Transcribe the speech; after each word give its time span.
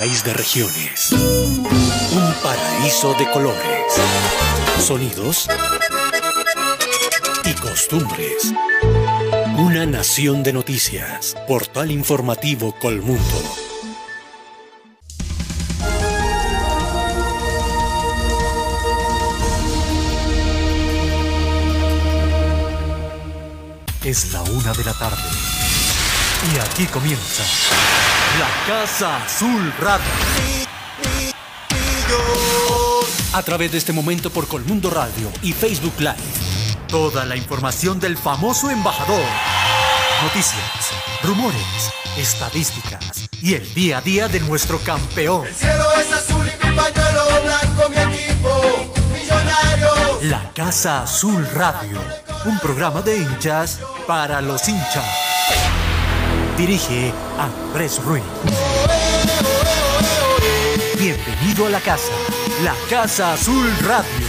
País 0.00 0.22
de 0.22 0.32
regiones. 0.32 1.10
Un 1.10 2.34
paraíso 2.40 3.14
de 3.14 3.28
colores, 3.32 3.94
sonidos 4.78 5.48
y 7.44 7.52
costumbres. 7.54 8.54
Una 9.56 9.86
nación 9.86 10.44
de 10.44 10.52
noticias. 10.52 11.34
Portal 11.48 11.90
informativo 11.90 12.76
Colmundo. 12.78 13.42
Es 24.04 24.32
la 24.32 24.42
una 24.42 24.72
de 24.74 24.84
la 24.84 24.92
tarde. 24.92 25.28
Y 26.54 26.58
aquí 26.60 26.86
comienza 26.86 27.42
la 28.38 28.48
Casa 28.66 29.24
Azul 29.24 29.72
Radio. 29.80 30.06
A 33.32 33.42
través 33.42 33.72
de 33.72 33.78
este 33.78 33.92
momento 33.92 34.30
por 34.30 34.46
Colmundo 34.46 34.90
Radio 34.90 35.30
y 35.42 35.52
Facebook 35.52 35.94
Live. 35.98 36.16
Toda 36.86 37.24
la 37.24 37.36
información 37.36 37.98
del 37.98 38.16
famoso 38.16 38.70
embajador. 38.70 39.24
Noticias, 40.22 40.90
rumores, 41.22 41.90
estadísticas 42.16 43.28
y 43.42 43.54
el 43.54 43.74
día 43.74 43.98
a 43.98 44.00
día 44.02 44.28
de 44.28 44.40
nuestro 44.40 44.78
campeón. 44.78 45.46
El 45.46 45.54
cielo 45.54 45.84
es 46.00 46.12
azul 46.12 46.46
y 46.46 46.66
mi 46.66 46.76
pañuelo 46.76 47.24
blanco, 47.42 47.88
mi 47.88 47.96
equipo 47.96 48.94
millonario. 49.12 50.20
La 50.22 50.52
Casa 50.52 51.02
Azul 51.02 51.44
Radio. 51.54 52.00
Un 52.44 52.58
programa 52.60 53.02
de 53.02 53.18
hinchas 53.18 53.80
para 54.06 54.40
los 54.40 54.68
hinchas. 54.68 55.28
Dirige 56.58 57.12
Andrés 57.38 58.02
Ruiz. 58.02 58.24
Bienvenido 60.98 61.66
a 61.66 61.70
la 61.70 61.80
casa, 61.80 62.10
la 62.64 62.74
Casa 62.90 63.34
Azul 63.34 63.72
Radio. 63.86 64.26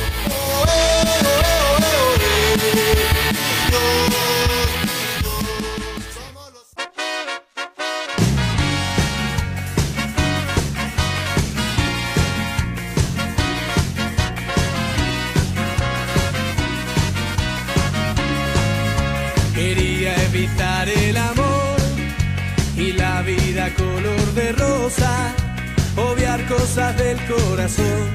Corazón 27.27 28.09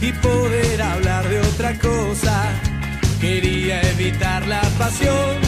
y 0.00 0.12
poder 0.12 0.82
hablar 0.82 1.28
de 1.28 1.40
otra 1.40 1.78
cosa. 1.78 2.52
Quería 3.20 3.80
evitar 3.92 4.46
la 4.46 4.60
pasión 4.78 5.38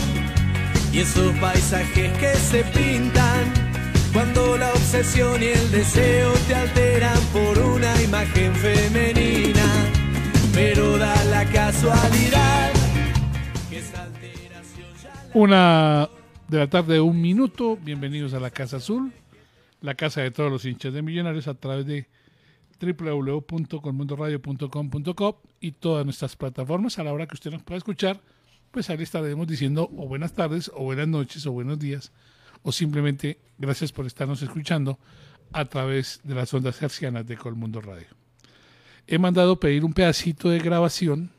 y 0.92 1.00
esos 1.00 1.32
paisajes 1.38 2.16
que 2.18 2.34
se 2.36 2.64
pintan 2.64 3.52
cuando 4.12 4.56
la 4.56 4.70
obsesión 4.70 5.42
y 5.42 5.46
el 5.46 5.70
deseo 5.70 6.32
te 6.48 6.54
alteran 6.54 7.20
por 7.34 7.58
una 7.58 8.00
imagen 8.02 8.54
femenina. 8.54 9.64
Pero 10.54 10.96
da 10.96 11.22
la 11.26 11.44
casualidad 11.44 12.72
que 13.68 13.78
esa 13.78 14.04
alteración 14.04 14.88
ya 15.02 15.12
la 15.12 15.30
Una 15.34 16.08
de 16.48 16.58
la 16.58 16.66
tarde, 16.70 16.98
un 16.98 17.20
minuto. 17.20 17.76
Bienvenidos 17.76 18.32
a 18.32 18.40
la 18.40 18.50
Casa 18.50 18.78
Azul, 18.78 19.12
la 19.82 19.94
casa 19.94 20.22
de 20.22 20.30
todos 20.30 20.50
los 20.50 20.64
hinchas 20.64 20.94
de 20.94 21.02
Millonarios 21.02 21.46
a 21.46 21.54
través 21.54 21.84
de 21.84 22.06
www.colmundoradio.com.co 22.80 25.42
y 25.60 25.72
todas 25.72 26.04
nuestras 26.04 26.36
plataformas. 26.36 26.98
A 26.98 27.04
la 27.04 27.12
hora 27.12 27.26
que 27.26 27.34
usted 27.34 27.50
nos 27.50 27.62
pueda 27.62 27.78
escuchar, 27.78 28.20
pues 28.70 28.90
ahí 28.90 29.02
estaremos 29.02 29.46
diciendo 29.46 29.90
o 29.96 30.06
buenas 30.06 30.32
tardes, 30.32 30.70
o 30.74 30.84
buenas 30.84 31.08
noches, 31.08 31.46
o 31.46 31.52
buenos 31.52 31.78
días, 31.78 32.12
o 32.62 32.72
simplemente 32.72 33.38
gracias 33.58 33.92
por 33.92 34.06
estarnos 34.06 34.42
escuchando 34.42 34.98
a 35.52 35.64
través 35.64 36.20
de 36.24 36.34
las 36.34 36.52
ondas 36.52 36.82
hercianas 36.82 37.26
de 37.26 37.36
Colmundo 37.36 37.80
Radio. 37.80 38.08
He 39.06 39.18
mandado 39.18 39.60
pedir 39.60 39.84
un 39.84 39.92
pedacito 39.92 40.50
de 40.50 40.58
grabación. 40.58 41.30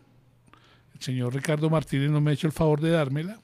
El 0.94 1.02
señor 1.02 1.36
Ricardo 1.36 1.70
Martínez 1.70 2.10
no 2.10 2.22
me 2.22 2.32
ha 2.32 2.34
hecho 2.34 2.48
el 2.48 2.54
favor 2.54 2.82
de 2.82 2.92
dármela 2.92 3.40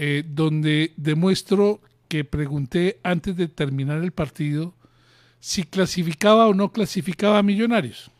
eh, 0.00 0.22
donde 0.24 0.92
demuestro 0.96 1.80
que 2.06 2.22
pregunté 2.22 3.00
antes 3.02 3.36
de 3.36 3.48
terminar 3.48 4.04
el 4.04 4.12
partido 4.12 4.76
si 5.40 5.62
clasificaba 5.64 6.46
o 6.46 6.54
no 6.54 6.70
clasificaba 6.70 7.38
a 7.38 7.42
Millonarios. 7.42 8.10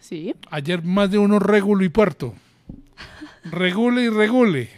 Sí. 0.00 0.34
Ayer 0.50 0.82
más 0.82 1.10
de 1.10 1.18
uno 1.18 1.38
regulo 1.38 1.84
y 1.84 1.88
puerto. 1.88 2.34
Regule 3.44 4.02
y 4.04 4.08
regule. 4.08 4.70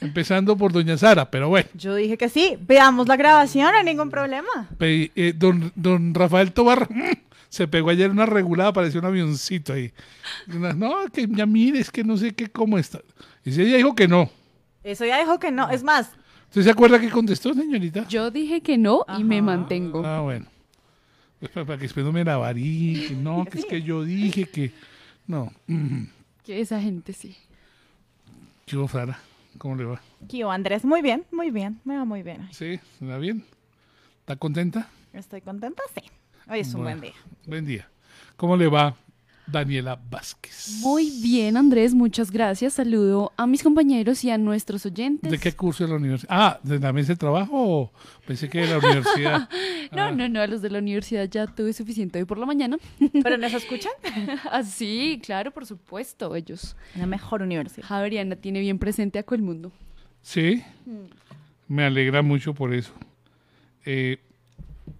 Empezando 0.00 0.56
por 0.56 0.72
Doña 0.72 0.96
Sara, 0.96 1.30
pero 1.30 1.48
bueno. 1.48 1.68
Yo 1.74 1.94
dije 1.94 2.16
que 2.16 2.28
sí. 2.28 2.56
Veamos 2.60 3.08
la 3.08 3.16
grabación, 3.16 3.72
no 3.72 3.78
hay 3.78 3.84
ningún 3.84 4.10
problema. 4.10 4.68
Pe- 4.78 5.10
eh, 5.16 5.32
don, 5.34 5.72
don 5.74 6.14
Rafael 6.14 6.52
Tobar 6.52 6.88
se 7.48 7.66
pegó 7.66 7.90
ayer 7.90 8.10
una 8.10 8.26
regulada, 8.26 8.72
parecía 8.72 9.00
un 9.00 9.06
avioncito 9.06 9.72
ahí. 9.72 9.92
Una- 10.54 10.72
no, 10.72 10.94
que 11.12 11.26
ya 11.28 11.46
mire, 11.46 11.80
es 11.80 11.90
que 11.90 12.04
no 12.04 12.16
sé 12.16 12.32
qué, 12.32 12.48
cómo 12.48 12.78
está. 12.78 13.00
Y 13.44 13.52
si 13.52 13.62
ella 13.62 13.76
dijo 13.78 13.94
que 13.96 14.06
no. 14.06 14.30
Eso 14.84 15.04
ya 15.04 15.18
dijo 15.18 15.38
que 15.40 15.50
no. 15.50 15.68
Es 15.68 15.82
más, 15.82 16.10
¿Usted 16.48 16.62
se 16.62 16.70
acuerda 16.70 16.98
que 16.98 17.10
contestó, 17.10 17.52
señorita? 17.54 18.08
Yo 18.08 18.30
dije 18.30 18.62
que 18.62 18.78
no 18.78 19.04
y 19.18 19.24
me 19.24 19.42
mantengo. 19.42 20.04
Ah, 20.04 20.20
bueno. 20.20 20.46
Pues 21.38 21.52
para, 21.52 21.66
para 21.66 21.78
que 21.78 21.84
después 21.84 22.04
no 22.04 22.12
me 22.12 22.24
la 22.24 22.36
varí, 22.36 23.16
no, 23.20 23.44
que 23.44 23.58
es 23.58 23.64
que 23.64 23.82
yo 23.82 24.02
dije 24.02 24.44
que... 24.46 24.72
No. 25.26 25.52
Que 26.44 26.62
esa 26.62 26.80
gente 26.80 27.12
sí. 27.12 27.36
¿Qué 28.64 28.74
hubo, 28.74 28.88
Sara? 28.88 29.18
¿Cómo 29.58 29.76
le 29.76 29.84
va? 29.84 30.00
Kio 30.28 30.50
Andrés, 30.50 30.82
muy 30.82 31.02
bien, 31.02 31.26
muy 31.30 31.50
bien. 31.50 31.78
Me 31.84 31.94
va 31.94 32.06
muy 32.06 32.22
bien. 32.22 32.48
¿Sí? 32.52 32.80
¿Está 33.00 33.18
bien? 33.18 33.44
¿Está 34.20 34.36
contenta? 34.36 34.88
Estoy 35.12 35.42
contenta, 35.42 35.82
sí. 35.94 36.00
Hoy 36.50 36.60
es 36.60 36.72
un 36.72 36.84
buen 36.84 37.02
día. 37.02 37.12
Buen 37.46 37.66
día. 37.66 37.86
¿Cómo 38.36 38.56
le 38.56 38.66
va 38.66 38.96
Daniela 39.50 39.98
Vázquez? 40.10 40.78
Muy 40.80 41.10
bien, 41.22 41.56
Andrés, 41.56 41.94
muchas 41.94 42.30
gracias. 42.30 42.74
Saludo 42.74 43.32
a 43.36 43.46
mis 43.46 43.62
compañeros 43.62 44.22
y 44.24 44.30
a 44.30 44.38
nuestros 44.38 44.84
oyentes. 44.86 45.30
¿De 45.30 45.38
qué 45.38 45.52
curso 45.52 45.84
de 45.84 45.90
la 45.90 45.96
universidad? 45.96 46.28
Ah, 46.30 46.60
¿de 46.62 46.78
la 46.78 46.92
mesa 46.92 47.12
de 47.14 47.16
trabajo 47.16 47.52
o 47.54 47.92
pensé 48.26 48.48
que 48.48 48.60
de 48.60 48.66
la 48.68 48.78
universidad? 48.78 49.48
No, 49.90 50.02
Ah. 50.02 50.10
no, 50.12 50.28
no, 50.28 50.40
a 50.42 50.46
los 50.46 50.60
de 50.60 50.68
la 50.68 50.80
universidad 50.80 51.26
ya 51.30 51.46
tuve 51.46 51.72
suficiente 51.72 52.18
hoy 52.18 52.26
por 52.26 52.36
la 52.36 52.44
mañana. 52.44 52.76
¿Pero 53.22 53.38
nos 53.38 53.54
escuchan? 53.54 53.92
Así, 54.52 55.18
claro, 55.24 55.50
por 55.50 55.64
supuesto, 55.64 56.36
ellos. 56.36 56.76
La 56.94 57.06
mejor 57.06 57.40
universidad. 57.40 57.86
Javeriana 57.86 58.36
tiene 58.36 58.60
bien 58.60 58.78
presente 58.78 59.18
a 59.18 59.22
Colmundo. 59.22 59.72
Sí, 60.20 60.62
me 61.68 61.84
alegra 61.84 62.20
mucho 62.20 62.52
por 62.52 62.74
eso. 62.74 62.92
Eh, 63.86 64.18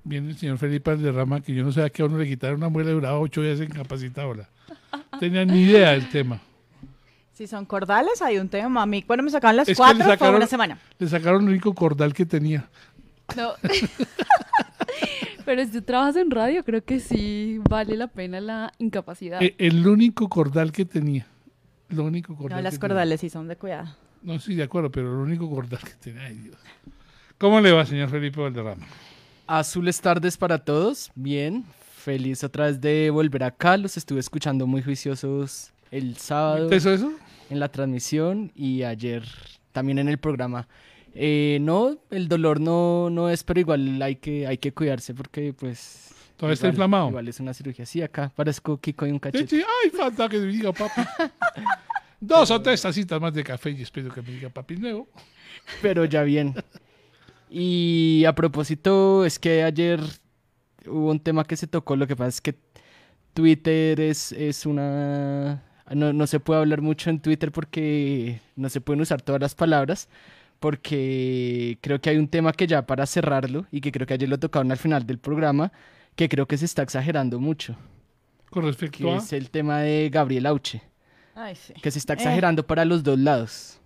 viene 0.08 0.30
el 0.30 0.36
señor 0.38 0.58
Felipe 0.58 0.91
Alderrama, 0.91 1.41
que 1.41 1.54
yo 1.54 1.62
no 1.64 1.70
sabía 1.72 1.91
que 1.91 2.02
a 2.02 2.06
uno 2.06 2.19
le 2.19 2.26
quitaron 2.26 2.56
una 2.56 2.69
muela 2.69 2.91
y 2.91 2.94
duraba 2.94 3.19
ocho 3.19 3.42
días 3.42 3.60
incapacitado. 3.60 4.34
No 4.34 4.44
tenía 5.20 5.44
ni 5.44 5.62
idea 5.62 5.91
del 5.92 6.08
tema. 6.08 6.41
Si 7.34 7.46
son 7.46 7.64
cordales, 7.66 8.20
hay 8.20 8.38
un 8.38 8.48
tema. 8.48 8.82
A 8.82 8.86
mí, 8.86 9.02
cuando 9.02 9.22
me 9.22 9.30
sacaban 9.30 9.56
las 9.56 9.69
Es 9.69 9.76
cuatro, 9.76 10.02
fue 10.04 10.12
sacaron- 10.16 10.36
una 10.36 10.46
semana. 10.46 10.78
Le 10.98 11.08
sacaron 11.08 11.42
el 11.44 11.48
único 11.50 11.72
cordal 11.74 12.12
que 12.12 12.26
tenía. 12.26 12.69
No. 13.36 13.52
Pero 15.44 15.64
si 15.64 15.70
tú 15.72 15.82
trabajas 15.82 16.16
en 16.16 16.30
radio, 16.30 16.62
creo 16.64 16.84
que 16.84 17.00
sí 17.00 17.58
vale 17.69 17.96
la 17.96 18.06
pena 18.08 18.40
la 18.40 18.72
incapacidad. 18.78 19.42
Eh, 19.42 19.54
el 19.58 19.86
único 19.86 20.28
cordal 20.28 20.72
que 20.72 20.84
tenía. 20.84 21.26
Lo 21.88 22.04
único 22.04 22.36
cordal 22.36 22.58
No, 22.58 22.62
las 22.62 22.75
que 22.75 22.78
tenía. 22.80 22.88
cordales 22.94 23.20
sí 23.20 23.30
son 23.30 23.48
de 23.48 23.56
cuidado. 23.56 23.88
No, 24.22 24.38
sí, 24.40 24.54
de 24.54 24.64
acuerdo, 24.64 24.90
pero 24.90 25.08
el 25.08 25.19
único 25.26 25.48
cordal 25.48 25.80
que 25.80 25.92
tenía. 26.00 26.25
Ay, 26.26 26.34
Dios. 26.38 26.56
¿Cómo 27.38 27.60
le 27.60 27.72
va, 27.72 27.86
señor 27.86 28.10
Felipe 28.10 28.40
Valderrama? 28.40 28.84
Azules 29.48 29.98
tardes 30.03 30.36
para 30.36 30.59
todos, 30.59 31.11
bien, 31.14 31.64
feliz 31.96 32.44
otra 32.44 32.67
vez 32.67 32.82
de 32.82 33.08
volver 33.08 33.44
acá, 33.44 33.78
los 33.78 33.96
estuve 33.96 34.20
escuchando 34.20 34.67
muy 34.67 34.82
juiciosos 34.82 35.70
el 35.90 36.19
sábado 36.19 36.70
¿Eso, 36.70 36.93
eso? 36.93 37.12
en 37.49 37.58
la 37.58 37.70
transmisión 37.70 38.52
y 38.55 38.82
ayer 38.82 39.23
también 39.73 39.99
en 39.99 40.08
el 40.11 40.19
programa. 40.19 40.69
Eh, 41.14 41.56
no, 41.62 41.96
el 42.11 42.28
dolor 42.28 42.61
no, 42.61 43.08
no 43.08 43.31
es, 43.31 43.43
pero 43.43 43.58
igual 43.58 44.02
hay 44.02 44.17
que, 44.17 44.46
hay 44.46 44.58
que 44.58 44.73
cuidarse 44.73 45.14
porque 45.14 45.55
pues... 45.55 46.11
¿Todavía 46.37 46.52
está 46.55 46.69
inflamado? 46.69 47.08
Igual 47.08 47.26
es 47.28 47.40
una 47.40 47.55
cirugía, 47.55 47.87
sí, 47.87 48.02
acá 48.02 48.31
parezco 48.37 48.78
Kiko 48.78 49.06
y 49.06 49.11
un 49.12 49.19
cachete. 49.19 49.49
sí, 49.49 49.64
Ay, 49.82 49.90
falta 49.90 50.28
que 50.28 50.38
me 50.38 50.46
diga 50.49 50.73
papi. 50.75 51.00
Dos 52.20 52.50
o 52.50 52.61
tres 52.61 52.82
tacitas 52.82 53.19
más 53.19 53.32
de 53.32 53.43
café 53.43 53.70
y 53.70 53.81
espero 53.81 54.12
que 54.12 54.20
me 54.20 54.31
diga 54.31 54.50
papi 54.50 54.76
nuevo. 54.76 55.08
pero 55.81 56.05
ya 56.05 56.23
bien. 56.23 56.55
Y 57.50 58.25
a 58.27 58.35
propósito, 58.35 59.25
es 59.25 59.39
que 59.39 59.62
ayer 59.65 60.00
hubo 60.87 61.11
un 61.11 61.21
tema 61.21 61.45
que 61.45 61.56
se 61.56 61.67
tocó, 61.67 61.97
lo 61.97 62.06
que 62.06 62.17
pasa 62.17 62.29
es 62.29 62.41
que 62.41 62.55
Twitter 63.35 64.00
es, 64.00 64.33
es 64.33 64.67
una... 64.67 65.62
No, 65.95 66.12
no 66.12 66.27
se 66.27 66.39
puede 66.41 66.61
hablar 66.61 66.83
mucho 66.83 67.09
en 67.09 67.21
Twitter 67.21 67.50
porque 67.50 68.41
no 68.56 68.69
se 68.69 68.81
pueden 68.83 69.00
usar 69.00 69.23
todas 69.23 69.41
las 69.41 69.55
palabras, 69.55 70.09
porque 70.61 71.79
creo 71.81 71.99
que 72.00 72.11
hay 72.11 72.19
un 72.19 72.29
tema 72.29 72.53
que 72.53 72.67
ya 72.67 72.87
para 72.87 73.06
cerrarlo 73.06 73.65
y 73.71 73.81
que 73.81 73.91
creo 73.91 74.06
que 74.06 74.15
ayer 74.15 74.29
lo 74.29 74.39
tocaron 74.39 74.71
al 74.71 74.77
final 74.79 75.06
del 75.06 75.19
programa, 75.19 75.73
que 76.15 76.29
creo 76.29 76.47
que 76.47 76.59
se 76.59 76.67
está 76.67 76.83
exagerando 76.83 77.41
mucho, 77.41 77.75
Con 78.50 78.65
respecto 78.65 78.99
que 78.99 79.11
a... 79.11 79.17
es 79.17 79.33
el 79.33 79.49
tema 79.50 79.79
de 79.81 80.11
Gabriel 80.12 80.45
Auche, 80.47 80.83
Ay, 81.35 81.55
sí. 81.56 81.73
que 81.81 81.91
se 81.91 81.99
está 81.99 82.12
Eh. 82.12 82.17
exagerando 82.17 82.67
para 82.67 82.85
los 82.85 83.03
dos 83.03 83.19
lados. 83.19 83.81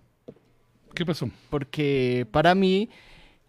¿Qué 0.93 1.05
pasó? 1.05 1.29
porque 1.49 2.27
para 2.31 2.53
mí 2.53 2.89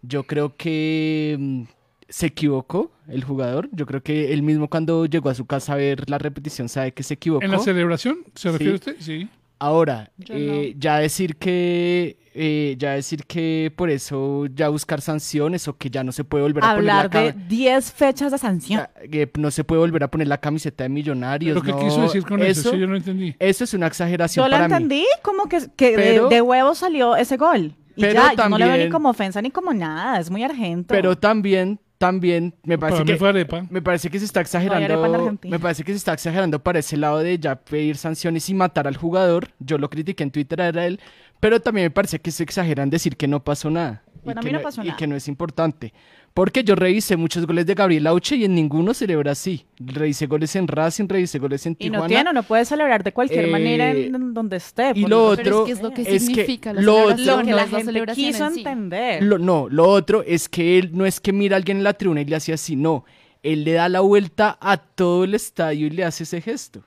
yo 0.01 0.23
creo 0.23 0.55
que 0.55 1.35
mm, 1.39 1.61
se 2.09 2.27
equivocó 2.27 2.91
el 3.07 3.23
jugador. 3.23 3.69
Yo 3.71 3.85
creo 3.85 4.01
que 4.03 4.33
él 4.33 4.43
mismo 4.43 4.69
cuando 4.69 5.05
llegó 5.05 5.29
a 5.29 5.35
su 5.35 5.45
casa 5.45 5.73
a 5.73 5.77
ver 5.77 6.09
la 6.09 6.17
repetición 6.17 6.69
sabe 6.69 6.91
que 6.93 7.03
se 7.03 7.15
equivocó. 7.15 7.43
¿En 7.45 7.51
la 7.51 7.59
celebración? 7.59 8.19
¿Se 8.35 8.51
refiere 8.51 8.73
Sí. 8.73 8.75
usted? 8.75 8.95
Sí. 8.99 9.29
Ahora, 9.57 10.11
eh, 10.27 10.75
ya 10.77 10.97
decir 10.99 11.37
que 11.37 12.17
eh, 12.37 12.75
ya 12.77 12.91
decir 12.91 13.23
que 13.25 13.71
por 13.73 13.89
eso 13.89 14.47
ya 14.53 14.67
buscar 14.67 14.99
sanciones 14.99 15.69
o 15.69 15.77
que 15.77 15.89
ya 15.89 16.03
no 16.03 16.11
se 16.11 16.25
puede 16.25 16.43
volver 16.43 16.61
a 16.65 16.71
Hablar 16.71 17.09
poner 17.09 17.23
la 17.23 17.27
de 17.27 17.33
cama- 17.33 17.47
10 17.47 17.91
fechas 17.93 18.31
de 18.33 18.37
sanción. 18.37 18.81
ya, 18.81 19.07
que 19.09 19.31
no 19.39 19.49
se 19.51 19.63
puede 19.63 19.79
volver 19.79 20.03
a 20.03 20.11
poner 20.11 20.27
la 20.27 20.39
camiseta 20.39 20.83
de 20.83 20.89
millonarios. 20.89 21.53
¿Pero 21.53 21.65
qué 21.77 21.81
no, 21.83 21.87
quiso 21.89 22.01
decir 22.01 22.25
con 22.25 22.41
eso? 22.43 22.59
eso? 22.59 22.71
Sí, 22.71 22.79
yo 22.79 22.87
no 22.87 22.97
entendí. 22.97 23.33
eso 23.39 23.63
es 23.63 23.73
una 23.73 23.87
exageración 23.87 24.43
Yo 24.45 24.49
la 24.49 24.57
para 24.57 24.67
mí. 24.67 24.73
entendí 24.83 25.05
como 25.23 25.47
que, 25.47 25.59
que 25.77 25.95
de, 26.29 26.41
huevo 26.41 26.75
salió 26.75 27.15
ese 27.15 27.37
gol. 27.37 27.73
Y 27.95 28.01
Pero 28.01 28.13
ya, 28.13 28.33
yo 28.35 28.49
no 28.49 28.57
le 28.57 28.63
veo 28.65 28.73
ni 28.73 28.77
también- 28.79 28.91
como 28.91 29.09
ofensa 29.09 29.41
ni 29.41 29.51
como 29.51 29.73
nada. 29.73 30.19
Es 30.19 30.29
muy 30.29 30.43
argento. 30.43 30.93
Pero 30.93 31.17
también, 31.17 31.79
también 31.97 32.53
me 32.63 32.77
parece 32.77 32.99
mí 33.03 33.11
que 33.11 33.17
fue 33.17 33.29
arepa. 33.29 33.65
Me 33.69 33.81
parece 33.81 34.09
que 34.09 34.19
se 34.19 34.25
está 34.25 34.41
exagerando. 34.41 35.03
Argentina. 35.03 35.51
Me 35.55 35.59
parece 35.59 35.83
que 35.83 35.91
se 35.91 35.97
está 35.97 36.13
exagerando 36.13 36.61
para 36.61 36.79
ese 36.79 36.97
lado 36.97 37.19
de 37.19 37.39
ya 37.39 37.55
pedir 37.55 37.95
sanciones 37.97 38.49
y 38.49 38.53
matar 38.53 38.87
al 38.87 38.97
jugador. 38.97 39.49
Yo 39.59 39.77
lo 39.77 39.89
critiqué 39.89 40.23
en 40.23 40.31
Twitter 40.31 40.59
era 40.59 40.85
él, 40.85 40.99
pero 41.39 41.59
también 41.61 41.85
me 41.85 41.91
parece 41.91 42.19
que 42.19 42.31
se 42.31 42.43
exageran 42.43 42.89
decir 42.89 43.15
que 43.17 43.27
no 43.27 43.43
pasó 43.43 43.69
nada. 43.69 44.03
y 44.15 44.19
Bueno, 44.25 44.39
a 44.39 44.41
que 44.41 44.47
mí 44.47 44.53
no 44.53 44.61
pasó 44.61 44.81
y 44.83 44.87
nada. 44.87 44.97
que 44.97 45.07
no 45.07 45.15
es 45.15 45.27
importante. 45.27 45.93
Porque 46.35 46.65
yo 46.65 46.75
revisé 46.75 47.15
muchos 47.15 47.47
goles 47.47 47.65
de 47.65 47.75
Gabriel 47.75 48.05
Auche 48.07 48.35
y 48.35 48.43
en 48.43 48.53
ninguno 48.55 48.93
celebra 48.93 49.31
así. 49.31 49.65
Revisé 49.79 50.27
goles 50.27 50.53
en 50.57 50.67
Racing, 50.67 51.05
revisé 51.07 51.39
goles 51.39 51.65
en 51.65 51.77
y 51.79 51.85
no 51.85 51.91
Tijuana. 51.93 52.07
tiene, 52.09 52.33
no 52.33 52.43
puede 52.43 52.65
celebrar 52.65 53.05
de 53.05 53.13
cualquier 53.13 53.45
Eh, 53.45 53.51
manera 53.51 53.91
en, 53.91 54.13
en 54.13 54.33
donde 54.33 54.57
esté. 54.57 54.91
y 54.95 55.05
lo 55.07 55.27
otro 55.29 55.61
es 55.61 55.65
que 55.67 55.71
es 55.71 55.81
lo 55.81 55.91
que 55.91 56.01
es 56.01 56.23
significa 56.25 56.73
la 56.73 56.81
lo 56.81 56.97
otro- 57.05 57.41
que 57.41 57.51
la 57.53 57.67
gente 57.67 58.05
quiso 58.13 58.47
en 58.47 58.57
entender. 58.57 59.23
Lo- 59.23 59.39
no, 59.39 59.69
lo 59.69 59.87
otro 59.87 60.23
es 60.23 60.49
que 60.49 60.77
él 60.77 60.89
no 60.93 61.05
es 61.05 61.21
que 61.21 61.31
mira 61.31 61.55
a 61.55 61.57
alguien 61.57 61.77
en 61.77 61.83
la 61.85 61.93
tribuna 61.93 62.19
y 62.19 62.25
le 62.25 62.35
hace 62.35 62.51
así, 62.51 62.75
no. 62.75 63.05
Él 63.41 63.63
le 63.63 63.71
da 63.71 63.87
la 63.87 64.01
vuelta 64.01 64.57
a 64.59 64.75
todo 64.75 65.23
el 65.23 65.35
estadio 65.35 65.87
y 65.87 65.91
le 65.91 66.03
hace 66.03 66.23
ese 66.23 66.41
gesto. 66.41 66.83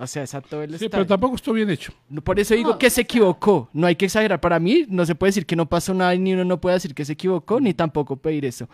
O 0.00 0.06
sea, 0.06 0.22
es 0.22 0.32
a 0.34 0.40
todo 0.40 0.62
el 0.62 0.70
Sí, 0.70 0.74
estadio. 0.84 0.90
pero 0.90 1.06
tampoco 1.06 1.34
estuvo 1.34 1.54
bien 1.56 1.68
hecho. 1.70 1.92
No, 2.08 2.20
Por 2.22 2.38
eso 2.38 2.54
digo 2.54 2.78
que 2.78 2.88
se 2.88 3.00
equivocó. 3.00 3.68
No 3.72 3.86
hay 3.88 3.96
que 3.96 4.04
exagerar. 4.04 4.40
Para 4.40 4.60
mí 4.60 4.84
no 4.88 5.04
se 5.04 5.16
puede 5.16 5.30
decir 5.30 5.44
que 5.44 5.56
no 5.56 5.68
pasó 5.68 5.92
nada 5.92 6.14
y 6.14 6.20
ni 6.20 6.34
uno 6.34 6.44
no 6.44 6.60
puede 6.60 6.74
decir 6.74 6.94
que 6.94 7.04
se 7.04 7.14
equivocó, 7.14 7.60
ni 7.60 7.74
tampoco 7.74 8.14
pedir 8.16 8.44
eso. 8.44 8.68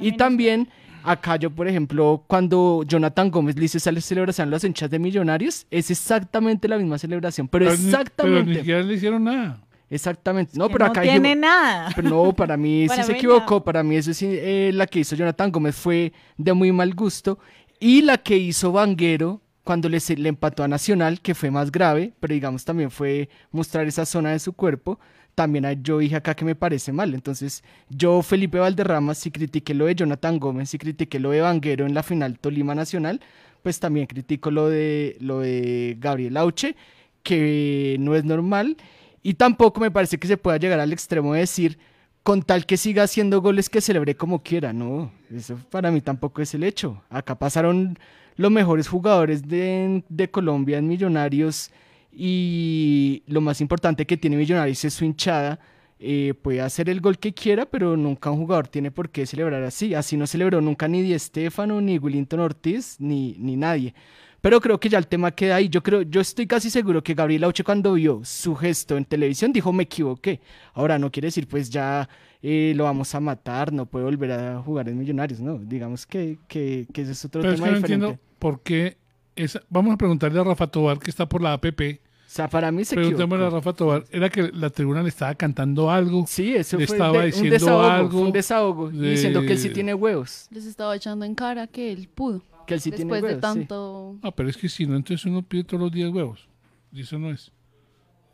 Y 0.00 0.12
también, 0.16 0.68
acá 1.02 1.34
yo, 1.34 1.50
por 1.50 1.66
ejemplo, 1.66 2.22
cuando 2.28 2.84
Jonathan 2.86 3.28
Gómez 3.30 3.56
le 3.58 3.64
hizo 3.64 3.78
esa 3.78 3.92
celebración 4.00 4.46
a 4.46 4.50
los 4.52 4.62
hinchas 4.62 4.88
de 4.88 5.00
Millonarios, 5.00 5.66
es 5.70 5.90
exactamente 5.90 6.68
la 6.68 6.78
misma 6.78 6.96
celebración. 6.96 7.48
Pero, 7.48 7.64
Pero 7.66 7.76
ni- 7.76 7.82
Pero 7.84 7.88
exactamente. 8.00 8.50
ni 8.50 8.56
siquiera 8.58 8.82
le 8.82 8.94
hicieron 8.94 9.24
nada. 9.24 9.60
Exactamente. 9.90 10.52
No, 10.56 10.68
que 10.68 10.74
pero 10.74 10.84
no 10.84 10.90
acá 10.92 11.02
tiene 11.02 11.30
dijimos- 11.30 11.40
nada. 11.40 11.88
pero 11.96 12.08
no, 12.10 12.32
para 12.34 12.56
mí 12.56 12.86
Para 12.88 13.02
sí 13.02 13.06
se 13.08 13.12
mí 13.14 13.18
equivocó. 13.18 13.54
no. 13.56 13.64
Para 13.64 13.82
mí 13.82 13.96
eso 13.96 14.12
sí, 14.14 14.26
eh, 14.30 14.70
la 14.72 14.86
que 14.86 15.00
hizo 15.00 15.16
Jonathan 15.16 15.50
Gómez 15.50 15.74
fue 15.74 16.12
de 16.36 16.52
muy 16.52 16.70
mal 16.70 16.94
gusto. 16.94 17.38
Y 17.80 18.02
la 18.02 18.18
que 18.18 18.36
hizo 18.36 18.70
Vanguero 18.70 19.40
cuando 19.68 19.90
le, 19.90 19.98
empató 20.26 20.62
a 20.64 20.68
Nacional, 20.68 21.20
que 21.20 21.34
fue 21.34 21.50
más 21.50 21.70
grave, 21.70 22.14
pero 22.20 22.32
digamos 22.32 22.64
también 22.64 22.90
fue 22.90 23.28
mostrar 23.50 23.86
esa 23.86 24.06
zona 24.06 24.30
de 24.30 24.38
su 24.38 24.54
cuerpo. 24.54 24.98
También 25.34 25.82
yo 25.82 25.98
dije 25.98 26.16
acá 26.16 26.34
que 26.34 26.46
me 26.46 26.54
parece 26.54 26.90
mal. 26.90 27.12
Entonces, 27.12 27.62
yo, 27.90 28.22
Felipe 28.22 28.58
Valderrama, 28.58 29.14
si 29.14 29.30
critiqué 29.30 29.74
lo 29.74 29.84
de 29.84 29.94
Jonathan 29.94 30.38
Gómez, 30.38 30.70
si 30.70 30.78
critiqué 30.78 31.20
lo 31.20 31.32
de 31.32 31.42
Vanguero 31.42 31.84
en 31.84 31.92
la 31.92 32.02
final 32.02 32.38
Tolima 32.38 32.74
Nacional, 32.74 33.20
pues 33.62 33.78
también 33.78 34.06
critico 34.06 34.50
lo 34.50 34.70
de, 34.70 35.18
lo 35.20 35.40
de 35.40 35.98
Gabriel 36.00 36.38
Auche, 36.38 36.74
que 37.22 37.98
no 38.00 38.14
es 38.14 38.24
normal. 38.24 38.78
Y 39.22 39.34
tampoco 39.34 39.80
me 39.80 39.90
parece 39.90 40.16
que 40.16 40.28
se 40.28 40.38
pueda 40.38 40.56
llegar 40.56 40.80
al 40.80 40.94
extremo 40.94 41.34
de 41.34 41.40
decir, 41.40 41.78
con 42.22 42.40
tal 42.40 42.64
que 42.64 42.78
siga 42.78 43.02
haciendo 43.02 43.42
goles 43.42 43.68
que 43.68 43.82
celebre 43.82 44.14
como 44.14 44.42
quiera. 44.42 44.72
No, 44.72 45.12
eso 45.30 45.58
para 45.70 45.90
mí 45.90 46.00
tampoco 46.00 46.40
es 46.40 46.54
el 46.54 46.64
hecho. 46.64 47.02
Acá 47.10 47.38
pasaron 47.38 47.98
los 48.38 48.50
mejores 48.50 48.88
jugadores 48.88 49.46
de, 49.46 50.02
de 50.08 50.30
Colombia 50.30 50.78
en 50.78 50.88
Millonarios 50.88 51.70
y 52.12 53.22
lo 53.26 53.40
más 53.40 53.60
importante 53.60 54.06
que 54.06 54.16
tiene 54.16 54.36
Millonarios 54.36 54.84
es 54.84 54.94
su 54.94 55.04
hinchada. 55.04 55.58
Eh, 56.00 56.34
puede 56.42 56.60
hacer 56.60 56.88
el 56.88 57.00
gol 57.00 57.18
que 57.18 57.34
quiera, 57.34 57.66
pero 57.66 57.96
nunca 57.96 58.30
un 58.30 58.38
jugador 58.38 58.68
tiene 58.68 58.90
por 58.92 59.10
qué 59.10 59.26
celebrar 59.26 59.62
así. 59.64 59.94
Así 59.94 60.16
no 60.16 60.26
celebró 60.26 60.60
nunca 60.60 60.86
ni 60.88 61.02
Di 61.02 61.18
Stefano, 61.18 61.80
ni 61.80 61.98
Willington 61.98 62.40
Ortiz, 62.40 62.96
ni, 63.00 63.34
ni 63.38 63.56
nadie. 63.56 63.94
Pero 64.40 64.60
creo 64.60 64.78
que 64.78 64.88
ya 64.88 64.98
el 64.98 65.08
tema 65.08 65.32
queda 65.32 65.56
ahí. 65.56 65.68
Yo 65.68 65.82
creo, 65.82 66.02
yo 66.02 66.20
estoy 66.20 66.46
casi 66.46 66.70
seguro 66.70 67.02
que 67.02 67.14
Gabriel 67.14 67.42
Auche 67.42 67.64
cuando 67.64 67.94
vio 67.94 68.20
su 68.24 68.54
gesto 68.54 68.96
en 68.96 69.04
televisión 69.04 69.52
dijo 69.52 69.72
me 69.72 69.82
equivoqué. 69.82 70.40
Ahora 70.74 70.96
no 70.98 71.10
quiere 71.10 71.26
decir 71.26 71.48
pues 71.48 71.68
ya 71.70 72.08
eh, 72.40 72.72
lo 72.76 72.84
vamos 72.84 73.12
a 73.16 73.20
matar, 73.20 73.72
no 73.72 73.86
puede 73.86 74.04
volver 74.04 74.30
a 74.30 74.62
jugar 74.62 74.88
en 74.88 74.96
Millonarios, 74.98 75.40
no. 75.40 75.58
Digamos 75.58 76.06
que, 76.06 76.38
que, 76.46 76.86
que 76.92 77.02
ese 77.02 77.12
es 77.12 77.24
otro 77.24 77.40
Pero 77.42 77.54
es 77.54 77.60
tema 77.60 77.72
no 77.72 77.76
diferente. 77.76 78.06
entiendo 78.06 78.27
por 78.38 78.62
qué. 78.62 78.96
esa- 79.36 79.62
Vamos 79.70 79.94
a 79.94 79.96
preguntarle 79.96 80.40
a 80.40 80.44
Rafa 80.44 80.66
Tobar, 80.66 80.98
que 80.98 81.10
está 81.10 81.28
por 81.28 81.42
la 81.42 81.52
APP. 81.54 82.00
O 82.26 82.30
sea, 82.30 82.48
para 82.48 82.70
mí 82.70 82.84
se 82.84 82.94
Preguntémosle 82.94 83.46
a. 83.46 83.50
Rafa 83.50 83.72
Tobar. 83.72 84.04
Era 84.10 84.28
que 84.28 84.50
la 84.52 84.68
tribuna 84.70 85.02
le 85.02 85.08
estaba 85.08 85.34
cantando 85.34 85.90
algo. 85.90 86.24
Sí, 86.26 86.54
eso 86.54 86.76
le 86.76 86.86
fue 86.86 86.96
estaba 86.96 87.12
de- 87.12 87.18
un 87.18 87.24
diciendo 87.26 87.50
desahogo, 87.54 87.82
algo 87.84 88.10
fue 88.10 88.20
un 88.22 88.32
desahogo, 88.32 88.90
y 88.90 88.98
diciendo 89.10 89.40
que 89.42 89.52
él 89.52 89.58
sí 89.58 89.70
tiene 89.70 89.94
huevos, 89.94 90.46
Les 90.50 90.66
estaba 90.66 90.94
echando 90.96 91.24
en 91.24 91.34
cara 91.34 91.66
que 91.68 91.90
él 91.92 92.08
pudo. 92.14 92.42
que 92.66 92.74
él 92.74 92.80
sí 92.80 92.90
tiene 92.90 93.04
después 93.14 93.22
de 93.22 93.28
huevos. 93.28 93.52
sí. 93.52 93.58
tanto... 93.60 94.16
Ah, 94.22 94.30
pero 94.30 94.48
es 94.50 94.56
que 94.58 94.68
si 94.68 94.84
no, 94.86 94.94
entonces 94.96 95.24
uno 95.24 95.40
pide 95.42 95.64
todos 95.64 95.80
los 95.84 95.90
días 95.92 96.10
huevos. 96.12 96.46
Y 96.92 97.00
eso 97.00 97.18
no 97.18 97.30
es. 97.30 97.50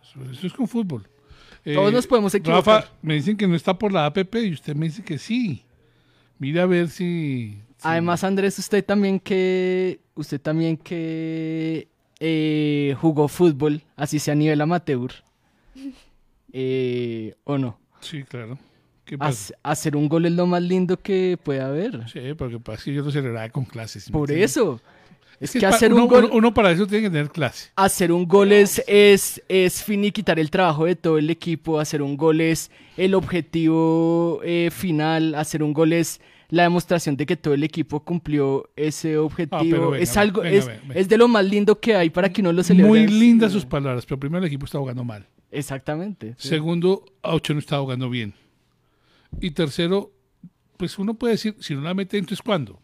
Eso, 0.02 0.30
eso 0.32 0.46
es 0.48 0.52
con 0.52 0.66
fútbol. 0.66 1.08
Eh, 1.64 1.74
Todos 1.74 1.92
nos 1.92 2.06
podemos 2.06 2.34
equivocar. 2.34 2.82
Rafa, 2.82 2.90
me 3.00 3.14
dicen 3.14 3.36
que 3.36 3.46
no 3.46 3.54
está 3.54 3.78
por 3.78 3.92
la 3.92 4.06
APP 4.06 4.34
y 4.44 4.52
usted 4.54 4.74
me 4.74 4.86
dice 4.86 5.02
que 5.04 5.18
sí. 5.18 5.62
Mira 6.40 6.64
a 6.64 6.66
ver 6.66 6.88
si. 6.88 7.58
Además, 7.84 8.24
Andrés, 8.24 8.58
usted 8.58 8.84
también 8.84 9.20
que 9.20 10.00
usted 10.14 10.40
también 10.40 10.76
que 10.76 11.88
eh, 12.20 12.94
jugó 13.00 13.28
fútbol, 13.28 13.82
así 13.96 14.18
sea 14.18 14.32
a 14.32 14.36
nivel 14.36 14.60
amateur, 14.60 15.10
eh, 16.52 17.34
o 17.44 17.58
no. 17.58 17.78
Sí, 18.00 18.22
claro. 18.24 18.58
¿Qué 19.04 19.18
pasa? 19.18 19.54
Hac- 19.54 19.58
hacer 19.62 19.96
un 19.96 20.08
gol 20.08 20.26
es 20.26 20.32
lo 20.32 20.46
más 20.46 20.62
lindo 20.62 20.98
que 20.98 21.38
puede 21.42 21.60
haber. 21.60 22.08
Sí, 22.08 22.20
porque 22.36 22.58
pasa 22.58 22.84
que 22.84 22.94
yo 22.94 23.02
lo 23.02 23.10
celebraba 23.10 23.48
con 23.50 23.64
clases. 23.64 24.08
¿me 24.08 24.12
Por 24.12 24.30
eso. 24.30 24.80
Es 25.40 25.50
que 25.50 25.66
hacer 25.66 25.92
uno, 25.92 26.04
un 26.04 26.08
gol, 26.08 26.24
uno- 26.26 26.34
uno 26.36 26.54
para 26.54 26.70
eso 26.70 26.86
tiene 26.86 27.04
que 27.04 27.10
tener 27.10 27.28
clase. 27.28 27.70
hacer 27.76 28.12
un 28.12 28.26
gol 28.26 28.52
es, 28.52 28.82
es, 28.86 29.42
es 29.48 29.82
finiquitar 29.82 30.38
el 30.38 30.48
trabajo 30.50 30.86
de 30.86 30.94
todo 30.96 31.18
el 31.18 31.28
equipo. 31.28 31.80
Hacer 31.80 32.00
un 32.02 32.16
gol 32.16 32.40
es 32.40 32.70
el 32.96 33.14
objetivo 33.14 34.40
eh, 34.44 34.70
final. 34.72 35.34
Hacer 35.34 35.62
un 35.62 35.72
gol 35.74 35.92
es 35.92 36.20
la 36.48 36.64
demostración 36.64 37.16
de 37.16 37.26
que 37.26 37.36
todo 37.36 37.54
el 37.54 37.64
equipo 37.64 38.00
cumplió 38.00 38.70
ese 38.76 39.16
objetivo. 39.18 39.58
Ah, 39.58 39.90
venga, 39.90 39.98
es 39.98 40.16
algo, 40.16 40.42
venga, 40.42 40.56
es, 40.56 40.66
venga, 40.66 40.94
es 40.94 41.08
de 41.08 41.18
lo 41.18 41.28
más 41.28 41.44
lindo 41.44 41.80
que 41.80 41.94
hay 41.94 42.10
para 42.10 42.30
que 42.30 42.40
uno 42.40 42.52
lo 42.52 42.62
celebre. 42.62 42.88
Muy 42.88 43.06
lindas 43.06 43.52
sus 43.52 43.64
palabras, 43.64 44.04
pero 44.06 44.18
primero 44.18 44.44
el 44.44 44.46
equipo 44.46 44.66
está 44.66 44.78
jugando 44.78 45.04
mal. 45.04 45.26
Exactamente. 45.50 46.34
sí. 46.36 46.48
Segundo, 46.48 47.04
Ocho 47.22 47.52
no 47.54 47.60
está 47.60 47.78
jugando 47.78 48.10
bien. 48.10 48.34
Y 49.40 49.52
tercero, 49.52 50.12
pues 50.76 50.98
uno 50.98 51.14
puede 51.14 51.34
decir, 51.34 51.56
si 51.60 51.74
no 51.74 51.80
la 51.80 51.94
mete, 51.94 52.18
entonces 52.18 52.42
¿cuándo? 52.42 52.80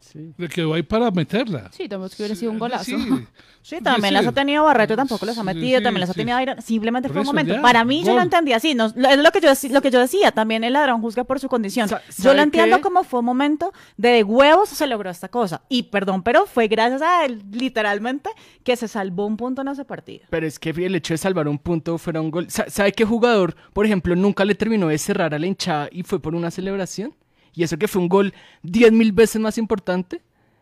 Sí. 0.00 0.32
Le 0.38 0.48
quedó 0.48 0.72
ahí 0.74 0.82
para 0.82 1.10
meterla. 1.10 1.70
Sí, 1.72 1.86
también 1.88 2.08
que 2.10 2.16
hubiera 2.22 2.34
sido 2.34 2.50
un 2.50 2.58
golazo. 2.58 2.84
Sí, 2.84 2.96
Sí, 3.62 3.76
también 3.82 4.14
las 4.14 4.26
ha 4.26 4.32
tenido 4.32 4.64
Barreto, 4.64 4.96
tampoco 4.96 5.26
los 5.26 5.36
ha 5.36 5.42
metido, 5.44 5.78
sí, 5.78 5.84
también 5.84 6.00
las 6.00 6.08
ha 6.10 6.14
tenido 6.14 6.36
aire. 6.38 6.56
Simplemente 6.62 7.08
Por 7.08 7.12
fue 7.16 7.20
un 7.20 7.26
momento. 7.26 7.54
ya, 7.54 7.60
Para 7.60 7.84
mí, 7.84 8.02
yo 8.02 8.14
lo 8.14 8.22
entendí 8.22 8.54
así. 8.54 8.74
No, 8.74 8.86
es 8.86 8.94
lo 9.18 9.30
que, 9.30 9.40
yo, 9.42 9.50
lo 9.70 9.82
que 9.82 9.90
yo 9.90 10.00
decía. 10.00 10.32
También 10.32 10.64
el 10.64 10.72
ladrón 10.72 11.02
juzga 11.02 11.24
por 11.24 11.38
su 11.38 11.48
condición. 11.50 11.86
Sa- 11.86 12.00
Yo 12.06 12.12
¿sabe 12.22 12.36
lo 12.36 12.42
entiendo 12.42 12.76
qué? 12.76 12.82
como 12.82 13.04
fue 13.04 13.20
un 13.20 13.26
momento 13.26 13.72
de, 13.98 14.08
de 14.08 14.22
huevos 14.24 14.70
se 14.70 14.86
logró 14.86 15.10
esta 15.10 15.28
cosa. 15.28 15.60
Y 15.68 15.84
perdón, 15.84 16.22
pero 16.22 16.46
fue 16.46 16.68
gracias 16.68 17.02
a 17.02 17.26
él, 17.26 17.42
literalmente, 17.52 18.30
que 18.64 18.76
se 18.76 18.88
salvó 18.88 19.26
un 19.26 19.36
punto 19.36 19.60
en 19.60 19.68
ese 19.68 19.84
partido. 19.84 20.24
Pero 20.30 20.46
es 20.46 20.58
que 20.58 20.70
el 20.70 20.94
hecho 20.94 21.12
de 21.12 21.18
salvar 21.18 21.46
un 21.46 21.58
punto 21.58 21.98
fuera 21.98 22.22
un 22.22 22.30
gol. 22.30 22.50
Sa- 22.50 22.70
¿Sabe 22.70 22.92
qué 22.92 23.04
jugador, 23.04 23.54
por 23.74 23.84
ejemplo, 23.84 24.16
nunca 24.16 24.46
le 24.46 24.54
terminó 24.54 24.88
de 24.88 24.96
cerrar 24.96 25.34
a 25.34 25.38
la 25.38 25.46
hinchada 25.46 25.88
y 25.92 26.02
fue 26.02 26.18
por 26.20 26.34
una 26.34 26.50
celebración? 26.50 27.14
Y 27.54 27.62
eso 27.62 27.78
que 27.78 27.88
fue 27.88 28.02
un 28.02 28.08
gol 28.08 28.32
diez 28.62 28.92
mil 28.92 29.12
veces 29.12 29.40
más 29.40 29.58
importante. 29.58 30.20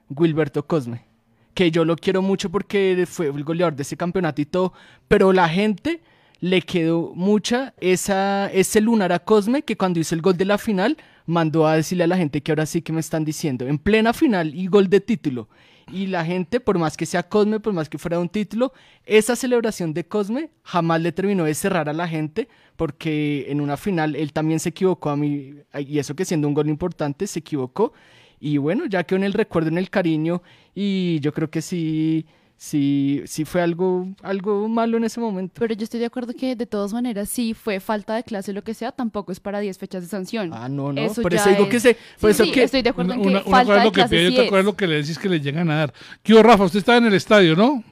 Wilberto 0.09 0.67
Cosme. 0.67 1.05
Que 1.55 1.71
yo 1.71 1.85
lo 1.85 1.97
quiero 1.97 2.23
mucho 2.23 2.51
porque 2.51 3.05
fue 3.09 3.27
el 3.27 3.45
goleador 3.45 3.75
de 3.75 3.83
ese 3.83 3.97
campeonato 3.97 4.41
y 4.41 4.47
todo. 4.47 4.73
Pero 5.09 5.33
la 5.33 5.49
gente 5.49 6.01
le 6.41 6.63
quedó 6.63 7.13
mucha 7.15 7.75
esa, 7.81 8.51
ese 8.53 8.81
lunar 8.81 9.13
a 9.13 9.19
Cosme 9.19 9.63
que 9.63 9.77
cuando 9.77 10.01
hizo 10.01 10.15
el 10.15 10.23
gol 10.23 10.37
de 10.37 10.45
la 10.45 10.59
final 10.59 10.97
mandó 11.27 11.67
a 11.67 11.75
decirle 11.77 12.05
a 12.05 12.07
la 12.07 12.17
gente 12.17 12.41
que 12.41 12.53
ahora 12.53 12.65
sí 12.65 12.81
que 12.81 12.93
me 12.93 13.01
están 13.01 13.25
diciendo. 13.25 13.67
En 13.67 13.79
plena 13.79 14.13
final 14.13 14.55
y 14.55 14.67
gol 14.67 14.89
de 14.89 15.01
título. 15.01 15.49
Y 15.93 16.07
la 16.07 16.25
gente, 16.25 16.61
por 16.61 16.79
más 16.79 16.97
que 16.97 17.07
sea 17.07 17.23
Cosme, 17.23 17.61
por 17.61 17.73
más 17.73 17.89
que 17.89 17.99
fuera 17.99 18.19
un 18.19 18.29
título, 18.29 18.73
esa 19.07 19.37
celebración 19.37 19.95
de 19.95 20.07
Cosme 20.07 20.51
jamás 20.63 21.01
le 21.01 21.13
terminó 21.13 21.45
de 21.45 21.55
cerrar 21.55 21.89
a 21.89 21.93
la 21.93 22.07
gente, 22.07 22.49
porque 22.77 23.47
en 23.49 23.61
una 23.61 23.77
final 23.77 24.15
él 24.15 24.33
también 24.33 24.61
se 24.61 24.69
equivocó 24.71 25.11
a 25.11 25.17
mí, 25.17 25.55
y 25.79 25.99
eso 25.99 26.15
que 26.15 26.25
siendo 26.25 26.49
un 26.49 26.55
gol 26.55 26.69
importante, 26.69 27.27
se 27.27 27.41
equivocó. 27.41 27.93
Y 28.41 28.59
bueno, 28.59 28.87
ya 28.87 29.05
quedó 29.05 29.17
en 29.17 29.25
el 29.25 29.33
recuerdo, 29.33 29.69
en 29.69 29.79
el 29.79 29.91
cariño, 29.91 30.43
y 30.75 31.19
yo 31.21 31.33
creo 31.33 31.51
que 31.51 31.63
sí, 31.63 32.27
sí, 32.59 33.23
sí 33.27 33.45
fue 33.47 33.63
algo, 33.63 34.07
algo 34.23 34.69
malo 34.69 34.99
en 34.99 35.05
ese 35.05 35.19
momento. 35.21 35.55
Pero 35.59 35.73
yo 35.75 35.85
estoy 35.85 36.01
de 36.01 36.07
acuerdo 36.07 36.35
que 36.35 36.57
de 36.57 36.67
todas 36.67 36.93
maneras, 36.93 37.31
si 37.31 37.55
fue 37.55 37.81
falta 37.81 38.15
de 38.17 38.25
clase 38.25 38.51
o 38.51 38.55
lo 38.55 38.63
que 38.65 38.75
sea, 38.75 38.93
tampoco 38.93 39.33
es 39.33 39.41
para 39.41 39.61
10 39.61 39.79
fechas 39.79 40.03
de 40.03 40.09
sanción. 40.09 40.51
Ah, 40.53 40.69
no, 40.69 40.93
no, 40.93 41.01
Eso 41.01 41.23
por 41.23 41.33
eso 41.33 41.49
digo 41.49 41.65
es- 41.65 41.71
que 41.71 41.81
se, 41.81 41.95
por 42.21 42.31
Sí, 42.31 42.35
eso 42.35 42.45
sí, 42.45 42.53
que 42.53 42.65
estoy 42.65 42.83
de 42.83 42.91
acuerdo 42.91 43.13
Una, 43.15 43.17
en 43.17 43.23
que 43.23 43.29
una- 43.29 43.41
una 43.47 43.51
falta 43.51 43.73
cosa 43.75 43.79
es 43.79 43.81
de 43.81 43.85
lo 43.87 43.93
que 43.93 43.95
clase 44.01 44.11
pide 44.17 44.23
y 44.25 44.29
sí 44.29 44.35
otra 44.35 44.45
cosa 44.49 44.57
es 44.59 44.61
es. 44.61 44.67
lo 44.67 44.77
que 44.77 44.87
le 44.87 44.95
decís 44.97 45.19
que 45.19 45.29
le 45.31 45.41
llegan 45.41 45.71
a 45.71 45.77
dar. 45.77 45.95
¿Qué 46.23 46.35
hubo, 46.35 46.43
Rafa? 46.43 46.65
Usted 46.65 46.81
estaba 46.81 46.99
en 46.99 47.07
el 47.07 47.15
estadio, 47.15 47.57
¿no? 47.57 47.83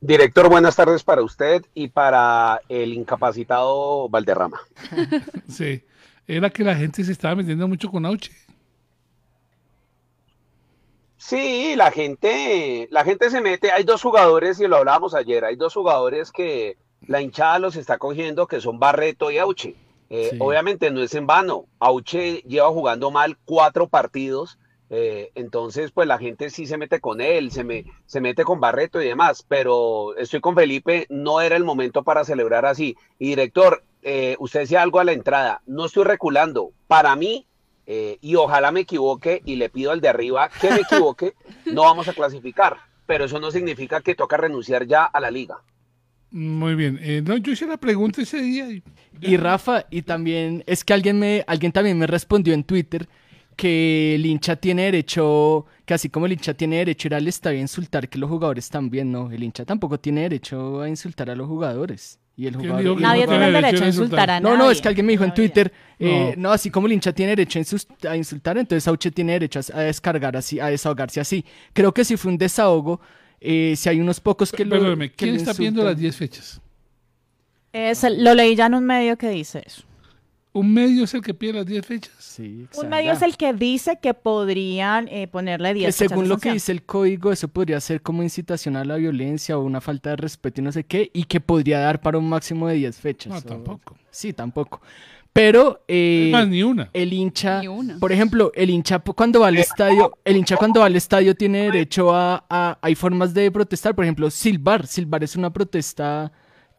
Director, 0.00 0.48
buenas 0.48 0.74
tardes 0.74 1.04
para 1.04 1.22
usted 1.22 1.62
y 1.74 1.86
para 1.88 2.60
el 2.68 2.92
incapacitado 2.94 4.08
Valderrama. 4.08 4.60
Sí. 5.48 5.82
Era 6.26 6.50
que 6.50 6.64
la 6.64 6.74
gente 6.74 7.04
se 7.04 7.12
estaba 7.12 7.34
metiendo 7.36 7.66
mucho 7.68 7.90
con 7.90 8.04
Auche. 8.06 8.32
Sí, 11.24 11.74
la 11.76 11.92
gente, 11.92 12.88
la 12.90 13.04
gente 13.04 13.30
se 13.30 13.40
mete. 13.40 13.70
Hay 13.70 13.84
dos 13.84 14.02
jugadores, 14.02 14.58
y 14.58 14.66
lo 14.66 14.76
hablábamos 14.76 15.14
ayer, 15.14 15.44
hay 15.44 15.54
dos 15.54 15.72
jugadores 15.72 16.32
que 16.32 16.78
la 17.06 17.20
hinchada 17.22 17.60
los 17.60 17.76
está 17.76 17.96
cogiendo, 17.98 18.48
que 18.48 18.60
son 18.60 18.80
Barreto 18.80 19.30
y 19.30 19.38
Auche. 19.38 19.76
Eh, 20.10 20.30
Sí. 20.32 20.36
Obviamente 20.40 20.90
no 20.90 21.00
es 21.00 21.14
en 21.14 21.26
vano. 21.28 21.66
Auche 21.78 22.42
lleva 22.42 22.68
jugando 22.70 23.10
mal 23.12 23.38
cuatro 23.44 23.88
partidos. 23.88 24.58
eh, 24.94 25.30
entonces, 25.36 25.90
pues 25.92 26.06
la 26.08 26.18
gente 26.18 26.50
sí 26.50 26.66
se 26.66 26.76
mete 26.76 27.00
con 27.00 27.20
él, 27.22 27.50
se, 27.50 27.64
me, 27.64 27.84
se 28.04 28.20
mete 28.20 28.44
con 28.44 28.60
Barreto 28.60 29.00
y 29.00 29.06
demás. 29.06 29.44
Pero 29.48 30.14
estoy 30.16 30.40
con 30.40 30.54
Felipe, 30.56 31.06
no 31.08 31.40
era 31.40 31.56
el 31.56 31.64
momento 31.64 32.02
para 32.02 32.24
celebrar 32.24 32.66
así. 32.66 32.96
Y 33.18 33.28
director, 33.28 33.84
eh, 34.02 34.36
usted 34.40 34.60
decía 34.60 34.82
algo 34.82 34.98
a 35.00 35.04
la 35.04 35.12
entrada. 35.12 35.62
No 35.66 35.86
estoy 35.86 36.04
reculando. 36.04 36.72
Para 36.88 37.14
mí, 37.16 37.46
eh, 37.86 38.18
y 38.20 38.36
ojalá 38.36 38.72
me 38.72 38.80
equivoque 38.80 39.42
y 39.44 39.56
le 39.56 39.68
pido 39.68 39.90
al 39.90 40.00
de 40.00 40.08
arriba 40.08 40.48
que 40.60 40.70
me 40.70 40.80
equivoque, 40.80 41.34
no 41.66 41.82
vamos 41.82 42.08
a 42.08 42.12
clasificar. 42.12 42.76
Pero 43.06 43.24
eso 43.24 43.40
no 43.40 43.50
significa 43.50 44.00
que 44.00 44.14
toca 44.14 44.36
renunciar 44.36 44.86
ya 44.86 45.04
a 45.04 45.20
la 45.20 45.30
liga. 45.30 45.56
Muy 46.30 46.74
bien. 46.74 46.98
Eh, 47.02 47.22
no, 47.22 47.36
yo 47.36 47.52
hice 47.52 47.66
la 47.66 47.76
pregunta 47.76 48.22
ese 48.22 48.40
día. 48.40 48.70
Y, 48.70 48.82
Y 49.20 49.36
Rafa, 49.36 49.84
y 49.90 50.02
también 50.02 50.64
es 50.66 50.84
que 50.84 50.94
alguien 50.94 51.18
me, 51.18 51.44
alguien 51.46 51.72
también 51.72 51.98
me 51.98 52.06
respondió 52.06 52.54
en 52.54 52.64
Twitter 52.64 53.08
que 53.56 54.14
el 54.14 54.24
hincha 54.24 54.56
tiene 54.56 54.84
derecho, 54.84 55.66
que 55.84 55.94
así 55.94 56.08
como 56.08 56.26
el 56.26 56.32
hincha 56.32 56.54
tiene 56.54 56.76
derecho 56.76 57.06
a 57.06 57.08
ir 57.08 57.14
al 57.16 57.28
estadio 57.28 57.58
a 57.58 57.62
insultar, 57.62 58.08
que 58.08 58.18
los 58.18 58.30
jugadores 58.30 58.70
también, 58.70 59.12
no, 59.12 59.30
el 59.30 59.42
hincha 59.42 59.64
tampoco 59.64 60.00
tiene 60.00 60.22
derecho 60.22 60.80
a 60.80 60.88
insultar 60.88 61.28
a 61.28 61.34
los 61.34 61.46
jugadores. 61.48 62.18
Y 62.36 62.46
el 62.46 62.54
¿Quién 62.56 62.62
jugador, 62.70 62.82
dijo 62.82 62.96
que 62.96 63.02
Nadie 63.02 63.22
no 63.26 63.28
tiene 63.28 63.46
el 63.46 63.52
derecho 63.52 63.84
a 63.84 63.86
insultar 63.86 64.30
a 64.30 64.40
No, 64.40 64.48
nadie. 64.50 64.58
no, 64.64 64.70
es 64.70 64.80
que 64.80 64.88
alguien 64.88 65.06
me 65.06 65.12
dijo 65.12 65.24
en. 65.24 65.34
Twitter, 65.34 65.72
eh, 65.98 66.34
No. 66.36 66.48
no. 66.48 66.52
así 66.52 66.70
como 66.70 66.86
el 66.86 66.94
hincha 66.94 67.12
tiene 67.12 67.36
derecho 67.36 67.58
a, 68.08 68.16
insultar, 68.16 68.56
entonces 68.58 68.88
Auche 68.88 69.10
tiene 69.10 69.32
derecho 69.34 69.60
a, 69.74 69.78
a 69.78 69.80
descargar 69.82 70.36
así, 70.36 70.58
a 70.58 70.66
desahogarse 70.68 71.20
así. 71.20 71.44
Creo 71.74 71.92
que 71.92 72.04
si 72.04 72.16
fue 72.16 72.32
un 72.32 72.38
desahogo, 72.38 73.00
eh, 73.40 73.74
si 73.76 73.88
hay 73.88 74.00
unos 74.00 74.18
pocos 74.20 74.50
que 74.50 74.64
lo 74.64 74.70
Perdóneme, 74.70 75.10
que 75.10 75.16
¿quién 75.16 75.30
lo 75.34 75.36
está 75.40 75.50
insultan. 75.50 75.84
las 75.84 75.96
10 75.98 76.16
fechas? 76.16 76.60
Es 77.72 78.04
el- 78.04 78.22
lo 78.24 78.34
leí 78.34 78.54
ya 78.56 78.66
en 78.66 78.74
un 78.74 78.84
medio 78.84 79.16
que 79.18 79.28
dice 79.30 79.62
eso. 79.66 79.82
¿Un 80.54 80.74
medio 80.74 81.04
es 81.04 81.14
el 81.14 81.22
que 81.22 81.32
pide 81.32 81.54
las 81.54 81.64
10 81.66 81.86
fechas? 81.86 82.12
Sí, 82.18 82.66
Un 82.76 82.88
medio 82.90 83.12
es 83.12 83.22
el 83.22 83.36
que 83.38 83.54
dice 83.54 83.98
que 84.02 84.12
podrían 84.14 85.08
eh, 85.08 85.26
ponerle 85.26 85.70
Que 85.70 85.74
10 85.74 85.96
fechas 85.96 86.10
según 86.10 86.28
lo 86.28 86.36
que 86.38 86.52
dice 86.52 86.72
el 86.72 86.82
código, 86.82 87.32
eso 87.32 87.48
podría 87.48 87.80
ser 87.80 88.02
como 88.02 88.22
incitación 88.22 88.76
a 88.76 88.84
la 88.84 88.96
violencia 88.96 89.56
o 89.56 89.62
una 89.62 89.80
falta 89.80 90.10
de 90.10 90.16
respeto 90.16 90.60
y 90.60 90.64
no 90.64 90.70
sé 90.72 90.84
qué, 90.84 91.10
y 91.14 91.24
que 91.24 91.40
podría 91.40 91.78
dar 91.80 92.00
para 92.02 92.18
un 92.18 92.28
máximo 92.28 92.68
de 92.68 92.74
10 92.74 92.96
fechas. 92.98 93.32
No, 93.32 93.38
o- 93.38 93.42
tampoco. 93.42 93.96
Sí, 94.10 94.32
tampoco. 94.34 94.82
Pero 95.32 95.82
eh, 95.88 96.24
Es 96.26 96.32
más, 96.32 96.46
ni 96.46 96.62
una. 96.62 96.90
el 96.92 97.10
hincha, 97.14 97.60
Ni 97.62 97.68
una. 97.68 97.98
por 97.98 98.12
ejemplo, 98.12 98.52
el 98.54 98.68
hincha 98.68 98.98
cuando 98.98 99.40
va 99.40 99.48
al 99.48 99.56
estadio, 99.56 100.18
el 100.26 100.36
hincha 100.36 100.58
cuando 100.58 100.80
va 100.80 100.86
al 100.86 100.96
estadio 100.96 101.34
tiene 101.34 101.62
derecho 101.62 102.14
a, 102.14 102.44
a- 102.50 102.78
hay 102.82 102.94
formas 102.94 103.32
de 103.32 103.50
protestar, 103.50 103.94
por 103.94 104.04
ejemplo, 104.04 104.30
silbar, 104.30 104.86
silbar 104.86 105.24
es 105.24 105.34
una 105.34 105.50
protesta 105.50 106.30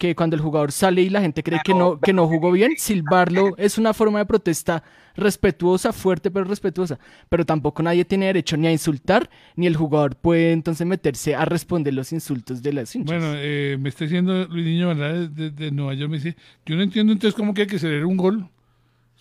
que 0.07 0.15
cuando 0.15 0.35
el 0.35 0.41
jugador 0.41 0.73
sale 0.73 1.01
y 1.01 1.09
la 1.09 1.21
gente 1.21 1.43
cree 1.43 1.61
que 1.63 1.73
no, 1.73 1.97
que 1.97 2.11
no 2.11 2.27
jugó 2.27 2.51
bien, 2.51 2.73
silbarlo 2.77 3.55
es 3.57 3.77
una 3.77 3.93
forma 3.93 4.19
de 4.19 4.25
protesta 4.25 4.83
respetuosa, 5.15 5.93
fuerte 5.93 6.29
pero 6.29 6.43
respetuosa, 6.43 6.99
pero 7.29 7.45
tampoco 7.45 7.81
nadie 7.83 8.03
tiene 8.03 8.25
derecho 8.25 8.57
ni 8.57 8.67
a 8.67 8.71
insultar, 8.73 9.29
ni 9.55 9.65
el 9.65 9.77
jugador 9.77 10.17
puede 10.17 10.51
entonces 10.51 10.85
meterse 10.85 11.35
a 11.35 11.45
responder 11.45 11.93
los 11.93 12.11
insultos 12.11 12.61
de 12.61 12.73
las 12.73 12.93
hinchas. 12.93 13.17
Bueno, 13.17 13.33
eh, 13.37 13.77
me 13.79 13.87
está 13.87 14.03
diciendo 14.03 14.45
Luis 14.49 14.65
Niño 14.65 14.89
¿verdad? 14.89 15.29
de, 15.29 15.51
de 15.51 15.71
Nueva 15.71 15.93
York, 15.93 16.11
me 16.11 16.17
dice, 16.17 16.35
yo 16.65 16.75
no 16.75 16.81
entiendo 16.81 17.13
entonces 17.13 17.33
cómo 17.33 17.53
que 17.53 17.61
hay 17.61 17.67
que 17.67 17.79
celebrar 17.79 18.05
un 18.05 18.17
gol. 18.17 18.49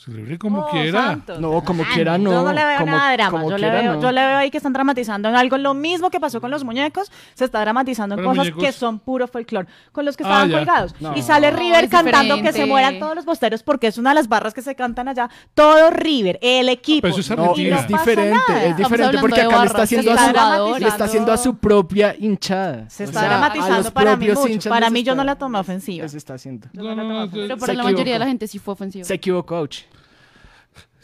Celebre 0.04 0.36
como 0.38 0.62
Oh, 0.62 0.70
quiera. 0.70 1.00
santos. 1.06 1.38
No, 1.38 1.62
como 1.62 1.84
Ah, 1.84 1.86
quiera, 1.94 2.18
no. 2.18 2.30
Yo 2.32 2.42
no 2.42 2.52
le 2.52 2.64
veo 2.64 2.78
como- 2.80 2.90
nada 2.92 3.10
de 3.10 3.16
drama. 3.16 3.30
como 3.30 3.50
Yo 3.50 3.56
le, 3.58 3.62
quiera, 3.68 3.82
veo, 3.82 3.94
no. 3.94 4.02
yo 4.02 4.10
le 4.12 4.26
veo 4.26 4.36
ahí 4.38 4.50
que 4.50 4.56
están 4.56 4.72
dramatizando 4.72 5.28
en 5.28 5.36
algo. 5.36 5.58
Lo 5.58 5.74
mismo 5.74 6.10
que 6.10 6.18
pasó 6.18 6.40
con 6.40 6.50
los 6.50 6.64
muñecos, 6.64 7.12
se 7.34 7.44
está 7.44 7.60
dramatizando 7.60 8.16
en 8.16 8.24
cosas 8.24 8.38
muñecos- 8.46 8.62
que 8.64 8.72
son 8.72 8.98
puro 8.98 9.28
folclore. 9.28 9.68
Con 9.92 10.04
los 10.04 10.16
que 10.16 10.24
Ah, 10.24 10.26
estaban 10.26 10.50
ya. 10.50 10.56
colgados. 10.58 10.94
No. 11.00 11.16
Y 11.16 11.22
sale 11.22 11.52
No, 11.52 11.58
River 11.58 11.84
es 11.84 11.90
cantando 11.90 12.34
que 12.34 12.40
se 12.40 12.46
diferente. 12.48 12.66
mueran 12.70 12.98
todos 12.98 13.14
los 13.14 13.24
bosteros 13.24 13.62
porque 13.62 13.86
es 13.86 13.98
una 13.98 14.10
de 14.10 14.14
las 14.16 14.28
barras 14.28 14.54
que 14.54 14.62
se 14.62 14.74
cantan 14.74 15.06
allá. 15.08 15.30
Todo 15.54 15.90
River, 15.90 16.38
el 16.42 16.68
equipo. 16.68 17.02
pero 17.02 17.14
eso 17.14 17.20
es 17.20 17.38
No, 17.38 17.52
es 17.52 17.86
diferente, 17.86 18.30
nada. 18.48 18.64
es 18.64 18.76
diferente 18.76 19.18
porque 19.18 19.40
acá 19.42 19.60
le 19.60 19.66
está 19.66 19.82
haciendo 19.82 20.12
se 20.14 20.18
a 20.18 20.56
su, 20.56 20.78
le 20.80 20.88
está 20.88 21.04
haciendo 21.04 21.32
a 21.32 21.36
su 21.36 21.56
propia 21.58 22.16
hinchada. 22.18 22.88
Se 22.90 23.04
O 23.04 23.06
está 23.06 23.20
sea, 23.20 23.28
a 23.28 23.32
dramatizando 23.38 23.92
para 23.92 24.16
mí 24.16 24.28
mucho. 24.28 24.68
Para 24.68 24.90
mí 24.90 25.02
yo 25.04 25.14
no 25.14 25.22
la 25.22 25.36
tomé 25.36 25.58
ofensiva. 25.60 26.02
les 26.02 26.14
está 26.14 26.34
haciendo. 26.34 26.66
Pero 26.72 26.88
se- 27.30 27.56
para 27.56 27.66
Se 27.66 27.74
la 27.74 27.84
mayoría 27.84 28.14
de 28.14 28.18
la 28.18 28.26
gente 28.26 28.48
sí 28.48 28.58
fue 28.58 28.72
ofensivo. 28.74 29.04
Se 29.04 29.14
equivocó. 29.14 29.62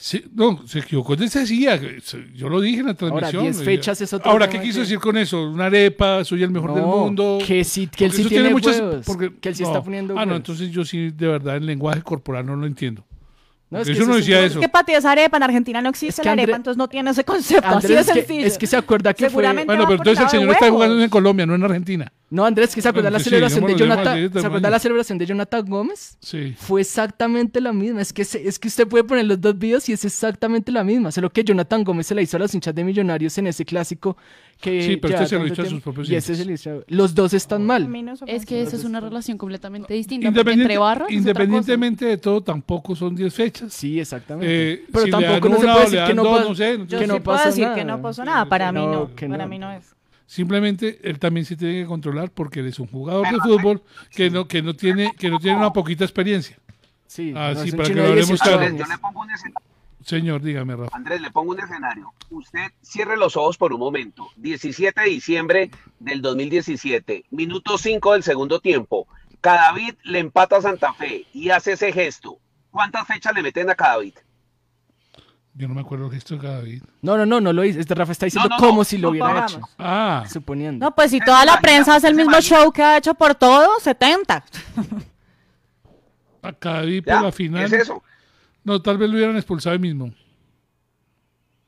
Sí, 0.00 0.24
no, 0.32 0.64
se 0.64 0.78
equivocó. 0.78 1.14
Él 1.14 1.18
decía, 1.28 1.76
yo 2.32 2.48
lo 2.48 2.60
dije 2.60 2.78
en 2.80 2.86
la 2.86 2.94
transmisión. 2.94 3.42
10 3.42 3.64
fechas 3.64 4.00
es 4.00 4.12
otro 4.12 4.30
Ahora, 4.30 4.48
¿qué 4.48 4.60
quiso 4.60 4.76
que- 4.76 4.82
decir 4.82 5.00
con 5.00 5.16
eso? 5.16 5.50
¿Una 5.50 5.66
arepa? 5.66 6.24
¿Soy 6.24 6.40
el 6.44 6.50
mejor 6.50 6.72
del 6.72 6.82
No, 6.84 6.98
mundo? 6.98 7.38
que 7.44 7.64
sí- 7.64 7.88
que 7.88 8.04
él 8.04 8.10
Porque 8.12 8.16
sí 8.16 8.20
eso 8.20 8.28
tiene 8.28 8.50
muchas- 8.50 8.78
huevos, 8.80 9.06
que 9.40 9.48
él 9.48 9.54
sí 9.56 9.64
está 9.64 9.82
poniendo 9.82 10.16
Ah, 10.16 10.24
no, 10.24 10.36
entonces 10.36 10.70
yo 10.70 10.84
sí, 10.84 11.10
de 11.10 11.26
verdad, 11.26 11.56
el 11.56 11.66
lenguaje 11.66 12.00
corporal 12.02 12.46
no 12.46 12.54
lo 12.54 12.66
entiendo. 12.66 13.04
No, 13.70 13.78
es 13.78 13.82
Porque 13.88 13.92
que 13.98 13.98
eso 14.02 14.08
no 14.08 14.16
decía 14.16 14.38
eso. 14.46 14.60
Es 14.62 14.68
que 14.86 14.92
es 14.96 15.04
arepa, 15.04 15.36
en 15.36 15.42
Argentina 15.42 15.82
no 15.82 15.88
existe 15.90 16.08
Es 16.08 16.16
que 16.20 16.26
la 16.26 16.32
arepa, 16.32 16.52
André- 16.52 16.56
entonces 16.56 16.78
no 16.78 16.88
tiene 16.88 17.10
ese 17.10 17.24
concepto. 17.24 17.68
así 17.68 17.88
de 17.88 17.98
es 18.00 18.06
que, 18.06 18.12
sencillo. 18.14 18.46
es 18.46 18.56
que 18.56 18.66
se 18.68 18.76
acuerda 18.76 19.12
que 19.12 19.28
fue... 19.28 19.42
Bueno, 19.42 19.64
pero 19.66 19.82
entonces 19.94 20.18
el 20.20 20.24
de 20.24 20.30
señor 20.30 20.50
está 20.52 20.70
jugando 20.70 21.02
en 21.02 21.10
Colombia, 21.10 21.44
no 21.44 21.54
en 21.56 21.64
Argentina. 21.64 22.12
No, 22.30 22.44
Andrés, 22.44 22.74
que 22.74 22.82
se 22.82 22.88
acuerda 22.90 23.08
Bueno, 23.08 23.18
la 23.18 23.24
sí, 23.24 23.30
celebración 23.30 23.64
de 23.66 23.74
Jonathan, 23.74 24.30
¿se 24.32 24.46
acuerda 24.46 24.68
la 24.68 24.78
celebración 24.78 25.16
de 25.16 25.24
Jonathan 25.24 25.64
Gómez? 25.64 26.18
Sí. 26.20 26.54
Fue 26.58 26.82
exactamente 26.82 27.58
la 27.60 27.72
misma. 27.72 28.02
Es 28.02 28.12
que, 28.12 28.24
se- 28.26 28.46
es 28.46 28.58
que 28.58 28.68
usted 28.68 28.86
puede 28.86 29.04
poner 29.04 29.24
los 29.24 29.40
dos 29.40 29.58
videos 29.58 29.88
y 29.88 29.94
es 29.94 30.04
exactamente 30.04 30.70
la 30.70 30.84
misma. 30.84 31.10
Solo 31.10 31.30
que 31.30 31.42
Jonathan 31.42 31.84
Gómez 31.84 32.06
se 32.06 32.14
la 32.14 32.20
hizo 32.20 32.36
a 32.36 32.40
los 32.40 32.54
hinchas 32.54 32.74
de 32.74 32.84
Millonarios 32.84 33.38
en 33.38 33.46
ese 33.46 33.64
clásico 33.64 34.16
que 34.60 34.82
Sí, 34.82 34.96
pero 34.98 35.14
este 35.14 35.26
se 35.28 35.38
lo 35.38 35.46
hizo 35.46 35.62
a 35.62 35.66
sus 35.66 35.80
propios 35.80 36.10
Y 36.10 36.16
ese 36.16 36.32
hinchas. 36.32 36.38
se 36.38 36.44
le 36.44 36.52
hizo- 36.52 36.84
Los 36.88 37.14
dos 37.14 37.32
están 37.32 37.64
mal. 37.64 37.88
Es 38.26 38.44
que 38.44 38.60
eso 38.60 38.76
es 38.76 38.84
una 38.84 39.00
relación 39.00 39.38
completamente 39.38 39.94
distinta. 39.94 40.28
Independiente- 40.28 40.64
entre 40.64 40.78
barras 40.78 41.10
independientemente 41.10 42.04
de 42.04 42.18
todo, 42.18 42.42
tampoco 42.42 42.94
son 42.94 43.14
10 43.16 43.32
fechas. 43.32 43.72
Sí, 43.72 43.98
exactamente. 43.98 44.72
Eh, 44.74 44.84
Pero 44.92 45.04
si 45.06 45.10
tampoco 45.10 45.48
no 45.48 45.56
se 45.60 45.66
puede 45.66 45.80
decir 45.84 46.00
que 46.06 46.14
no, 46.14 46.24
dos, 46.24 46.40
pas- 46.42 46.48
no 46.48 46.54
sé, 46.54 46.76
no 46.78 46.84
Yo 46.84 47.00
no 47.06 47.22
puedo 47.22 47.36
pasó 47.38 47.48
decir 47.48 47.64
nada. 47.64 47.74
que 47.76 47.84
no 47.86 48.02
pasó 48.02 48.24
nada. 48.24 48.44
Para 48.48 48.70
mí 48.70 48.80
No, 48.86 49.08
Para 49.08 49.46
mí 49.46 49.58
no 49.58 49.72
es. 49.72 49.94
Simplemente 50.28 51.00
él 51.02 51.18
también 51.18 51.46
se 51.46 51.56
tiene 51.56 51.80
que 51.80 51.86
controlar 51.86 52.30
porque 52.30 52.60
él 52.60 52.66
es 52.66 52.78
un 52.78 52.86
jugador 52.86 53.26
de 53.30 53.38
fútbol 53.40 53.82
que 54.10 54.28
no, 54.28 54.46
que 54.46 54.60
no 54.60 54.74
tiene, 54.76 55.10
que 55.18 55.30
no 55.30 55.38
tiene 55.38 55.56
una 55.56 55.72
poquita 55.72 56.04
experiencia. 56.04 56.58
Sí, 57.06 57.32
Ah, 57.34 57.54
no, 57.54 57.76
para 57.78 57.88
que 57.88 57.94
lo 57.94 58.02
hablemos 58.04 58.28
18 58.28 58.42
claro. 58.44 58.58
Andrés, 58.58 58.72
años. 58.74 58.88
yo 58.88 58.92
le 58.94 58.98
pongo 58.98 59.20
un 59.22 59.30
escenario. 59.30 59.68
Señor, 60.04 60.42
dígame, 60.42 60.76
Rafa. 60.76 60.94
Andrés, 60.94 61.22
le 61.22 61.30
pongo 61.30 61.52
un 61.52 61.60
escenario. 61.60 62.12
Usted 62.28 62.72
cierre 62.82 63.16
los 63.16 63.38
ojos 63.38 63.56
por 63.56 63.72
un 63.72 63.80
momento. 63.80 64.28
17 64.36 65.00
de 65.00 65.08
diciembre 65.08 65.70
del 65.98 66.20
2017, 66.20 67.24
minuto 67.30 67.78
5 67.78 68.12
del 68.12 68.22
segundo 68.22 68.60
tiempo. 68.60 69.08
Cadavid 69.40 69.94
le 70.04 70.18
empata 70.18 70.58
a 70.58 70.60
Santa 70.62 70.92
Fe 70.92 71.24
y 71.32 71.48
hace 71.48 71.72
ese 71.72 71.90
gesto. 71.90 72.38
¿Cuántas 72.70 73.06
fechas 73.06 73.32
le 73.34 73.42
meten 73.42 73.70
a 73.70 73.74
Cadavid? 73.74 74.12
Yo 75.58 75.66
no 75.66 75.74
me 75.74 75.80
acuerdo 75.80 76.06
el 76.06 76.12
gesto 76.12 76.36
de 76.36 76.46
David. 76.48 76.82
No, 77.02 77.16
no, 77.16 77.26
no, 77.26 77.40
no 77.40 77.52
lo 77.52 77.64
hice. 77.64 77.80
Este 77.80 77.92
Rafa 77.94 78.12
está 78.12 78.26
diciendo 78.26 78.48
No, 78.48 78.54
no, 78.56 78.60
como 78.64 78.78
no, 78.78 78.84
si 78.84 78.96
lo 78.96 79.08
no 79.08 79.10
hubiera 79.10 79.26
pagamos. 79.28 79.52
hecho. 79.54 79.68
Ah, 79.76 80.24
Suponiendo. 80.32 80.86
No, 80.86 80.94
pues 80.94 81.10
si 81.10 81.18
toda 81.20 81.44
la 81.44 81.60
prensa 81.60 81.96
hace 81.96 82.06
el 82.06 82.14
mismo 82.14 82.40
show 82.40 82.70
que 82.70 82.80
ha 82.82 82.96
hecho 82.98 83.14
por 83.14 83.34
todo, 83.34 83.68
70. 83.80 84.44
a 86.42 86.52
David 86.60 87.04
por 87.04 87.22
la 87.22 87.32
final. 87.32 87.64
¿Es 87.64 87.72
eso? 87.72 88.02
No, 88.62 88.80
tal 88.80 88.98
vez 88.98 89.10
lo 89.10 89.16
hubieran 89.16 89.36
expulsado 89.36 89.72
ahí 89.72 89.80
mismo. 89.80 90.12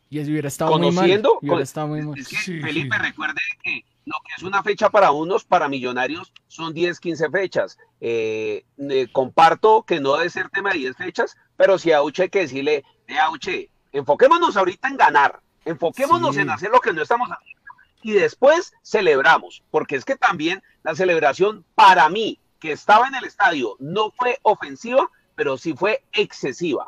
Y 0.08 0.18
eso 0.18 0.30
hubiera 0.30 0.48
estado 0.48 0.70
muy 0.78 0.86
mal. 0.86 0.94
Conociendo, 0.94 1.38
Y 1.42 1.46
hubiera 1.48 1.62
estado 1.64 1.86
muy 1.88 2.02
mal. 2.02 2.18
es 2.18 2.28
que 2.28 2.36
Sí, 2.36 2.60
Felipe, 2.60 2.96
sí. 2.96 3.02
recuerde 3.02 3.40
que 3.62 3.84
lo 4.06 4.16
que 4.24 4.34
es 4.36 4.42
una 4.42 4.62
fecha 4.62 4.90
para 4.90 5.10
unos, 5.12 5.44
para 5.44 5.68
millonarios, 5.68 6.32
son 6.48 6.74
10, 6.74 6.98
15 7.00 7.30
fechas. 7.30 7.78
Eh, 8.00 8.64
eh, 8.78 9.08
comparto 9.12 9.82
que 9.84 10.00
no 10.00 10.16
debe 10.16 10.30
ser 10.30 10.48
tema 10.50 10.72
de 10.72 10.78
10 10.78 10.96
fechas, 10.96 11.36
pero 11.56 11.78
si 11.78 11.92
a 11.92 11.98
Auche 11.98 12.24
hay 12.24 12.28
que 12.28 12.40
decirle, 12.40 12.84
eh, 13.06 13.18
Auche, 13.18 13.70
enfoquémonos 13.92 14.56
ahorita 14.56 14.88
en 14.88 14.96
ganar. 14.96 15.40
Enfoquémonos 15.64 16.34
Sí. 16.34 16.40
en 16.40 16.50
hacer 16.50 16.70
lo 16.70 16.80
que 16.80 16.92
no 16.92 17.02
estamos 17.02 17.28
haciendo 17.30 17.60
y 18.02 18.12
después 18.12 18.72
celebramos, 18.82 19.62
porque 19.70 19.94
es 19.96 20.04
que 20.06 20.16
también 20.16 20.62
la 20.82 20.94
celebración 20.94 21.64
para 21.74 22.08
mí, 22.08 22.38
que 22.58 22.72
estaba 22.72 23.06
en 23.08 23.14
el 23.14 23.24
estadio, 23.24 23.76
no 23.78 24.10
fue 24.12 24.38
ofensiva, 24.42 25.10
pero 25.34 25.58
sí 25.58 25.74
fue 25.74 26.02
excesiva. 26.12 26.86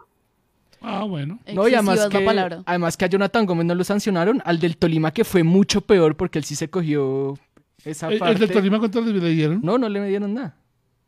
Ah, 0.80 1.04
bueno. 1.04 1.38
No, 1.52 1.68
y 1.68 1.74
además 1.74 2.08
que, 2.08 2.20
palabra. 2.20 2.62
además 2.66 2.96
que 2.96 3.04
a 3.04 3.08
Jonathan 3.08 3.46
Gómez 3.46 3.66
no 3.66 3.74
lo 3.74 3.84
sancionaron, 3.84 4.42
al 4.44 4.58
del 4.58 4.76
Tolima 4.78 5.12
que 5.12 5.24
fue 5.24 5.42
mucho 5.42 5.82
peor 5.82 6.16
porque 6.16 6.38
él 6.38 6.44
sí 6.44 6.56
se 6.56 6.70
cogió 6.70 7.38
esa 7.84 8.06
¿El, 8.08 8.14
el 8.14 8.18
parte. 8.18 8.38
del 8.40 8.50
Tolima 8.52 8.78
cuánto 8.78 9.00
le 9.00 9.12
le 9.12 9.28
dieron? 9.30 9.60
No, 9.62 9.76
no 9.78 9.88
le 9.88 10.04
dieron 10.08 10.34
nada. 10.34 10.56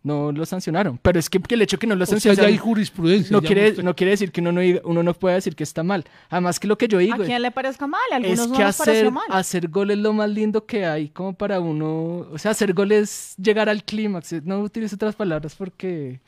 No 0.05 0.31
lo 0.33 0.45
sancionaron. 0.47 0.99
Pero 1.03 1.19
es 1.19 1.29
que, 1.31 1.41
que 1.41 1.55
el 1.55 1.63
hecho 1.63 1.79
que 1.79 1.87
no 1.87 1.95
lo 1.97 2.05
o 2.05 2.07
sea, 2.07 2.13
sancionaron 2.21 2.45
ya 2.45 2.49
hay 2.53 2.59
jurisprudencia. 2.59 3.33
no, 3.35 3.41
ya 3.43 3.47
quiere, 3.47 3.71
usted- 3.71 3.83
no 3.83 3.97
quiere 3.97 4.11
decir 4.11 4.31
que 4.31 4.41
uno 4.43 4.53
no, 4.53 4.61
uno 4.85 5.03
no 5.03 5.15
pueda 5.15 5.35
decir 5.37 5.57
que 5.57 5.65
está 5.65 5.83
mal. 5.83 6.05
Además 6.29 6.61
que 6.61 6.69
lo 6.69 6.77
que 6.79 6.87
yo 6.89 6.99
digo 6.99 7.15
A 7.23 7.25
quien 7.25 7.41
le 7.41 7.51
parezca 7.51 7.87
mal, 7.87 8.01
a 8.13 8.19
es 8.19 8.25
algunos 8.39 8.49
no 8.51 8.57
que 8.59 8.65
les 8.65 8.81
hacer, 8.81 9.11
mal. 9.11 9.25
hacer 9.31 9.69
gol 9.69 9.91
es 9.91 9.99
lo 9.99 10.13
más 10.13 10.29
lindo 10.29 10.67
que 10.67 10.85
hay, 10.85 11.09
como 11.09 11.33
para 11.33 11.59
uno, 11.59 12.29
o 12.31 12.37
sea, 12.39 12.51
hacer 12.51 12.75
gol 12.75 12.93
es 12.93 13.35
llegar 13.39 13.69
al 13.71 13.83
clímax. 13.83 14.45
No 14.45 14.61
utilizo 14.61 14.95
otras 14.97 15.17
palabras 15.17 15.55
porque 15.57 16.21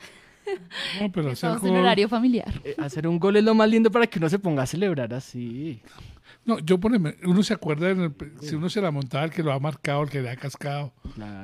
No, 0.99 1.11
pero 1.11 1.27
hacer 1.31 1.33
Estamos 1.51 1.63
en 1.63 1.75
horario 1.75 2.09
familiar. 2.09 2.51
eh, 2.63 2.73
hacer 2.79 3.07
un 3.07 3.19
gol 3.19 3.35
es 3.37 3.43
lo 3.43 3.53
más 3.53 3.69
lindo 3.69 3.91
para 3.91 4.07
que 4.07 4.17
uno 4.17 4.27
se 4.27 4.39
ponga 4.39 4.63
a 4.63 4.65
celebrar 4.65 5.13
así. 5.13 5.81
No, 6.45 6.57
yo 6.59 6.79
poneme, 6.79 7.15
uno 7.25 7.43
se 7.43 7.53
acuerda, 7.53 7.89
en 7.91 7.99
el- 8.01 8.13
si 8.41 8.55
uno 8.55 8.69
se 8.69 8.79
la 8.81 8.89
montaba, 8.89 9.25
el 9.25 9.31
que 9.31 9.43
lo 9.43 9.51
ha 9.51 9.59
marcado, 9.59 10.03
el 10.03 10.09
que 10.09 10.21
le 10.21 10.29
ha 10.29 10.35
cascado. 10.37 10.93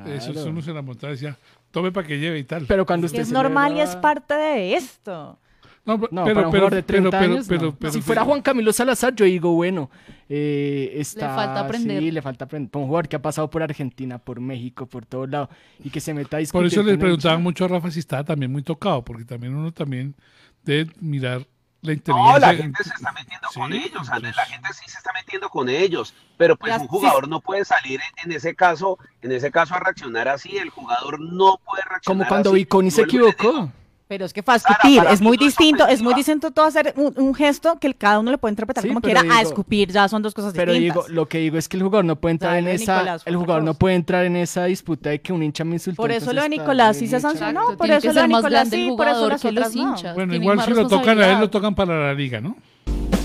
Eso, 0.08 0.32
eso 0.32 0.50
uno 0.50 0.62
se 0.62 0.72
la 0.74 0.82
montaba 0.82 1.12
y 1.12 1.16
decía, 1.18 1.38
tome 1.74 1.92
para 1.92 2.08
que 2.08 2.20
lleve 2.20 2.38
y 2.40 2.44
tal. 2.44 2.66
Pero 2.68 2.86
cuando 2.86 3.08
usted 3.08 3.20
es 3.20 3.32
normal 3.32 3.76
y 3.76 3.82
es 3.82 3.96
parte 3.98 4.36
de 4.36 4.76
esto. 4.76 5.40
no, 5.86 5.98
No, 5.98 5.98
pero, 5.98 6.12
para 6.12 6.30
un 6.30 6.34
pero, 6.34 6.50
jugador 6.50 6.74
de 6.76 6.84
30 6.84 7.10
pero, 7.10 7.20
pero, 7.22 7.34
años, 7.34 7.46
pero- 7.50 7.62
no. 7.64 7.76
pero- 7.76 7.92
si 7.92 8.02
fuera 8.02 8.24
Juan 8.24 8.42
Camilo 8.42 8.72
Salazar, 8.72 9.14
yo 9.16 9.26
digo, 9.26 9.52
bueno, 9.54 9.90
eh, 10.30 10.94
está... 10.98 11.36
falta 11.36 11.60
aprender. 11.62 12.00
Sí, 12.00 12.12
le 12.12 12.22
falta 12.22 12.46
aprender. 12.46 12.70
Para 12.70 12.82
un 12.84 12.88
jugador 12.88 13.08
que 13.10 13.16
ha 13.16 13.22
pasado 13.22 13.50
por 13.50 13.64
Argentina, 13.64 14.20
por 14.20 14.40
México, 14.40 14.86
por 14.86 15.06
todo 15.06 15.26
lado, 15.28 15.50
y 15.84 15.90
que 15.90 16.00
se 16.00 16.14
meta 16.14 16.38
a 16.38 16.40
Por 16.40 16.40
discutir 16.40 16.68
eso 16.68 16.84
les 16.84 16.94
con 16.94 17.00
preguntaban 17.00 17.42
mucho 17.44 17.66
a 17.66 17.68
Rafa 17.68 17.90
si 17.92 18.00
estaba 18.00 18.24
también 18.24 18.52
muy 18.52 18.62
tocado, 18.64 19.04
porque 19.04 19.26
también 19.26 19.56
uno 19.56 19.72
también 19.74 20.16
debe 20.64 20.90
mirar 21.02 21.46
la 21.84 21.96
No, 22.08 22.40
la 22.40 22.56
gente 22.56 22.84
se 22.84 22.94
está 22.94 23.12
metiendo 23.12 23.48
Sí, 23.50 23.60
con 23.60 23.74
ellos, 23.74 24.10
Andrés, 24.10 24.36
la 24.36 24.46
gente 24.46 24.70
sí 24.74 24.90
se 24.90 24.98
está 24.98 25.12
metiendo 25.14 25.50
con 25.50 25.70
ellos, 25.70 26.14
pero 26.38 26.56
pues 26.56 26.76
un 26.80 26.88
jugador 26.88 27.28
no 27.28 27.40
puede 27.42 27.66
salir 27.66 28.00
en, 28.02 28.32
en 28.32 28.38
ese 28.38 28.56
caso, 28.56 28.98
en 29.22 29.32
ese 29.32 29.52
caso 29.52 29.76
a 29.76 29.80
reaccionar 29.80 30.28
así, 30.28 30.58
el 30.58 30.70
jugador 30.70 31.20
no 31.20 31.60
puede 31.64 31.84
reaccionar 31.84 32.04
Como 32.26 32.28
cuando. 32.28 32.52
Viconi 32.54 32.90
se 32.90 33.02
equivocó. 33.04 33.70
Pero 34.14 34.26
es 34.26 34.34
que 34.34 34.44
para 34.44 34.62
es 35.10 35.22
muy 35.22 35.38
distinto, 35.38 35.88
es 35.88 36.04
muy 36.04 36.14
distinto 36.14 36.52
todo 36.52 36.68
hacer 36.68 36.94
un, 36.98 37.14
un 37.18 37.34
gesto 37.34 37.80
que 37.80 37.88
el- 37.88 37.96
cada 37.96 38.20
uno 38.20 38.30
le 38.30 38.38
puede 38.38 38.52
interpretar 38.52 38.84
Sí, 38.84 38.88
como 38.90 39.02
pero 39.02 39.22
quiera. 39.22 39.38
a 39.38 39.42
escupir 39.42 39.92
ya 39.92 40.08
son 40.08 40.22
dos 40.22 40.36
cosas 40.36 40.54
Pero 40.54 40.72
distintas. 40.72 41.08
digo, 41.08 41.16
lo 41.16 41.28
que 41.28 41.40
digo 41.40 41.58
es 41.58 41.68
que 41.68 41.78
el 41.78 41.82
jugador 41.84 42.06
no 42.06 42.16
puede 42.16 42.34
entrar 42.34 42.56
en 42.58 42.68
esa, 42.68 43.18
el 43.26 43.36
jugador 43.36 43.64
no 43.64 43.74
puede 43.74 43.96
entrar 43.96 44.26
en 44.26 44.36
esa 44.36 44.66
disputa 44.66 45.10
de 45.10 45.20
que 45.20 45.34
un 45.34 45.42
hincha 45.42 45.64
me 45.64 45.74
insultó. 45.78 46.00
por 46.00 46.12
eso 46.12 46.32
lo 46.32 46.44
de 46.44 46.50
Nicolás 46.50 46.96
sí 46.98 47.08
se 47.08 47.20
sancionó, 47.20 47.62
Exacto, 47.62 47.78
por 47.80 47.90
eso 47.90 48.14
lo 48.14 48.22
de 48.22 48.28
Nicolás 48.28 48.70
sí, 48.70 48.94
por 48.96 49.08
eso 49.08 49.30
las 49.30 49.42
que 49.42 49.52
los 49.52 49.68
otras 49.68 49.76
no. 49.76 49.90
hinchas. 49.90 50.14
Bueno, 50.14 50.32
Tienen 50.34 50.44
igual 50.44 50.62
si 50.64 50.72
lo 50.74 50.88
tocan 50.88 51.20
a 51.20 51.32
él, 51.32 51.40
lo 51.40 51.50
tocan 51.50 51.74
para 51.74 52.00
la 52.08 52.14
liga, 52.14 52.40
¿no? 52.40 52.56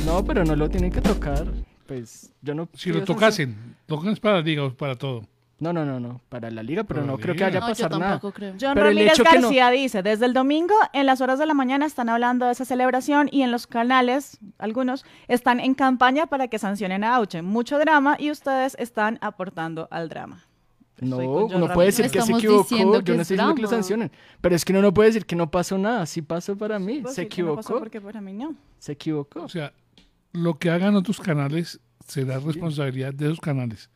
No, 0.06 0.24
pero 0.24 0.42
no 0.42 0.56
lo 0.56 0.70
tienen 0.70 0.90
que 0.90 1.02
tocar. 1.02 1.44
Pues 1.86 2.30
yo 2.40 2.54
no. 2.54 2.66
Si 2.72 2.90
lo 2.90 3.04
tocasen, 3.04 3.76
tocan 3.86 4.14
es 4.14 4.20
para 4.20 4.36
la 4.36 4.40
liga 4.40 4.64
o 4.64 4.70
para 4.72 4.94
todo. 4.96 5.26
No, 5.60 5.72
no, 5.72 5.84
no, 5.84 5.98
no. 5.98 6.20
Para 6.28 6.50
la 6.52 6.62
liga, 6.62 6.84
pero 6.84 7.02
no 7.02 7.16
creo 7.18 7.34
que 7.34 7.44
liga. 7.44 7.46
vaya 7.46 7.58
a 7.58 7.60
No, 7.62 7.66
yo 7.66 7.72
pasar 7.72 7.90
nada. 7.98 8.12
tampoco 8.12 8.32
creo. 8.32 8.54
John 8.60 8.74
Pero 8.74 8.88
el 8.90 8.94
Ramírez 8.96 9.12
hecho 9.14 9.24
que 9.24 9.36
no- 9.38 9.42
García 9.42 9.70
dice, 9.70 10.02
desde 10.04 10.24
el 10.26 10.32
domingo 10.32 10.74
en 10.92 11.04
las 11.06 11.20
horas 11.20 11.38
de 11.40 11.46
la 11.46 11.54
mañana 11.54 11.84
están 11.84 12.08
hablando 12.08 12.46
de 12.46 12.52
esa 12.52 12.64
celebración 12.64 13.28
y 13.32 13.42
en 13.42 13.50
los 13.50 13.66
canales, 13.66 14.38
algunos, 14.58 15.04
están 15.26 15.58
en 15.58 15.74
campaña 15.74 16.26
para 16.26 16.46
que 16.46 16.60
sancionen 16.60 17.02
a 17.02 17.16
Auche. 17.16 17.42
Mucho 17.42 17.78
drama 17.80 18.16
y 18.20 18.30
ustedes 18.30 18.76
están 18.78 19.18
aportando 19.20 19.88
al 19.90 20.08
drama. 20.08 20.44
No, 21.00 21.16
uno 21.18 21.72
puede 21.72 21.86
decir 21.86 22.10
que 22.10 22.22
se 22.22 22.32
equivocó. 22.32 22.76
Yo 22.76 23.14
no 23.14 23.22
es 23.22 23.30
estoy 23.30 23.36
diciendo 23.36 23.54
que 23.54 23.62
lo 23.62 23.68
sancionen. 23.68 24.12
Pero 24.40 24.54
es 24.56 24.64
que 24.64 24.72
uno 24.72 24.82
no 24.82 24.92
puede 24.94 25.08
decir 25.10 25.26
que 25.26 25.36
no 25.36 25.50
pasó 25.50 25.78
nada. 25.78 26.06
Sí 26.06 26.22
pasó 26.22 26.56
para 26.56 26.78
mí. 26.80 27.00
Pues 27.02 27.14
Se 27.14 27.22
sí, 27.22 27.28
que 27.28 27.42
no 27.42 27.54
pasó 27.56 27.68
equivocó. 27.68 27.78
porque 27.80 28.00
para 28.00 28.20
mí 28.20 28.32
no. 28.32 28.54
Se 28.78 28.92
equivocó. 28.92 29.42
O 29.42 29.48
sea, 29.48 29.72
lo 30.32 30.58
que 30.58 30.70
hagan 30.70 30.96
otros 30.96 31.20
canales 31.20 31.80
será 32.04 32.38
responsabilidad 32.40 33.12
de 33.14 33.26
esos 33.26 33.38
canales. 33.40 33.90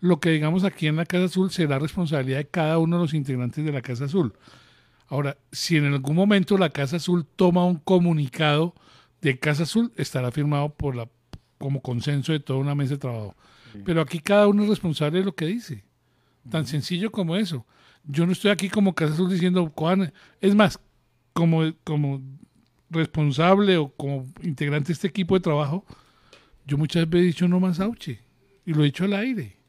Lo 0.00 0.18
que 0.18 0.30
digamos 0.30 0.64
aquí 0.64 0.86
en 0.86 0.96
la 0.96 1.04
Casa 1.04 1.26
Azul 1.26 1.50
será 1.50 1.78
responsabilidad 1.78 2.38
de 2.38 2.48
cada 2.48 2.78
uno 2.78 2.96
de 2.96 3.02
los 3.02 3.14
integrantes 3.14 3.64
de 3.64 3.72
la 3.72 3.82
Casa 3.82 4.06
Azul. 4.06 4.34
Ahora, 5.08 5.36
si 5.52 5.76
en 5.76 5.86
algún 5.86 6.16
momento 6.16 6.56
la 6.56 6.70
Casa 6.70 6.96
Azul 6.96 7.26
toma 7.36 7.66
un 7.66 7.76
comunicado 7.76 8.74
de 9.20 9.38
Casa 9.38 9.64
Azul, 9.64 9.92
estará 9.96 10.30
firmado 10.30 10.70
por 10.70 10.96
la 10.96 11.08
como 11.58 11.82
consenso 11.82 12.32
de 12.32 12.40
toda 12.40 12.58
una 12.58 12.74
mesa 12.74 12.94
de 12.94 12.98
trabajo. 12.98 13.36
Pero 13.84 14.00
aquí 14.00 14.18
cada 14.18 14.48
uno 14.48 14.62
es 14.62 14.68
responsable 14.70 15.18
de 15.18 15.24
lo 15.24 15.34
que 15.34 15.44
dice. 15.46 15.84
Tan 16.50 16.66
sencillo 16.66 17.12
como 17.12 17.36
eso. 17.36 17.66
Yo 18.04 18.24
no 18.24 18.32
estoy 18.32 18.50
aquí 18.50 18.70
como 18.70 18.94
Casa 18.94 19.12
Azul 19.12 19.30
diciendo, 19.30 19.72
es 20.40 20.54
más, 20.54 20.80
como, 21.34 21.70
como 21.84 22.22
responsable 22.88 23.76
o 23.76 23.90
como 23.90 24.26
integrante 24.42 24.88
de 24.88 24.92
este 24.94 25.08
equipo 25.08 25.34
de 25.34 25.40
trabajo, 25.40 25.84
yo 26.66 26.78
muchas 26.78 27.08
veces 27.08 27.24
he 27.24 27.26
dicho 27.26 27.48
no 27.48 27.60
más 27.60 27.78
Auche 27.78 28.20
y 28.64 28.72
lo 28.72 28.82
he 28.82 28.86
dicho 28.86 29.04
al 29.04 29.12
aire. 29.14 29.59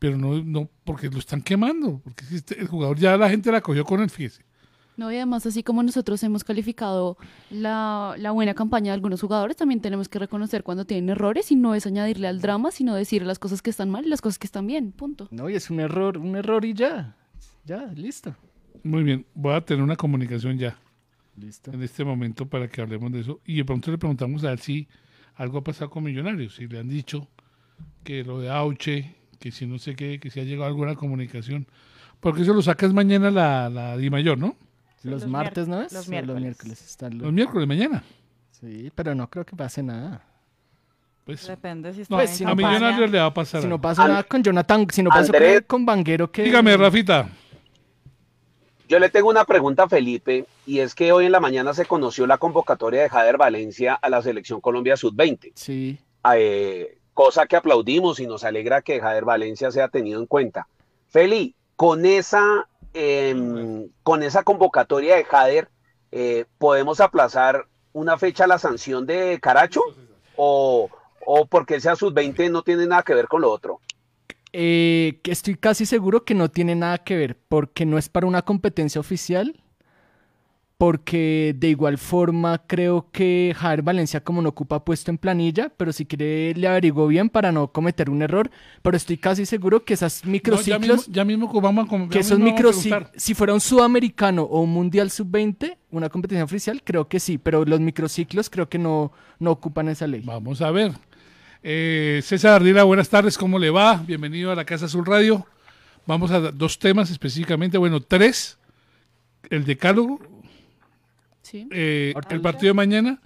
Pero 0.00 0.16
no, 0.18 0.42
no 0.42 0.68
porque 0.84 1.08
lo 1.08 1.18
están 1.20 1.42
quemando, 1.42 2.00
porque 2.02 2.24
este- 2.34 2.58
el 2.58 2.66
jugador 2.66 2.98
ya 2.98 3.16
la 3.16 3.30
gente 3.30 3.52
la 3.52 3.60
cogió 3.60 3.84
con 3.84 4.00
él, 4.00 4.10
fíjese. 4.10 4.44
No, 4.96 5.10
y 5.12 5.16
además, 5.16 5.46
así 5.46 5.62
como 5.62 5.82
nosotros 5.82 6.22
hemos 6.24 6.42
calificado 6.44 7.16
la, 7.50 8.16
la 8.18 8.32
buena 8.32 8.52
campaña 8.54 8.86
de 8.90 8.94
algunos 8.96 9.20
jugadores, 9.20 9.56
también 9.56 9.80
tenemos 9.80 10.08
que 10.10 10.18
reconocer 10.18 10.62
cuando 10.62 10.84
tienen 10.84 11.08
errores 11.10 11.50
y 11.52 11.56
no 11.56 11.74
es 11.74 11.86
añadirle 11.86 12.26
al 12.28 12.40
drama, 12.42 12.70
sino 12.70 12.94
decir 12.94 13.22
las 13.22 13.38
cosas 13.38 13.62
que 13.62 13.70
están 13.70 13.88
mal 13.88 14.04
y 14.04 14.08
las 14.10 14.20
cosas 14.20 14.38
que 14.38 14.46
están 14.46 14.66
bien. 14.66 14.92
Punto. 14.92 15.28
No, 15.30 15.48
y 15.48 15.54
es 15.54 15.70
un 15.70 15.80
error, 15.80 16.18
un 16.18 16.36
error 16.36 16.64
y 16.66 16.74
ya. 16.74 17.16
Ya, 17.64 17.86
listo. 17.94 18.34
Muy 18.82 19.02
bien, 19.02 19.24
voy 19.34 19.54
a 19.54 19.60
tener 19.62 19.82
una 19.82 19.96
comunicación 19.96 20.58
ya 20.58 20.78
Listo. 21.36 21.72
en 21.72 21.82
este 21.82 22.04
momento 22.04 22.46
para 22.46 22.68
que 22.68 22.80
hablemos 22.80 23.12
de 23.12 23.20
eso. 23.20 23.40
Y 23.46 23.56
de 23.56 23.64
pronto 23.64 23.90
le 23.90 23.98
preguntamos 23.98 24.44
a 24.44 24.52
él 24.52 24.58
si 24.58 24.88
algo 25.34 25.58
ha 25.58 25.64
pasado 25.64 25.88
con 25.90 26.02
Millonarios, 26.04 26.54
si 26.56 26.66
le 26.66 26.78
han 26.78 26.88
dicho 26.88 27.28
que 28.04 28.24
lo 28.24 28.40
de 28.40 28.50
Auche, 28.50 29.14
que 29.40 29.50
si 29.50 29.66
no 29.66 29.78
sé 29.78 29.96
qué, 29.96 30.20
que 30.20 30.30
si 30.30 30.38
ha 30.38 30.44
llegado 30.44 30.66
alguna 30.68 30.94
comunicación. 30.94 31.66
Porque 32.20 32.42
eso 32.42 32.54
lo 32.54 32.62
sacas 32.62 32.92
mañana 32.92 33.30
la, 33.32 33.68
la 33.68 33.96
Di 33.96 34.10
Mayor, 34.10 34.38
¿no? 34.38 34.54
Los, 35.02 35.22
Los 35.22 35.26
martes, 35.30 35.66
¿no 35.66 35.80
es? 35.82 35.92
los 35.92 36.08
miércoles. 36.08 36.40
miércoles 36.42 36.82
están 36.84 37.14
los- 37.14 37.22
Los 37.22 37.32
miércoles, 37.32 37.66
mañana. 37.66 38.04
Sí, 38.52 38.92
pero 38.94 39.14
no 39.14 39.28
creo 39.30 39.44
que 39.46 39.56
pase 39.56 39.82
nada. 39.82 40.22
Pues, 41.24 41.46
Depende 41.46 41.92
si 41.94 42.02
está 42.02 42.14
no, 42.14 42.20
en 42.20 42.26
Pues, 42.26 42.36
si 42.36 42.44
a 42.44 42.46
no 42.48 42.50
campaña. 42.52 42.68
Millonarios 42.78 43.10
le 43.10 43.18
va 43.18 43.26
a 43.26 43.34
pasar. 43.34 43.62
Si 43.62 43.66
no 43.68 43.80
pasa 43.80 44.06
nada 44.06 44.22
con 44.24 44.42
Jonathan, 44.42 44.86
si 44.92 45.02
no 45.02 45.08
pasó 45.10 45.32
con, 45.32 45.40
con 45.66 45.86
Vanguero, 45.86 46.30
que... 46.30 46.42
Dígame, 46.42 46.76
Rafita. 46.76 47.28
Yo 48.88 48.98
le 48.98 49.08
tengo 49.08 49.28
una 49.30 49.44
pregunta 49.44 49.84
a 49.84 49.88
Felipe 49.88 50.44
y 50.66 50.80
es 50.80 50.94
que 50.94 51.12
hoy 51.12 51.26
en 51.26 51.32
la 51.32 51.40
mañana 51.40 51.72
se 51.72 51.86
conoció 51.86 52.26
la 52.26 52.38
convocatoria 52.38 53.02
de 53.02 53.08
Jader 53.08 53.38
Valencia 53.38 53.94
a 53.94 54.10
la 54.10 54.20
selección 54.20 54.60
Colombia 54.60 54.96
Sub-20. 54.96 55.52
Sí, 55.54 55.98
eh, 56.34 56.98
cosa 57.22 57.44
que 57.44 57.54
aplaudimos 57.54 58.18
y 58.18 58.26
nos 58.26 58.44
alegra 58.44 58.80
que 58.80 58.98
Jader 58.98 59.26
Valencia 59.26 59.70
sea 59.70 59.88
tenido 59.88 60.18
en 60.20 60.24
cuenta. 60.24 60.66
Feli, 61.10 61.54
con 61.76 62.06
esa, 62.06 62.66
em, 62.94 63.90
con 64.02 64.22
esa 64.22 64.42
convocatoria 64.42 65.16
de 65.16 65.24
Jader, 65.24 65.68
eh, 66.12 66.46
¿podemos 66.56 66.98
aplazar 66.98 67.66
una 67.92 68.16
fecha 68.16 68.44
a 68.44 68.46
la 68.46 68.58
sanción 68.58 69.04
de 69.04 69.38
Caracho? 69.38 69.82
¿O, 70.34 70.88
o 71.26 71.44
porque 71.44 71.78
sea 71.78 71.94
sub-20 71.94 72.50
no 72.50 72.62
tiene 72.62 72.86
nada 72.86 73.02
que 73.02 73.12
ver 73.12 73.28
con 73.28 73.42
lo 73.42 73.50
otro? 73.50 73.80
Eh, 74.54 75.20
estoy 75.24 75.56
casi 75.56 75.84
seguro 75.84 76.24
que 76.24 76.34
no 76.34 76.48
tiene 76.48 76.74
nada 76.74 76.96
que 77.04 77.18
ver, 77.18 77.36
porque 77.50 77.84
no 77.84 77.98
es 77.98 78.08
para 78.08 78.26
una 78.26 78.40
competencia 78.40 78.98
oficial, 78.98 79.62
porque 80.80 81.54
de 81.58 81.68
igual 81.68 81.98
forma 81.98 82.62
creo 82.66 83.10
que 83.12 83.54
Javier 83.54 83.82
Valencia 83.82 84.24
como 84.24 84.40
no 84.40 84.48
ocupa 84.48 84.82
puesto 84.82 85.10
en 85.10 85.18
planilla, 85.18 85.70
pero 85.76 85.92
si 85.92 86.06
quiere 86.06 86.54
le 86.54 86.66
averiguo 86.66 87.06
bien 87.06 87.28
para 87.28 87.52
no 87.52 87.70
cometer 87.70 88.08
un 88.08 88.22
error, 88.22 88.50
pero 88.80 88.96
estoy 88.96 89.18
casi 89.18 89.44
seguro 89.44 89.84
que 89.84 89.92
esas 89.92 90.24
No, 90.24 90.28
ya, 90.28 90.32
microciclos, 90.32 90.80
mismo, 90.80 91.12
ya 91.12 91.24
mismo 91.26 91.52
que 91.52 91.60
vamos 91.60 91.86
a 91.86 92.08
que 92.08 92.14
ya 92.14 92.20
esos 92.20 92.38
microciclos, 92.38 93.08
si 93.14 93.34
fuera 93.34 93.52
un 93.52 93.60
sudamericano 93.60 94.44
o 94.44 94.62
un 94.62 94.70
mundial 94.70 95.10
sub-20, 95.10 95.76
una 95.90 96.08
competencia 96.08 96.44
oficial, 96.44 96.80
creo 96.82 97.08
que 97.08 97.20
sí, 97.20 97.36
pero 97.36 97.66
los 97.66 97.78
microciclos 97.78 98.48
creo 98.48 98.70
que 98.70 98.78
no, 98.78 99.12
no 99.38 99.50
ocupan 99.50 99.90
esa 99.90 100.06
ley. 100.06 100.22
Vamos 100.24 100.62
a 100.62 100.70
ver. 100.70 100.92
Eh, 101.62 102.22
César 102.24 102.54
Ardila, 102.54 102.84
buenas 102.84 103.10
tardes, 103.10 103.36
¿cómo 103.36 103.58
le 103.58 103.68
va? 103.68 103.96
Bienvenido 103.96 104.50
a 104.50 104.54
la 104.54 104.64
Casa 104.64 104.86
Azul 104.86 105.04
Radio. 105.04 105.46
Vamos 106.06 106.30
a 106.30 106.40
dos 106.40 106.78
temas 106.78 107.10
específicamente, 107.10 107.76
bueno, 107.76 108.00
tres. 108.00 108.56
El 109.50 109.66
decálogo, 109.66 110.20
Sí. 111.50 111.68
eh, 111.72 112.14
el 112.30 112.40
partido 112.40 112.68
de 112.70 112.74
mañana 112.74 113.18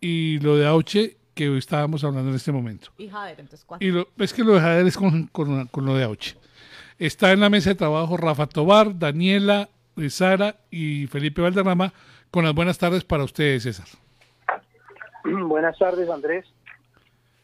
y 0.00 0.38
lo 0.40 0.56
de 0.56 0.66
Auche 0.66 1.16
que 1.34 1.48
hoy 1.48 1.58
estábamos 1.58 2.02
hablando 2.04 2.30
en 2.30 2.36
este 2.36 2.52
momento. 2.52 2.88
Y 2.96 3.08
Jader, 3.08 3.40
entonces, 3.40 3.64
¿cuánto? 3.66 3.84
Y 3.84 3.90
lo, 3.90 4.08
es 4.18 4.32
que 4.32 4.42
lo 4.44 4.54
de 4.54 4.60
Jader 4.60 4.86
es 4.86 4.96
con, 4.96 5.26
con- 5.26 5.66
con 5.66 5.84
lo 5.84 5.94
de 5.94 6.04
Auche. 6.04 6.36
Está 6.98 7.32
en 7.32 7.40
la 7.40 7.50
mesa 7.50 7.70
de 7.70 7.74
trabajo 7.76 8.16
Rafa 8.16 8.46
Tobar, 8.46 8.98
Daniela, 8.98 9.68
eh, 9.96 10.08
Sara 10.08 10.56
y 10.70 11.06
Felipe 11.08 11.42
Valderrama 11.42 11.92
con 12.30 12.44
las 12.44 12.54
buenas 12.54 12.78
tardes 12.78 13.04
para 13.04 13.24
ustedes, 13.24 13.64
César. 13.64 13.86
Buenas 15.24 15.76
tardes, 15.78 16.08
Andrés. 16.08 16.46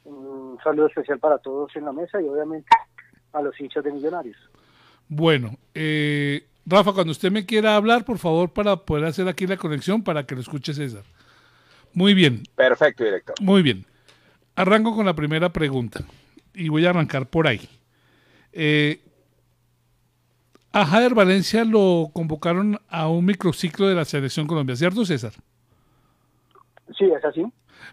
Un 0.04 0.58
saludo 0.62 0.87
especial 0.87 1.18
para 1.18 1.38
todos 1.38 1.74
en 1.76 1.85
la 1.85 1.92
mesa 1.92 2.20
y 2.20 2.24
obviamente 2.28 2.68
a 3.32 3.42
los 3.42 3.58
hinchas 3.61 3.85
de 3.85 3.92
Millonarios. 3.92 4.37
Bueno, 5.08 5.56
eh, 5.74 6.46
Rafa, 6.64 6.92
cuando 6.92 7.11
usted 7.11 7.31
me 7.33 7.44
quiera 7.44 7.75
hablar, 7.77 8.05
por 8.05 8.18
favor, 8.18 8.53
para 8.53 8.77
poder 8.77 9.05
hacer 9.05 9.27
aquí 9.29 9.46
la 9.46 9.57
conexión 9.57 10.03
para 10.03 10.25
que 10.25 10.35
lo 10.35 10.40
escuche 10.40 10.72
César. 10.75 11.03
Muy 11.92 12.14
bien, 12.14 12.42
Perfecto, 12.55 13.05
director. 13.05 13.35
muy 13.40 13.62
bien. 13.62 13.85
Arranco 14.55 14.94
con 14.94 15.05
la 15.07 15.14
primera 15.14 15.53
pregunta 15.53 16.05
y 16.55 16.68
voy 16.68 16.87
a 16.87 16.90
arrancar 16.90 17.29
por 17.29 17.46
ahí. 17.46 17.68
Eh, 18.53 19.01
a 20.72 20.87
Jader 20.87 21.14
Valencia 21.14 21.64
lo 21.64 22.11
convocaron 22.14 22.81
a 22.88 23.09
un 23.09 23.25
microciclo 23.27 23.88
de 23.88 23.94
la 23.94 24.05
Selección 24.05 24.46
Colombia, 24.46 24.77
¿cierto, 24.77 25.05
César? 25.05 25.33
Sí, 26.96 27.05
es 27.05 27.25
así. 27.25 27.42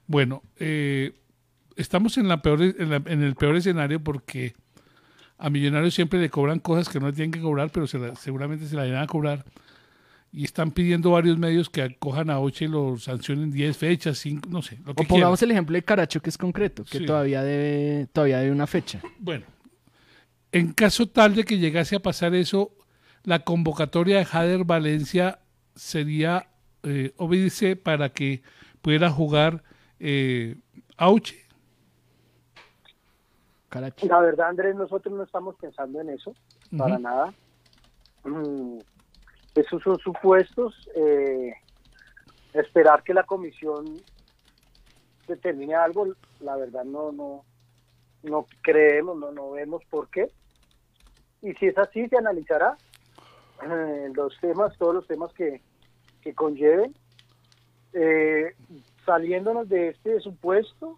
Bueno, 0.07 0.43
eh, 0.57 1.13
estamos 1.75 2.17
en, 2.17 2.27
la 2.27 2.41
peor, 2.41 2.61
en, 2.61 2.89
la- 2.89 3.01
en 3.05 3.23
el 3.23 3.35
peor 3.35 3.55
escenario 3.55 4.01
porque 4.01 4.53
a 5.39 5.49
Millonarios 5.49 5.93
siempre 5.95 6.19
le 6.19 6.29
cobran 6.29 6.59
cosas 6.59 6.89
que 6.89 6.99
no 6.99 7.07
le 7.07 7.13
tienen 7.13 7.31
que 7.31 7.41
cobrar, 7.41 7.71
pero 7.71 7.87
se 7.87 7.97
la- 7.97 8.15
seguramente 8.15 8.67
se 8.67 8.75
la 8.75 8.85
irán 8.85 9.03
a 9.03 9.07
cobrar. 9.07 9.45
Y 10.31 10.43
están 10.43 10.69
pidiendo 10.71 11.09
varios 11.11 11.39
medios 11.39 11.69
que 11.71 11.81
acojan 11.81 12.29
a 12.29 12.37
Oche 12.39 12.65
y 12.65 12.67
lo 12.67 12.97
sancionen 12.99 13.49
10 13.49 13.75
fechas, 13.75 14.17
5, 14.19 14.47
no 14.49 14.61
sé, 14.61 14.77
lo 14.85 14.93
que 14.93 15.03
O 15.03 15.07
pongamos 15.07 15.39
quieran. 15.39 15.49
el 15.51 15.55
ejemplo 15.57 15.73
de 15.75 15.81
Caracho, 15.83 16.21
que 16.21 16.29
es 16.29 16.37
concreto, 16.37 16.83
que 16.83 16.99
Sí. 16.99 17.05
todavía 17.05 17.41
debe 17.41 18.07
todavía 18.13 18.37
debe 18.39 18.51
una 18.51 18.67
fecha. 18.67 19.01
Bueno, 19.17 19.45
en 20.51 20.73
caso 20.73 21.07
tal 21.07 21.33
de 21.35 21.43
que 21.45 21.57
llegase 21.57 21.95
a 21.95 21.99
pasar 22.01 22.35
eso, 22.35 22.75
la 23.23 23.39
convocatoria 23.39 24.17
de 24.17 24.25
Jader 24.25 24.65
Valencia 24.65 25.39
sería 25.75 26.47
eh, 26.83 27.11
obedece 27.17 27.75
para 27.75 28.09
que 28.09 28.41
pudiera 28.81 29.09
jugar 29.09 29.63
eh, 29.99 30.55
Auche. 30.95 31.35
La 34.07 34.19
verdad, 34.19 34.49
Andrés, 34.49 34.75
nosotros 34.75 35.13
no 35.13 35.23
estamos 35.23 35.55
pensando 35.57 36.01
en 36.01 36.09
eso, 36.09 36.33
para 36.77 36.97
nada. 36.97 37.33
Mm, 38.23 38.79
esos 39.55 39.81
son 39.83 39.97
supuestos. 39.99 40.89
eh, 40.95 41.53
esperar 42.53 43.03
que 43.03 43.13
la 43.13 43.23
comisión 43.23 44.01
determine 45.27 45.75
algo, 45.75 46.07
la 46.39 46.55
verdad 46.55 46.83
no 46.83 47.11
no 47.11 47.43
no 48.23 48.45
creemos, 48.61 49.17
no, 49.17 49.31
no 49.31 49.51
vemos 49.51 49.83
por 49.89 50.09
qué. 50.09 50.29
Y 51.41 51.53
si 51.53 51.67
es 51.67 51.77
así, 51.77 52.07
se 52.09 52.17
analizará 52.17 52.75
eh, 53.63 54.11
los 54.13 54.37
temas, 54.41 54.77
todos 54.77 54.95
los 54.95 55.07
temas 55.07 55.31
que, 55.33 55.61
que 56.21 56.33
conlleven. 56.33 56.93
Eh, 57.93 58.55
saliéndonos 59.05 59.69
de 59.69 59.89
este 59.89 60.19
supuesto, 60.19 60.97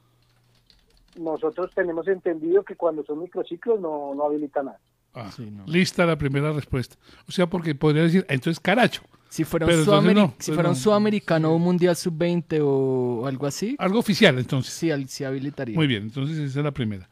nosotros 1.15 1.71
tenemos 1.75 2.07
entendido 2.07 2.63
que 2.63 2.75
cuando 2.75 3.03
son 3.03 3.19
microciclos 3.19 3.79
no, 3.79 4.13
no 4.15 4.25
habilita 4.25 4.63
nada. 4.63 4.79
Ah, 5.13 5.29
Sí, 5.31 5.49
no. 5.51 5.65
Lista 5.67 6.05
la 6.05 6.15
primera 6.17 6.51
respuesta. 6.53 6.95
O 7.27 7.31
sea, 7.31 7.47
porque 7.47 7.75
podría 7.75 8.03
decir, 8.03 8.25
"Ah, 8.29 8.33
entonces 8.33 8.59
Caracho. 8.59 9.01
Si 9.29 9.43
fuera 9.45 9.65
un, 9.65 9.69
Pero 9.71 9.81
entonces 9.81 10.11
sudamer- 10.11 10.15
no, 10.15 10.33
si 10.39 10.51
fuera 10.51 10.69
un 10.69 10.75
no. 10.75 10.79
sudamericano 10.81 11.51
o 11.51 11.55
un 11.55 11.61
mundial 11.61 11.95
sub-20 11.95 12.59
o 12.61 13.25
algo 13.27 13.45
así, 13.47 13.75
Algo 13.79 13.99
oficial, 13.99 14.37
entonces. 14.37 14.73
sí, 14.73 14.91
al- 14.91 15.07
sí 15.07 15.23
habilitaría. 15.23 15.75
Muy 15.75 15.87
bien, 15.87 16.03
entonces 16.03 16.37
esa 16.37 16.59
es 16.59 16.65
la 16.65 16.71
primera. 16.71 17.07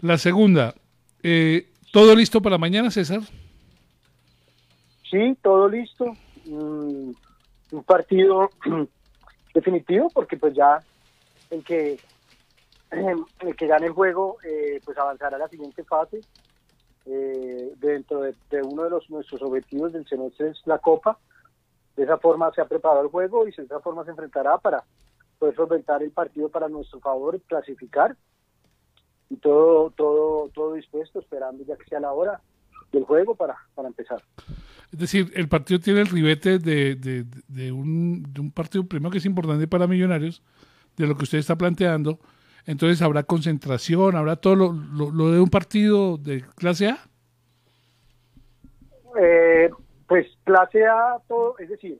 La 0.00 0.18
segunda, 0.18 0.74
eh, 1.22 1.68
¿todo 1.90 2.14
listo 2.14 2.42
para 2.42 2.58
mañana, 2.58 2.90
César? 2.90 3.20
Sí, 5.10 5.36
todo 5.42 5.68
listo. 5.68 6.16
Mm, 6.46 7.10
un 7.70 7.84
partido 7.86 8.50
definitivo 9.54 10.10
porque 10.12 10.36
pues 10.36 10.54
ya 10.54 10.82
el 11.50 11.62
que 11.64 11.98
el 12.92 13.56
que 13.56 13.66
gane 13.66 13.86
el 13.86 13.92
juego 13.92 14.36
eh, 14.44 14.80
pues 14.84 14.96
avanzará 14.98 15.36
a 15.36 15.40
la 15.40 15.48
siguiente 15.48 15.84
fase. 15.84 16.20
Eh, 17.04 17.72
dentro 17.78 18.20
de, 18.20 18.32
de 18.50 18.62
uno 18.62 18.84
de 18.84 18.90
los 18.90 19.10
nuestros 19.10 19.42
objetivos 19.42 19.92
del 19.92 20.06
semestre 20.06 20.50
es 20.50 20.60
la 20.66 20.78
Copa. 20.78 21.18
De 21.96 22.04
esa 22.04 22.18
forma 22.18 22.50
se 22.54 22.60
ha 22.60 22.66
preparado 22.66 23.02
el 23.02 23.08
juego 23.08 23.46
y 23.48 23.50
de 23.50 23.62
esa 23.64 23.80
forma 23.80 24.04
se 24.04 24.10
enfrentará 24.10 24.56
para 24.58 24.84
poder 25.38 25.56
solventar 25.56 26.02
el 26.02 26.10
partido 26.12 26.48
para 26.48 26.68
nuestro 26.68 27.00
favor, 27.00 27.40
clasificar 27.48 28.16
y 29.28 29.36
todo 29.36 29.90
todo 29.90 30.48
todo 30.54 30.74
dispuesto, 30.74 31.18
esperando 31.18 31.64
ya 31.64 31.76
que 31.76 31.84
sea 31.86 31.98
la 32.00 32.12
hora 32.12 32.40
del 32.92 33.04
juego 33.04 33.34
para, 33.34 33.56
para 33.74 33.88
empezar. 33.88 34.22
Es 34.92 34.98
decir, 34.98 35.32
el 35.34 35.48
partido 35.48 35.80
tiene 35.80 36.00
el 36.02 36.06
ribete 36.08 36.58
de, 36.58 36.94
de- 36.94 37.24
de 37.48 37.72
un, 37.72 38.22
de 38.32 38.40
un 38.40 38.50
partido 38.52 38.84
primero 38.84 39.10
que 39.10 39.18
es 39.18 39.24
importante 39.24 39.66
para 39.66 39.86
Millonarios, 39.86 40.42
de 40.96 41.06
lo 41.06 41.16
que 41.16 41.24
usted 41.24 41.38
está 41.38 41.56
planteando. 41.56 42.18
Entonces 42.66 43.02
habrá 43.02 43.22
concentración, 43.24 44.14
habrá 44.16 44.36
todo 44.36 44.54
lo, 44.54 44.72
lo- 44.72 45.10
lo 45.10 45.30
de 45.32 45.40
un 45.40 45.50
partido 45.50 46.16
de 46.16 46.42
clase 46.54 46.88
A. 46.90 46.98
Eh, 49.20 49.70
pues 50.06 50.26
clase 50.44 50.86
A, 50.86 51.18
todo, 51.28 51.58
es 51.58 51.68
decir, 51.68 51.98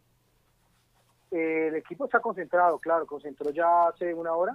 eh, 1.30 1.66
el 1.68 1.76
equipo 1.76 2.04
está 2.06 2.20
concentrado, 2.20 2.78
claro, 2.78 3.06
concentró 3.06 3.50
ya 3.50 3.88
hace 3.88 4.14
una 4.14 4.32
hora, 4.32 4.54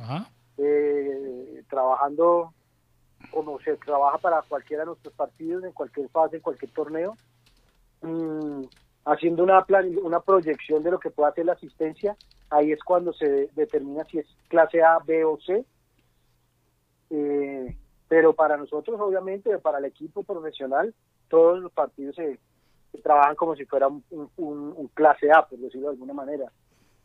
Ajá. 0.00 0.28
eh, 0.58 1.62
trabajando 1.68 2.52
como 3.30 3.58
se 3.60 3.76
trabaja 3.78 4.18
para 4.18 4.42
cualquiera 4.42 4.82
de 4.82 4.88
nuestros 4.88 5.14
partidos, 5.14 5.64
en 5.64 5.72
cualquier 5.72 6.08
fase, 6.10 6.36
en 6.36 6.42
cualquier 6.42 6.70
torneo, 6.72 7.16
mm, 8.02 8.62
haciendo 9.06 9.42
una, 9.42 9.64
plan- 9.64 9.96
una 10.02 10.20
proyección 10.20 10.82
de 10.82 10.90
lo 10.90 10.98
que 11.00 11.10
puede 11.10 11.30
hacer 11.30 11.46
la 11.46 11.52
asistencia, 11.54 12.16
ahí 12.54 12.72
es 12.72 12.82
cuando 12.82 13.12
se 13.12 13.48
determina 13.54 14.04
si 14.04 14.18
es 14.18 14.26
clase 14.48 14.82
A, 14.82 14.98
B 15.04 15.24
o 15.24 15.38
C. 15.40 15.64
Eh, 17.10 17.76
pero 18.08 18.34
para 18.34 18.56
nosotros, 18.56 19.00
obviamente, 19.00 19.56
para 19.58 19.78
el 19.78 19.84
equipo 19.86 20.22
profesional, 20.22 20.94
todos 21.28 21.60
los 21.60 21.72
partidos 21.72 22.14
se, 22.16 22.38
se 22.92 22.98
trabajan 22.98 23.34
como 23.36 23.56
si 23.56 23.64
fuera 23.64 23.88
un, 23.88 24.04
un- 24.10 24.30
un- 24.36 24.74
un 24.76 24.88
clase 24.88 25.30
A, 25.32 25.46
por 25.46 25.58
decirlo 25.58 25.88
de 25.88 25.92
alguna 25.94 26.14
manera. 26.14 26.50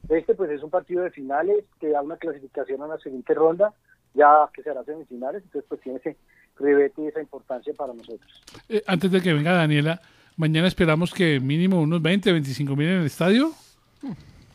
Este 0.07 0.33
pues 0.33 0.49
es 0.51 0.63
un 0.63 0.69
partido 0.69 1.03
de 1.03 1.11
finales 1.11 1.65
que 1.79 1.89
da 1.89 2.01
una 2.01 2.17
clasificación 2.17 2.81
a 2.81 2.87
la 2.87 2.97
siguiente 2.97 3.33
ronda, 3.33 3.73
ya 4.13 4.49
que 4.53 4.63
será 4.63 4.83
semifinales, 4.83 5.43
entonces 5.43 5.65
pues 5.69 5.81
tiene 5.81 5.99
ese 5.99 6.17
ribete 6.57 7.01
y 7.03 7.07
esa 7.07 7.21
importancia 7.21 7.73
para 7.73 7.93
nosotros. 7.93 8.43
Eh, 8.67 8.83
antes 8.87 9.11
de 9.11 9.21
que 9.21 9.33
venga 9.33 9.51
Daniela, 9.53 10.01
mañana 10.35 10.67
esperamos 10.67 11.13
que 11.13 11.39
mínimo 11.39 11.79
unos 11.81 12.01
20, 12.01 12.31
25 12.31 12.75
mil 12.75 12.87
en 12.87 12.99
el 13.01 13.05
estadio. 13.05 13.51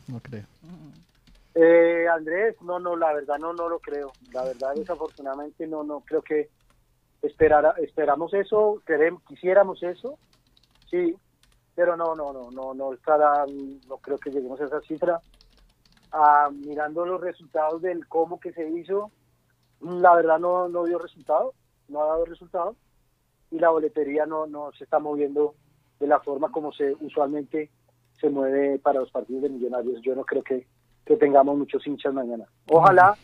No 0.07 0.19
creo. 0.19 0.43
Eh, 1.55 2.05
Andrés, 2.11 2.61
no, 2.61 2.79
no, 2.79 2.95
la 2.95 3.13
verdad 3.13 3.37
no, 3.39 3.53
no 3.53 3.69
lo 3.69 3.79
creo. 3.79 4.11
La 4.33 4.43
verdad, 4.43 4.73
desafortunadamente, 4.75 5.65
no, 5.67 5.83
no 5.83 6.01
creo 6.01 6.21
que 6.21 6.49
esperara, 7.21 7.73
esperamos 7.77 8.33
eso, 8.33 8.81
queremos, 8.85 9.23
quisiéramos 9.23 9.81
eso, 9.81 10.19
sí, 10.89 11.15
pero 11.73 11.95
no, 11.97 12.13
no, 12.15 12.33
no, 12.33 12.51
no, 12.51 12.73
no 12.73 12.93
estará, 12.93 13.45
no 13.87 13.97
creo 13.97 14.17
que 14.17 14.31
lleguemos 14.31 14.59
a 14.61 14.65
esa 14.65 14.81
cifra. 14.81 15.19
Ah, 16.11 16.49
mirando 16.51 17.05
los 17.05 17.19
resultados 17.19 17.81
del 17.81 18.07
cómo 18.07 18.39
que 18.39 18.53
se 18.53 18.69
hizo, 18.69 19.11
la 19.81 20.15
verdad 20.15 20.39
no, 20.39 20.69
no 20.69 20.85
dio 20.85 20.97
resultado, 20.99 21.53
no 21.87 22.01
ha 22.01 22.07
dado 22.07 22.25
resultado 22.25 22.75
y 23.51 23.59
la 23.59 23.69
boletería 23.69 24.25
no, 24.25 24.47
no 24.47 24.71
se 24.73 24.83
está 24.83 24.99
moviendo 24.99 25.55
de 25.99 26.07
la 26.07 26.19
forma 26.19 26.51
como 26.51 26.71
se 26.71 26.95
usualmente 27.01 27.71
se 28.19 28.29
mueve 28.29 28.79
para 28.79 28.99
los 28.99 29.11
partidos 29.11 29.43
de 29.43 29.49
millonarios. 29.49 30.01
Yo 30.01 30.15
no 30.15 30.23
creo 30.23 30.43
que, 30.43 30.67
que 31.05 31.15
tengamos 31.17 31.57
muchos 31.57 31.85
hinchas 31.85 32.13
mañana. 32.13 32.45
Ojalá 32.69 33.17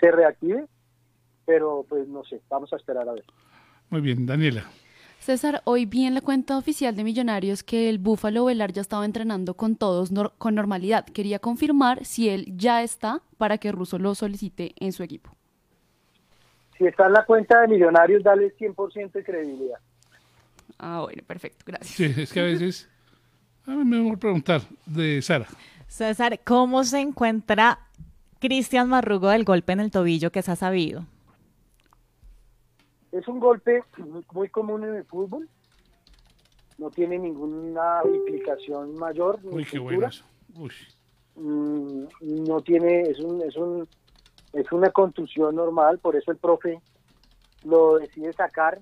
se 0.00 0.10
reactive, 0.10 0.66
pero 1.44 1.84
pues 1.88 2.08
no 2.08 2.24
sé, 2.24 2.40
vamos 2.48 2.72
a 2.72 2.76
esperar 2.76 3.08
a 3.08 3.12
ver. 3.12 3.24
Muy 3.90 4.00
bien, 4.00 4.26
Daniela. 4.26 4.64
César, 5.18 5.60
hoy 5.64 5.86
vi 5.86 6.04
en 6.04 6.14
la 6.14 6.20
cuenta 6.20 6.56
oficial 6.56 6.94
de 6.94 7.02
Millonarios 7.02 7.62
que 7.64 7.88
el 7.88 7.98
Búfalo 7.98 8.44
Velar 8.44 8.72
ya 8.72 8.80
estaba 8.80 9.04
entrenando 9.04 9.54
con 9.54 9.74
todos 9.74 10.12
nor- 10.12 10.32
con 10.38 10.54
normalidad. 10.54 11.04
Quería 11.06 11.38
confirmar 11.38 12.04
si 12.04 12.28
él 12.28 12.52
ya 12.56 12.82
está 12.82 13.22
para 13.36 13.58
que 13.58 13.72
Russo 13.72 13.98
lo 13.98 14.14
solicite 14.14 14.72
en 14.78 14.92
su 14.92 15.02
equipo. 15.02 15.30
Si 16.78 16.84
está 16.86 17.06
en 17.06 17.14
la 17.14 17.24
cuenta 17.24 17.60
de 17.62 17.68
millonarios, 17.68 18.22
dale 18.22 18.54
100% 18.56 19.12
de 19.12 19.24
credibilidad. 19.24 19.78
Ah, 20.78 21.00
bueno, 21.04 21.22
perfecto, 21.26 21.64
gracias. 21.66 21.96
Sí, 21.96 22.20
es 22.20 22.32
que 22.32 22.40
a 22.40 22.44
veces... 22.44 22.88
A 23.66 23.70
mí 23.72 23.84
me 23.84 23.98
mejor 23.98 24.18
preguntar 24.18 24.60
de 24.84 25.20
Sara. 25.22 25.46
César, 25.88 26.40
¿cómo 26.44 26.84
se 26.84 27.00
encuentra 27.00 27.78
Cristian 28.40 28.88
Marrugo 28.88 29.28
del 29.28 29.44
golpe 29.44 29.72
en 29.72 29.80
el 29.80 29.90
tobillo 29.90 30.30
que 30.30 30.42
se 30.42 30.52
ha 30.52 30.56
sabido? 30.56 31.04
Es 33.12 33.26
un 33.28 33.40
golpe 33.40 33.82
muy 34.32 34.48
común 34.48 34.84
en 34.84 34.96
el 34.96 35.04
fútbol. 35.04 35.48
No 36.78 36.90
tiene 36.90 37.18
ninguna 37.18 38.00
implicación 38.04 38.94
mayor. 38.96 39.42
ni 39.42 39.54
Uy, 39.54 39.64
qué 39.64 39.78
cultura. 39.78 39.96
bueno 39.96 40.08
eso. 40.08 40.24
Uy. 40.56 40.72
Mm, 41.36 42.04
no 42.48 42.60
tiene, 42.60 43.02
es 43.02 43.18
un, 43.20 43.40
es 43.42 43.56
un, 43.56 43.88
es 44.52 44.70
una 44.72 44.90
contusión 44.90 45.54
normal, 45.54 45.98
por 45.98 46.16
eso 46.16 46.30
el 46.30 46.36
profe 46.38 46.80
lo 47.64 47.98
decide 47.98 48.32
sacar 48.32 48.80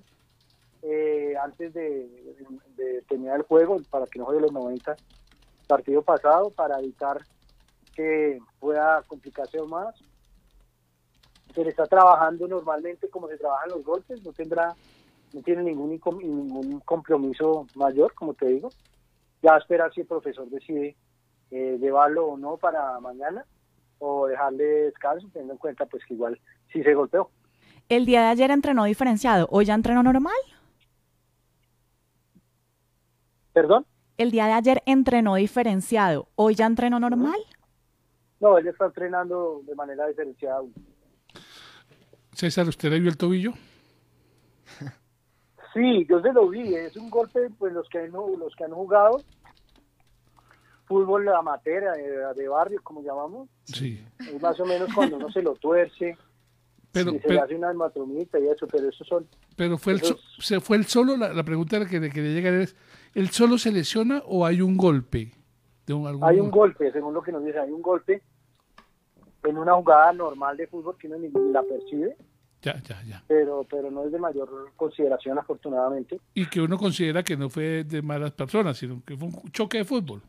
eh, 0.81 1.33
antes 1.41 1.73
de, 1.73 2.07
de 2.75 3.01
terminar 3.07 3.37
el 3.37 3.43
juego, 3.43 3.81
para 3.89 4.05
que 4.07 4.19
no 4.19 4.25
juegue 4.25 4.41
los 4.41 4.51
90 4.51 4.95
partido 5.65 6.01
pasado, 6.01 6.49
para 6.51 6.79
evitar 6.79 7.21
que 7.95 8.39
pueda 8.59 9.01
complicarse 9.07 9.61
más. 9.63 9.95
se 11.53 11.63
le 11.63 11.69
está 11.69 11.85
trabajando 11.85 12.47
normalmente 12.47 13.09
como 13.09 13.27
se 13.29 13.37
trabajan 13.37 13.69
los 13.69 13.83
golpes, 13.83 14.23
no 14.23 14.33
tendrá, 14.33 14.75
no 15.33 15.41
tiene 15.41 15.63
ningún, 15.63 15.89
ningún 15.89 16.79
compromiso 16.81 17.65
mayor, 17.75 18.13
como 18.13 18.33
te 18.33 18.47
digo. 18.47 18.69
Ya 19.41 19.55
a 19.55 19.57
esperar 19.57 19.93
si 19.93 20.01
el 20.01 20.07
profesor 20.07 20.49
decide 20.49 20.95
eh, 21.51 21.77
llevarlo 21.79 22.27
o 22.27 22.37
no 22.37 22.57
para 22.57 22.99
mañana 22.99 23.45
o 23.99 24.27
dejarle 24.27 24.63
descanso, 24.63 25.27
teniendo 25.31 25.53
en 25.53 25.59
cuenta 25.59 25.85
pues 25.85 26.03
que 26.05 26.15
igual 26.15 26.39
sí 26.73 26.83
se 26.83 26.93
golpeó. 26.93 27.29
El 27.87 28.05
día 28.05 28.21
de 28.21 28.27
ayer 28.27 28.51
entrenó 28.51 28.83
diferenciado, 28.85 29.47
hoy 29.51 29.65
ya 29.65 29.73
entrenó 29.75 30.03
normal. 30.03 30.33
¿Perdón? 33.53 33.85
El 34.17 34.31
día 34.31 34.45
de 34.45 34.53
ayer 34.53 34.83
entrenó 34.85 35.35
diferenciado, 35.35 36.27
hoy 36.35 36.55
ya 36.55 36.65
entrenó 36.65 36.99
normal. 36.99 37.37
No, 38.39 38.57
él 38.57 38.67
está 38.67 38.85
entrenando 38.85 39.61
de 39.65 39.75
manera 39.75 40.07
diferenciada. 40.07 40.61
César, 42.33 42.67
¿usted 42.67 42.89
le 42.91 42.99
vio 42.99 43.09
el 43.09 43.17
tobillo? 43.17 43.53
Sí, 45.73 46.05
yo 46.09 46.21
se 46.21 46.31
lo 46.31 46.47
vi, 46.47 46.73
es 46.73 46.95
un 46.95 47.09
golpe, 47.09 47.49
pues 47.59 47.73
los 47.73 47.89
que 47.89 48.07
no, 48.07 48.29
los 48.37 48.55
que 48.55 48.63
han 48.63 48.71
jugado 48.71 49.21
fútbol 50.87 51.27
amateur, 51.27 51.83
de, 51.97 52.33
de 52.41 52.47
barrio, 52.47 52.79
como 52.81 53.01
llamamos, 53.03 53.49
Sí. 53.65 54.01
es 54.19 54.41
más 54.41 54.57
o 54.57 54.65
menos 54.65 54.87
cuando 54.93 55.17
uno 55.17 55.29
se 55.31 55.41
lo 55.41 55.53
tuerce, 55.55 56.17
Pero, 56.93 57.11
y 57.13 57.19
se 57.19 57.27
le 57.33 57.39
hace 57.41 57.55
una 57.55 57.71
hematomita 57.71 58.39
y 58.39 58.47
eso, 58.47 58.65
pero 58.67 58.87
eso 58.87 59.03
son, 59.03 59.27
pero 59.57 59.77
fue 59.77 59.93
el, 59.93 60.01
so- 60.01 60.17
se 60.39 60.61
fue 60.61 60.77
el 60.77 60.85
solo. 60.85 61.17
La, 61.17 61.33
la 61.33 61.43
pregunta 61.43 61.85
que 61.85 61.99
le 61.99 62.09
quería 62.09 62.31
llegar 62.31 62.53
es: 62.53 62.73
¿el 63.15 63.29
solo 63.29 63.57
se 63.57 63.71
lesiona 63.71 64.21
o 64.27 64.45
hay 64.45 64.61
un 64.61 64.77
golpe? 64.77 65.31
De 65.87 65.93
un, 65.93 66.05
algún 66.07 66.23
hay 66.23 66.39
un 66.39 66.51
gol- 66.51 66.69
golpe, 66.73 66.91
según 66.91 67.13
lo 67.13 67.21
que 67.23 67.31
nos 67.31 67.43
dice, 67.43 67.59
hay 67.59 67.71
un 67.71 67.81
golpe 67.81 68.21
en 69.43 69.57
una 69.57 69.73
jugada 69.73 70.11
normal 70.13 70.57
de 70.57 70.67
fútbol 70.67 70.95
que 70.97 71.07
uno 71.07 71.17
ni 71.17 71.29
la 71.51 71.61
percibe, 71.61 72.15
Ya, 72.63 72.81
ya, 72.81 73.01
ya. 73.03 73.23
pero, 73.27 73.63
pero 73.69 73.91
no 73.91 74.03
es 74.05 74.11
de 74.11 74.17
mayor 74.17 74.71
consideración 74.75 75.37
afortunadamente. 75.37 76.19
Y 76.33 76.47
que 76.47 76.61
uno 76.61 76.77
considera 76.77 77.21
que 77.23 77.37
no 77.37 77.49
fue 77.49 77.83
de 77.83 78.01
malas 78.01 78.31
personas, 78.31 78.77
sino 78.77 79.03
que 79.05 79.15
fue 79.15 79.27
un 79.27 79.51
choque 79.51 79.77
de 79.79 79.85
fútbol. 79.85 80.21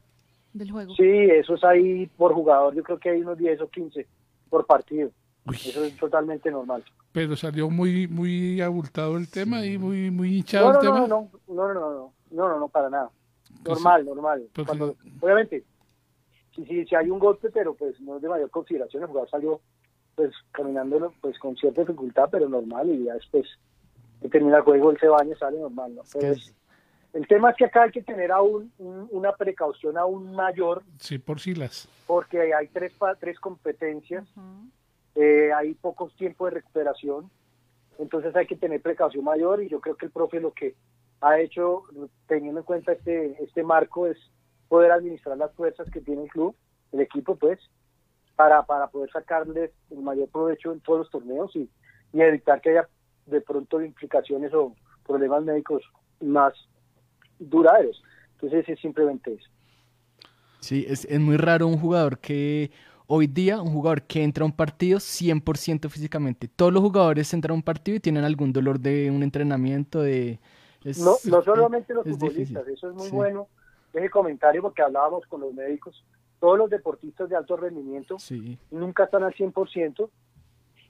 Del 0.52 0.70
juego. 0.70 0.94
Sí, 0.94 1.02
eso 1.04 1.54
es 1.54 1.64
ahí 1.64 2.06
por 2.16 2.32
jugador, 2.34 2.74
yo 2.74 2.82
creo 2.82 2.98
que 2.98 3.10
hay 3.10 3.20
unos 3.22 3.38
10 3.38 3.60
o 3.62 3.68
15 3.70 4.06
por 4.50 4.66
partido, 4.66 5.10
Uy, 5.46 5.56
eso 5.56 5.82
es 5.84 5.96
totalmente 5.96 6.50
normal. 6.50 6.84
pero 7.12 7.36
salió 7.36 7.68
muy 7.70 8.06
muy 8.08 8.60
abultado 8.60 9.16
el 9.16 9.28
tema 9.28 9.64
y 9.64 9.76
muy 9.78 10.10
muy 10.10 10.28
No, 10.30 10.34
hinchado 10.36 10.72
no, 10.72 10.80
el 10.80 10.84
no, 10.86 10.92
tema. 10.94 10.98
no, 11.08 11.08
no, 11.08 11.28
no, 11.48 11.74
no, 11.74 11.90
no, 11.94 12.12
no, 12.30 12.48
no, 12.48 12.58
no, 12.60 12.68
para 12.68 12.90
nada. 12.90 13.10
Pues 13.64 13.80
Normal, 13.82 14.04
normal. 14.04 14.48
Cuando, 14.66 14.96
obviamente, 15.20 15.64
sí, 16.54 16.64
sí, 16.66 16.84
sí 16.86 16.94
hay 16.94 17.10
un 17.10 17.18
golpe, 17.18 17.50
pero 17.50 17.74
pues 17.74 18.00
no 18.00 18.16
es 18.16 18.22
de 18.22 18.28
mayor 18.28 18.50
consideración. 18.50 19.02
El 19.02 19.08
jugador 19.08 19.30
salió 19.30 19.60
pues 20.14 20.32
caminando 20.50 21.12
pues 21.20 21.38
con 21.38 21.54
cierta 21.56 21.82
dificultad, 21.82 22.28
pero 22.30 22.48
normal 22.48 22.88
y 22.88 23.04
ya 23.04 23.14
después 23.14 23.46
que 24.22 24.28
termina 24.30 24.56
el 24.58 24.62
juego 24.62 24.90
él 24.90 24.98
se 24.98 25.08
baña, 25.08 25.36
sale 25.36 25.58
normal, 25.60 25.94
¿no? 25.94 26.02
Pero 26.12 26.28
es- 26.32 26.54
el 27.12 27.26
tema 27.26 27.50
es 27.50 27.56
que 27.56 27.66
acá 27.66 27.82
hay 27.84 27.90
que 27.90 28.02
tener 28.02 28.32
aún 28.32 28.72
un- 28.78 29.08
una 29.10 29.32
precaución 29.34 29.96
aún 29.98 30.34
mayor 30.34 30.82
Sí, 30.98 31.18
por 31.18 31.38
las 31.58 31.88
porque 32.06 32.52
hay 32.54 32.68
tres, 32.68 32.92
pa- 32.94 33.14
tres 33.14 33.38
competencias, 33.38 34.26
eh, 35.14 35.50
hay 35.54 35.74
pocos 35.74 36.14
tiempos 36.16 36.48
de 36.50 36.56
recuperación, 36.60 37.30
entonces 37.98 38.34
hay 38.36 38.46
que 38.46 38.56
tener 38.56 38.80
precaución 38.80 39.24
mayor 39.24 39.62
y 39.62 39.68
yo 39.68 39.80
creo 39.80 39.96
que 39.96 40.06
el 40.06 40.12
profe 40.12 40.40
lo 40.40 40.52
que 40.52 40.74
ha 41.20 41.40
hecho, 41.40 41.84
teniendo 42.26 42.60
en 42.60 42.66
cuenta 42.66 42.92
este, 42.92 43.42
este 43.42 43.62
marco, 43.62 44.06
es 44.06 44.18
poder 44.68 44.92
administrar 44.92 45.36
las 45.36 45.52
fuerzas 45.54 45.88
que 45.90 46.00
tiene 46.00 46.24
el 46.24 46.28
club, 46.28 46.54
el 46.92 47.00
equipo, 47.00 47.36
pues, 47.36 47.58
para, 48.34 48.64
para 48.64 48.88
poder 48.88 49.10
sacarles 49.10 49.70
el 49.90 49.98
mayor 49.98 50.28
provecho 50.28 50.72
en 50.72 50.80
todos 50.80 51.00
los 51.00 51.10
torneos 51.10 51.54
y, 51.56 51.68
y 52.12 52.20
evitar 52.20 52.60
que 52.60 52.70
haya 52.70 52.88
de 53.26 53.40
pronto 53.40 53.80
implicaciones 53.80 54.52
o 54.54 54.74
problemas 55.06 55.42
médicos 55.42 55.82
más 56.20 56.52
duraderos. 57.38 58.02
Entonces 58.32 58.68
es 58.68 58.78
simplemente 58.80 59.34
eso. 59.34 59.48
Sí, 60.60 60.84
es, 60.88 61.04
es 61.06 61.20
muy 61.20 61.36
raro 61.36 61.66
un 61.66 61.78
jugador 61.78 62.18
que 62.18 62.70
hoy 63.06 63.26
día, 63.26 63.60
un 63.60 63.72
jugador 63.72 64.02
que 64.02 64.22
entra 64.22 64.42
a 64.42 64.46
un 64.46 64.52
partido 64.52 64.98
100% 64.98 65.88
físicamente. 65.88 66.48
Todos 66.48 66.72
los 66.72 66.82
jugadores 66.82 67.32
entran 67.32 67.52
a 67.52 67.54
un 67.54 67.62
partido 67.62 67.96
y 67.96 68.00
tienen 68.00 68.24
algún 68.24 68.52
dolor 68.52 68.80
de 68.80 69.10
un 69.10 69.22
entrenamiento, 69.22 70.02
de... 70.02 70.38
es- 70.84 70.98
No, 70.98 71.16
no 71.24 71.42
solamente 71.42 71.94
los 71.94 72.06
es 72.06 72.12
futbolistas, 72.12 72.64
difícil. 72.66 72.74
eso 72.74 72.90
es 72.90 72.94
muy 72.96 73.08
Sí. 73.08 73.14
bueno. 73.16 73.48
Ese 73.92 74.10
comentario 74.10 74.60
porque 74.62 74.82
hablábamos 74.82 75.24
con 75.26 75.40
los 75.40 75.54
médicos, 75.54 76.04
todos 76.38 76.58
los 76.58 76.68
deportistas 76.68 77.28
de 77.30 77.36
alto 77.36 77.56
rendimiento 77.56 78.18
Sí, 78.18 78.58
nunca 78.70 79.04
están 79.04 79.22
al 79.22 79.32
100%, 79.34 80.10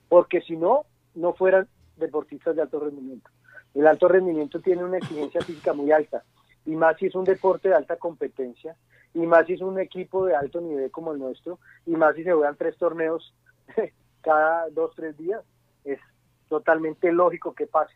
porque 0.08 0.40
si 0.40 0.56
no, 0.56 0.86
no 1.14 1.34
fueran 1.34 1.68
deportistas 1.96 2.56
de 2.56 2.62
alto 2.62 2.80
rendimiento. 2.80 3.30
El 3.74 3.86
alto 3.86 4.08
rendimiento 4.08 4.60
tiene 4.60 4.82
una 4.84 4.98
exigencia 4.98 5.40
física 5.46 5.72
muy 5.72 5.92
alta, 5.92 6.24
y 6.64 6.74
más 6.74 6.96
si 6.96 7.06
es 7.06 7.14
un 7.14 7.24
deporte 7.24 7.68
de 7.68 7.74
alta 7.76 7.96
competencia, 7.96 8.76
y 9.14 9.20
más 9.26 9.46
si 9.46 9.52
es 9.54 9.60
un 9.60 9.78
equipo 9.78 10.26
de 10.26 10.34
alto 10.34 10.60
nivel 10.60 10.90
como 10.90 11.12
el 11.12 11.18
nuestro, 11.18 11.58
y 11.86 11.92
más 11.92 12.14
si 12.16 12.24
se 12.24 12.32
juegan 12.32 12.56
tres 12.56 12.76
torneos 12.76 13.34
cada 14.20 14.68
dos, 14.70 14.92
tres 14.96 15.16
días, 15.16 15.42
es 15.84 16.00
totalmente 16.48 17.12
lógico 17.12 17.54
que 17.54 17.66
pase. 17.66 17.94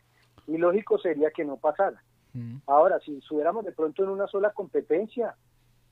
Y 0.51 0.57
lógico 0.57 0.97
sería 0.97 1.31
que 1.31 1.45
no 1.45 1.57
pasara. 1.57 2.03
Mm. 2.33 2.57
Ahora, 2.67 2.99
si 2.99 3.17
estuviéramos 3.17 3.63
de 3.63 3.71
pronto 3.71 4.03
en 4.03 4.09
una 4.09 4.27
sola 4.27 4.51
competencia, 4.51 5.35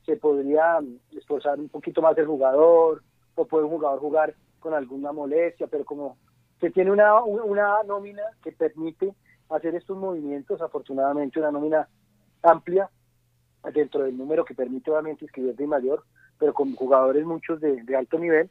se 0.04 0.16
podría 0.16 0.80
mm, 0.80 1.16
esforzar 1.16 1.58
un 1.58 1.68
poquito 1.68 2.02
más 2.02 2.16
el 2.18 2.26
jugador, 2.26 3.02
o 3.34 3.46
puede 3.46 3.64
un 3.64 3.70
jugador 3.70 4.00
jugar 4.00 4.34
con 4.58 4.74
alguna 4.74 5.12
molestia, 5.12 5.66
pero 5.66 5.84
como 5.84 6.18
se 6.60 6.70
tiene 6.70 6.90
una, 6.90 7.22
una 7.22 7.82
nómina 7.84 8.22
que 8.42 8.52
permite 8.52 9.14
hacer 9.48 9.74
estos 9.74 9.96
movimientos, 9.96 10.60
afortunadamente 10.60 11.38
una 11.38 11.50
nómina 11.50 11.88
amplia, 12.42 12.90
dentro 13.72 14.04
del 14.04 14.16
número 14.16 14.44
que 14.44 14.54
permite 14.54 14.90
obviamente 14.90 15.24
inscribir 15.24 15.56
de 15.56 15.66
mayor, 15.66 16.04
pero 16.38 16.52
con 16.52 16.74
jugadores 16.74 17.24
muchos 17.24 17.60
de, 17.60 17.82
de 17.82 17.96
alto 17.96 18.18
nivel, 18.18 18.50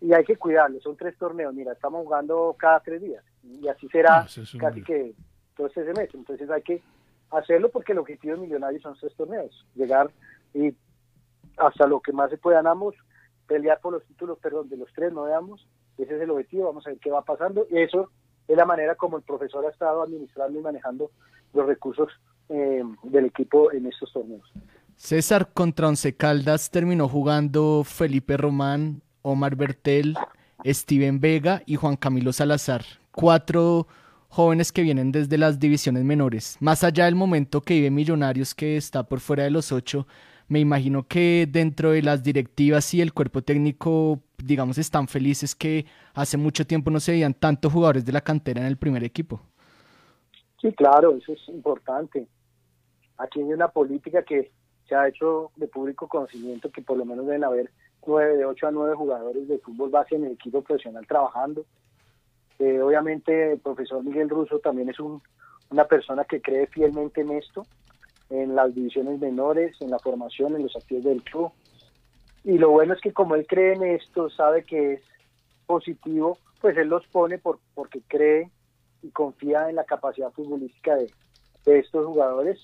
y 0.00 0.12
hay 0.12 0.24
que 0.24 0.36
cuidarlo, 0.36 0.80
son 0.80 0.96
tres 0.96 1.16
torneos, 1.18 1.52
mira, 1.54 1.72
estamos 1.72 2.04
jugando 2.04 2.54
cada 2.58 2.80
tres 2.80 3.02
días, 3.02 3.24
y 3.42 3.68
así 3.68 3.88
será 3.88 4.20
Ah, 4.20 4.24
eso 4.26 4.42
es 4.42 4.54
un- 4.54 4.60
casi 4.60 4.82
que 4.82 5.14
todo 5.56 5.66
este 5.66 5.84
semestre, 5.84 6.18
entonces 6.18 6.48
hay 6.50 6.62
que 6.62 6.82
hacerlo 7.30 7.70
porque 7.70 7.92
el 7.92 7.98
objetivo 7.98 8.34
de 8.34 8.40
Millonarios 8.40 8.82
son 8.82 8.96
tres 8.98 9.14
torneos, 9.16 9.66
llegar 9.74 10.10
y 10.54 10.74
hasta 11.56 11.86
lo 11.86 12.00
que 12.00 12.12
más 12.12 12.30
se 12.30 12.38
puedan 12.38 12.66
ambos, 12.66 12.94
pelear 13.46 13.80
por 13.80 13.92
los 13.94 14.04
títulos, 14.04 14.38
perdón, 14.38 14.68
de 14.68 14.76
los 14.76 14.92
tres, 14.94 15.12
no 15.12 15.24
de 15.24 15.34
ambos, 15.34 15.66
ese 15.96 16.14
es 16.16 16.22
el 16.22 16.30
objetivo, 16.30 16.66
vamos 16.66 16.86
a 16.86 16.90
ver 16.90 16.98
qué 17.00 17.10
va 17.10 17.22
pasando, 17.22 17.66
y 17.70 17.78
eso 17.78 18.10
es 18.46 18.56
la 18.56 18.64
manera 18.64 18.94
como 18.94 19.16
el 19.16 19.22
profesor 19.24 19.66
ha 19.66 19.70
estado 19.70 20.02
administrando 20.02 20.58
y 20.58 20.62
manejando 20.62 21.10
los 21.52 21.66
recursos 21.66 22.08
eh, 22.50 22.82
del 23.02 23.26
equipo 23.26 23.72
en 23.72 23.86
estos 23.86 24.12
torneos. 24.12 24.50
César 24.96 25.52
contra 25.52 25.88
Once 25.88 26.14
Caldas 26.16 26.70
terminó 26.70 27.08
jugando 27.08 27.82
Felipe 27.84 28.36
Román, 28.36 29.02
Omar 29.22 29.54
Bertel, 29.56 30.16
Steven 30.64 31.20
Vega 31.20 31.62
y 31.66 31.76
Juan 31.76 31.96
Camilo 31.96 32.32
Salazar. 32.32 32.82
Cuatro 33.20 33.88
jóvenes 34.28 34.70
que 34.70 34.82
vienen 34.82 35.10
desde 35.10 35.38
las 35.38 35.58
divisiones 35.58 36.04
menores. 36.04 36.56
Más 36.60 36.84
allá 36.84 37.06
del 37.06 37.16
momento 37.16 37.60
que 37.60 37.74
vive 37.74 37.90
Millonarios, 37.90 38.54
que 38.54 38.76
está 38.76 39.02
por 39.02 39.18
fuera 39.18 39.42
de 39.42 39.50
los 39.50 39.72
ocho, 39.72 40.06
me 40.46 40.60
imagino 40.60 41.02
que 41.02 41.48
dentro 41.50 41.90
de 41.90 42.02
las 42.02 42.22
directivas 42.22 42.94
y 42.94 43.00
el 43.00 43.12
cuerpo 43.12 43.42
técnico, 43.42 44.20
digamos, 44.36 44.78
están 44.78 45.08
felices 45.08 45.56
que 45.56 45.84
hace 46.14 46.36
mucho 46.36 46.64
tiempo 46.64 46.92
no 46.92 47.00
se 47.00 47.10
veían 47.10 47.34
tantos 47.34 47.72
jugadores 47.72 48.04
de 48.04 48.12
la 48.12 48.20
cantera 48.20 48.60
en 48.60 48.68
el 48.68 48.76
primer 48.76 49.02
equipo. 49.02 49.40
Sí, 50.60 50.72
claro, 50.74 51.16
eso 51.16 51.32
es 51.32 51.48
importante. 51.48 52.28
Aquí 53.16 53.40
hay 53.40 53.52
una 53.52 53.66
política 53.66 54.22
que 54.22 54.52
se 54.88 54.94
ha 54.94 55.08
hecho 55.08 55.50
de 55.56 55.66
público 55.66 56.06
conocimiento 56.06 56.70
que 56.70 56.82
por 56.82 56.96
lo 56.96 57.04
menos 57.04 57.26
deben 57.26 57.42
haber 57.42 57.72
nueve, 58.06 58.36
de 58.36 58.44
ocho 58.44 58.68
a 58.68 58.70
nueve 58.70 58.94
jugadores 58.94 59.48
de 59.48 59.58
fútbol 59.58 59.90
base 59.90 60.14
en 60.14 60.26
el 60.26 60.32
equipo 60.34 60.62
profesional 60.62 61.04
trabajando. 61.04 61.66
Eh, 62.58 62.80
obviamente 62.80 63.52
el 63.52 63.58
profesor 63.60 64.02
Miguel 64.02 64.28
Russo 64.28 64.58
también 64.58 64.88
es 64.88 64.98
un- 64.98 65.22
una 65.70 65.84
persona 65.84 66.24
que 66.24 66.40
cree 66.40 66.66
fielmente 66.66 67.20
en 67.20 67.30
esto, 67.32 67.66
en 68.30 68.54
las 68.54 68.74
divisiones 68.74 69.20
menores, 69.20 69.76
en 69.80 69.90
la 69.90 69.98
formación, 69.98 70.56
en 70.56 70.62
los 70.62 70.76
activos 70.76 71.04
del 71.04 71.22
club. 71.22 71.52
Y 72.44 72.58
lo 72.58 72.70
bueno 72.70 72.94
es 72.94 73.00
que 73.00 73.12
como 73.12 73.34
él 73.34 73.46
cree 73.46 73.74
en 73.74 73.84
esto, 73.84 74.30
sabe 74.30 74.64
que 74.64 74.94
es 74.94 75.02
positivo, 75.66 76.38
pues 76.60 76.76
él 76.76 76.88
los 76.88 77.06
pone 77.08 77.38
por, 77.38 77.58
porque 77.74 78.00
cree 78.08 78.50
y 79.02 79.10
confía 79.10 79.68
en 79.68 79.76
la 79.76 79.84
capacidad 79.84 80.32
futbolística 80.32 80.96
de, 80.96 81.10
estos 81.66 82.06
jugadores. 82.06 82.58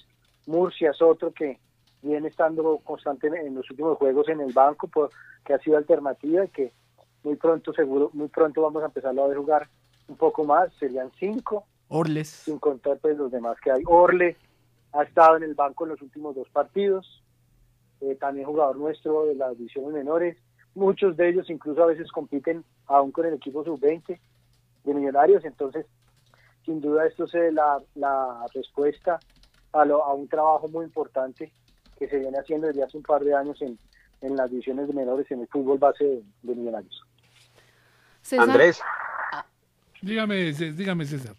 Murcia 0.47 0.91
es 0.91 1.03
otro 1.03 1.31
que 1.31 1.59
viene 2.01 2.29
estando 2.29 2.79
constantemente 2.79 3.47
en 3.47 3.55
los 3.55 3.71
últimos 3.71 3.99
juegos 3.99 4.27
en 4.31 4.41
el 4.41 4.51
banco, 4.55 4.89
por, 4.89 5.11
que 5.45 5.53
ha 5.53 5.59
sido 5.59 5.77
alternativa 5.77 6.43
y 6.43 6.49
que 6.49 6.73
muy 7.23 7.37
pronto, 7.37 7.75
seguro, 7.75 8.09
muy 8.15 8.29
pronto 8.29 8.63
vamos 8.63 8.83
a 8.83 8.87
empezarlo 8.87 9.25
a 9.25 9.29
ver 9.29 9.37
jugar 9.37 9.69
un 10.09 10.17
poco 10.17 10.45
más, 10.45 10.73
serían 10.79 11.11
cinco, 11.19 11.65
Orles. 11.89 12.29
sin 12.29 12.59
contar 12.59 12.99
pues 12.99 13.17
los 13.17 13.31
demás 13.31 13.57
que 13.61 13.71
hay. 13.71 13.83
Orle 13.87 14.37
ha 14.93 15.03
estado 15.03 15.37
en 15.37 15.43
el 15.45 15.55
banco 15.55 15.85
en 15.85 15.91
los 15.91 16.03
últimos 16.03 16.35
dos 16.35 16.49
partidos, 16.51 17.23
eh, 18.01 18.17
también 18.17 18.47
jugador 18.47 18.77
nuestro 18.77 19.27
de 19.27 19.35
las 19.35 19.57
divisiones 19.57 19.93
menores, 19.93 20.37
muchos 20.75 21.17
de 21.17 21.29
ellos 21.29 21.49
incluso 21.51 21.83
a 21.83 21.87
veces 21.87 22.11
compiten 22.13 22.65
aún 22.87 23.13
con 23.13 23.27
el 23.27 23.35
equipo 23.35 23.65
sub-20, 23.65 24.19
de 24.85 24.95
Millonarios. 24.95 25.45
Entonces, 25.45 25.87
sin 26.65 26.81
duda 26.81 27.07
esto 27.07 27.25
es 27.25 27.53
la, 27.55 27.81
la 27.95 28.45
respuesta 28.55 29.19
a, 29.73 29.85
lo- 29.85 30.05
a 30.05 30.13
un 30.15 30.29
trabajo 30.29 30.69
muy 30.69 30.85
importante 30.85 31.53
que 31.99 32.09
se 32.09 32.19
viene 32.19 32.39
haciendo 32.39 32.67
desde 32.67 32.83
hace 32.83 32.97
un 32.97 33.03
par 33.03 33.23
de 33.25 33.35
años 33.35 33.61
en, 33.63 33.79
en 34.21 34.37
las 34.37 34.51
divisiones 34.51 34.93
menores 34.93 35.31
en 35.31 35.41
el 35.41 35.49
fútbol 35.49 35.79
base 35.79 36.05
de, 36.05 36.23
de 36.43 36.55
Millonarios. 36.55 37.03
César, 38.21 38.49
Andrés, 38.49 38.81
Dígame, 40.05 40.53
dígame, 40.53 41.07
César. 41.07 41.35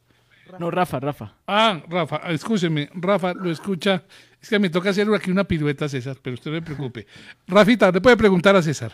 No, 0.59 0.71
Rafa, 0.71 0.99
Rafa. 0.99 1.33
Ah, 1.47 1.81
Rafa, 1.87 2.17
escúcheme, 2.31 2.89
Rafa, 2.93 3.33
lo 3.33 3.51
escucha. 3.51 4.03
Es 4.41 4.49
que 4.49 4.59
me 4.59 4.69
toca 4.69 4.89
hacer 4.89 5.07
aquí 5.13 5.31
una 5.31 5.43
pirueta, 5.43 5.87
César, 5.87 6.17
pero 6.21 6.35
usted 6.35 6.51
no 6.51 6.57
se 6.57 6.61
preocupe. 6.63 7.07
Rafita, 7.47 7.91
le 7.91 8.01
puede 8.01 8.17
preguntar 8.17 8.55
a 8.55 8.61
César. 8.61 8.91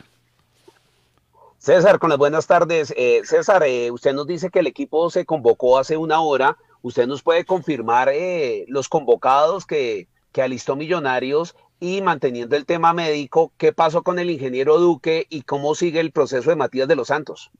César, 1.57 1.99
con 1.99 2.09
las 2.09 2.17
buenas 2.17 2.47
tardes. 2.47 2.93
Eh, 2.97 3.21
César, 3.23 3.63
eh, 3.63 3.91
usted 3.91 4.13
nos 4.13 4.27
dice 4.27 4.49
que 4.49 4.59
el 4.59 4.67
equipo 4.67 5.09
se 5.09 5.25
convocó 5.25 5.77
hace 5.77 5.95
una 5.95 6.19
hora. 6.19 6.57
¿Usted 6.81 7.07
nos 7.07 7.21
puede 7.21 7.45
confirmar 7.45 8.09
eh, 8.11 8.65
los 8.67 8.89
convocados 8.89 9.65
que, 9.65 10.07
que 10.31 10.41
alistó 10.41 10.75
Millonarios 10.75 11.55
y 11.79 12.01
manteniendo 12.01 12.55
el 12.55 12.65
tema 12.65 12.93
médico, 12.93 13.53
qué 13.57 13.73
pasó 13.73 14.03
con 14.03 14.19
el 14.19 14.29
ingeniero 14.29 14.79
Duque 14.79 15.27
y 15.29 15.43
cómo 15.43 15.75
sigue 15.75 15.99
el 15.99 16.11
proceso 16.11 16.49
de 16.49 16.55
Matías 16.55 16.87
de 16.87 16.95
los 16.95 17.09
Santos? 17.09 17.51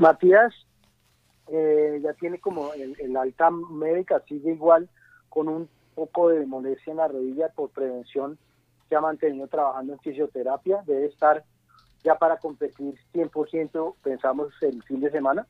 Matías 0.00 0.54
eh, 1.48 2.00
ya 2.02 2.14
tiene 2.14 2.40
como 2.40 2.72
el, 2.72 3.16
alta 3.16 3.50
médica, 3.50 4.22
sigue 4.26 4.52
igual 4.52 4.88
con 5.28 5.46
un 5.46 5.68
poco 5.94 6.30
de 6.30 6.46
molestia 6.46 6.92
en 6.92 6.96
la 6.96 7.08
rodilla 7.08 7.50
por 7.50 7.68
prevención. 7.68 8.38
Se 8.88 8.96
ha 8.96 9.02
mantenido 9.02 9.46
trabajando 9.46 9.92
en 9.92 9.98
fisioterapia, 10.00 10.82
debe 10.86 11.06
estar 11.06 11.44
ya 12.02 12.14
para 12.14 12.38
competir 12.38 12.94
100%, 13.12 13.94
pensamos 14.02 14.48
el 14.62 14.82
fin 14.84 15.00
de 15.00 15.10
semana. 15.10 15.46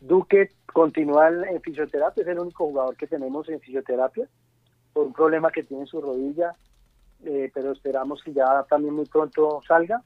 Duque 0.00 0.50
continúa 0.72 1.28
en, 1.28 1.44
en 1.44 1.60
fisioterapia, 1.60 2.22
es 2.22 2.28
el 2.28 2.40
único 2.40 2.64
jugador 2.64 2.96
que 2.96 3.06
tenemos 3.06 3.48
en 3.50 3.60
fisioterapia 3.60 4.26
por 4.94 5.06
un 5.06 5.12
problema 5.12 5.50
que 5.50 5.62
tiene 5.62 5.82
en 5.82 5.88
su 5.88 6.00
rodilla, 6.00 6.54
eh, 7.24 7.50
pero 7.52 7.72
esperamos 7.72 8.22
que 8.22 8.32
ya 8.32 8.64
también 8.64 8.94
muy 8.94 9.04
pronto 9.04 9.60
salga 9.68 10.02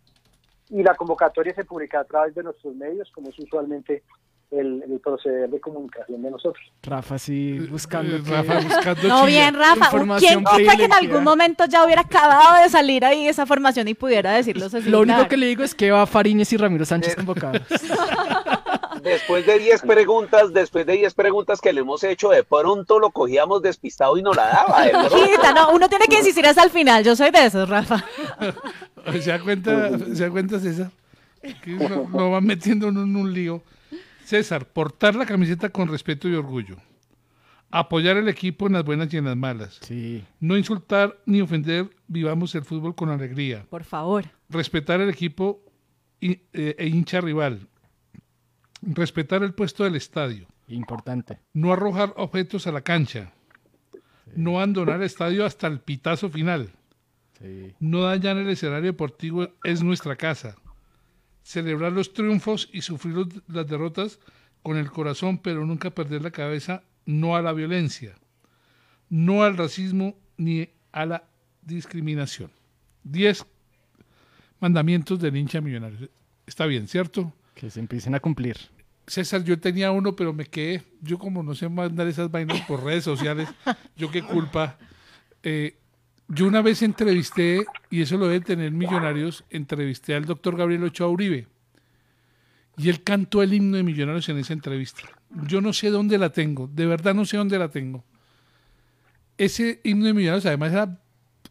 y 0.70 0.82
la 0.82 0.94
convocatoria 0.94 1.54
se 1.54 1.64
publica 1.64 2.00
a 2.00 2.04
través 2.04 2.34
de 2.34 2.42
nuestros 2.42 2.74
medios, 2.74 3.10
como 3.12 3.30
es 3.30 3.38
usualmente 3.38 4.02
el, 4.50 4.82
el 4.88 5.00
proceder 5.00 5.50
de 5.50 5.60
comunicación 5.60 6.22
de 6.22 6.30
nosotros. 6.30 6.64
Rafa, 6.82 7.18
sí, 7.18 7.58
buscando. 7.70 8.16
Eh, 8.16 8.22
Rafa, 8.24 8.60
buscando 8.60 9.08
No, 9.08 9.26
bien, 9.26 9.54
Rafa. 9.54 9.90
¿Quién 10.18 10.44
quita 10.44 10.76
que 10.76 10.84
en 10.84 10.92
algún 10.92 11.24
momento 11.24 11.64
ya 11.66 11.84
hubiera 11.84 12.02
acabado 12.02 12.62
de 12.62 12.68
salir 12.68 13.04
ahí 13.04 13.26
esa 13.26 13.46
formación 13.46 13.88
y 13.88 13.94
pudiera 13.94 14.32
decirlo 14.32 14.66
así? 14.66 14.82
Lo 14.82 15.00
único 15.00 15.26
que 15.28 15.36
le 15.36 15.46
digo 15.46 15.64
es 15.64 15.74
que 15.74 15.90
va 15.90 16.06
Fariñez 16.06 16.52
y 16.52 16.56
Ramiro 16.56 16.84
Sánchez 16.84 17.16
convocados. 17.16 17.62
Después 19.02 19.46
de 19.46 19.58
10 19.58 19.82
preguntas, 19.82 20.52
después 20.52 20.86
de 20.86 20.94
10 20.94 21.14
preguntas 21.14 21.60
que 21.60 21.72
le 21.72 21.80
hemos 21.80 22.02
hecho, 22.04 22.30
de 22.30 22.42
pronto 22.44 22.98
lo 22.98 23.10
cogíamos 23.10 23.62
despistado 23.62 24.16
y 24.16 24.22
no 24.22 24.32
la 24.32 24.46
daba. 24.46 24.82
de 24.84 24.90
pronto. 24.90 25.16
Quita, 25.24 25.52
no, 25.52 25.70
uno 25.70 25.88
tiene 25.88 26.06
que 26.06 26.16
insistir 26.18 26.46
hasta 26.46 26.62
el 26.62 26.70
final. 26.70 27.04
Yo 27.04 27.14
soy 27.16 27.30
de 27.30 27.46
esos, 27.46 27.68
Rafa. 27.68 28.04
¿Se 29.20 29.30
da 29.30 29.40
cuenta, 29.40 29.98
¿se 29.98 30.24
da 30.24 30.30
cuenta 30.30 30.58
César? 30.58 30.90
Que 31.62 31.70
lo, 31.72 32.08
lo 32.08 32.30
van 32.30 32.44
metiendo 32.44 32.88
uno 32.88 33.02
en 33.02 33.16
un 33.16 33.32
lío. 33.32 33.62
César, 34.24 34.66
portar 34.66 35.14
la 35.14 35.24
camiseta 35.26 35.68
con 35.68 35.88
respeto 35.88 36.28
y 36.28 36.34
orgullo. 36.34 36.76
Apoyar 37.70 38.16
el 38.16 38.28
equipo 38.28 38.66
en 38.66 38.72
las 38.72 38.84
buenas 38.84 39.12
y 39.12 39.16
en 39.16 39.26
las 39.26 39.36
malas. 39.36 39.78
Sí. 39.82 40.24
No 40.40 40.56
insultar 40.56 41.16
ni 41.26 41.40
ofender, 41.40 41.90
vivamos 42.08 42.54
el 42.54 42.64
fútbol 42.64 42.94
con 42.94 43.10
alegría. 43.10 43.64
Por 43.68 43.84
favor. 43.84 44.24
Respetar 44.48 45.00
el 45.00 45.10
equipo 45.10 45.60
eh, 46.20 46.40
e 46.52 46.86
hincha 46.86 47.20
rival. 47.20 47.68
Respetar 48.82 49.42
el 49.42 49.54
puesto 49.54 49.84
del 49.84 49.96
estadio. 49.96 50.46
Importante. 50.68 51.38
No 51.52 51.72
arrojar 51.72 52.12
objetos 52.16 52.66
a 52.66 52.72
la 52.72 52.80
cancha. 52.82 53.32
No 54.34 54.56
abandonar 54.56 54.96
el 54.96 55.04
estadio 55.04 55.44
hasta 55.46 55.66
el 55.66 55.80
pitazo 55.80 56.28
final. 56.28 56.70
Sí. 57.40 57.74
No 57.80 58.02
dañar 58.02 58.36
el 58.36 58.48
escenario 58.48 58.86
deportivo 58.92 59.48
es 59.64 59.82
nuestra 59.82 60.16
casa. 60.16 60.56
Celebrar 61.42 61.92
los 61.92 62.12
triunfos 62.12 62.68
y 62.72 62.82
sufrir 62.82 63.14
los- 63.14 63.28
las 63.48 63.66
derrotas 63.66 64.18
con 64.62 64.76
el 64.76 64.90
corazón, 64.90 65.38
pero 65.38 65.64
nunca 65.64 65.90
perder 65.90 66.22
la 66.22 66.30
cabeza, 66.32 66.82
no 67.04 67.36
a 67.36 67.42
la 67.42 67.52
violencia, 67.52 68.14
no 69.08 69.44
al 69.44 69.56
racismo 69.56 70.16
ni 70.36 70.68
a 70.92 71.06
la 71.06 71.24
discriminación. 71.62 72.50
Diez 73.04 73.46
mandamientos 74.60 75.20
del 75.20 75.36
hincha 75.36 75.60
millonario. 75.60 76.08
Está 76.46 76.66
bien, 76.66 76.88
¿cierto? 76.88 77.32
Que 77.56 77.70
se 77.70 77.80
empiecen 77.80 78.14
a 78.14 78.20
cumplir. 78.20 78.56
César, 79.08 79.42
yo 79.42 79.58
tenía 79.58 79.90
uno, 79.90 80.14
pero 80.14 80.32
me 80.32 80.46
quedé. 80.46 80.84
Yo 81.00 81.18
como 81.18 81.42
no 81.42 81.56
sé 81.56 81.68
mandar 81.68 82.06
esas 82.06 82.30
vainas 82.30 82.60
por 82.62 82.84
redes 82.84 83.02
sociales, 83.02 83.48
yo 83.96 84.10
qué 84.12 84.22
culpa. 84.22 84.78
Eh, 85.42 85.76
yo 86.28 86.46
una 86.46 86.60
vez 86.60 86.82
entrevisté, 86.82 87.64
y 87.90 88.02
eso 88.02 88.16
lo 88.18 88.26
deben 88.26 88.42
tener 88.42 88.72
millonarios, 88.72 89.44
entrevisté 89.50 90.14
al 90.14 90.24
doctor 90.24 90.56
Gabriel 90.56 90.84
Ochoa 90.84 91.08
Uribe. 91.08 91.46
Y 92.76 92.90
él 92.90 93.02
cantó 93.02 93.42
el 93.42 93.54
himno 93.54 93.78
de 93.78 93.82
Millonarios 93.82 94.28
en 94.28 94.38
esa 94.38 94.52
entrevista. 94.52 95.02
Yo 95.48 95.60
no 95.62 95.72
sé 95.72 95.88
dónde 95.88 96.18
la 96.18 96.30
tengo, 96.30 96.68
de 96.72 96.84
verdad 96.84 97.14
no 97.14 97.24
sé 97.24 97.38
dónde 97.38 97.58
la 97.58 97.70
tengo. 97.70 98.04
Ese 99.38 99.80
himno 99.82 100.06
de 100.06 100.14
Millonarios 100.14 100.44
además 100.46 100.72
era 100.72 101.00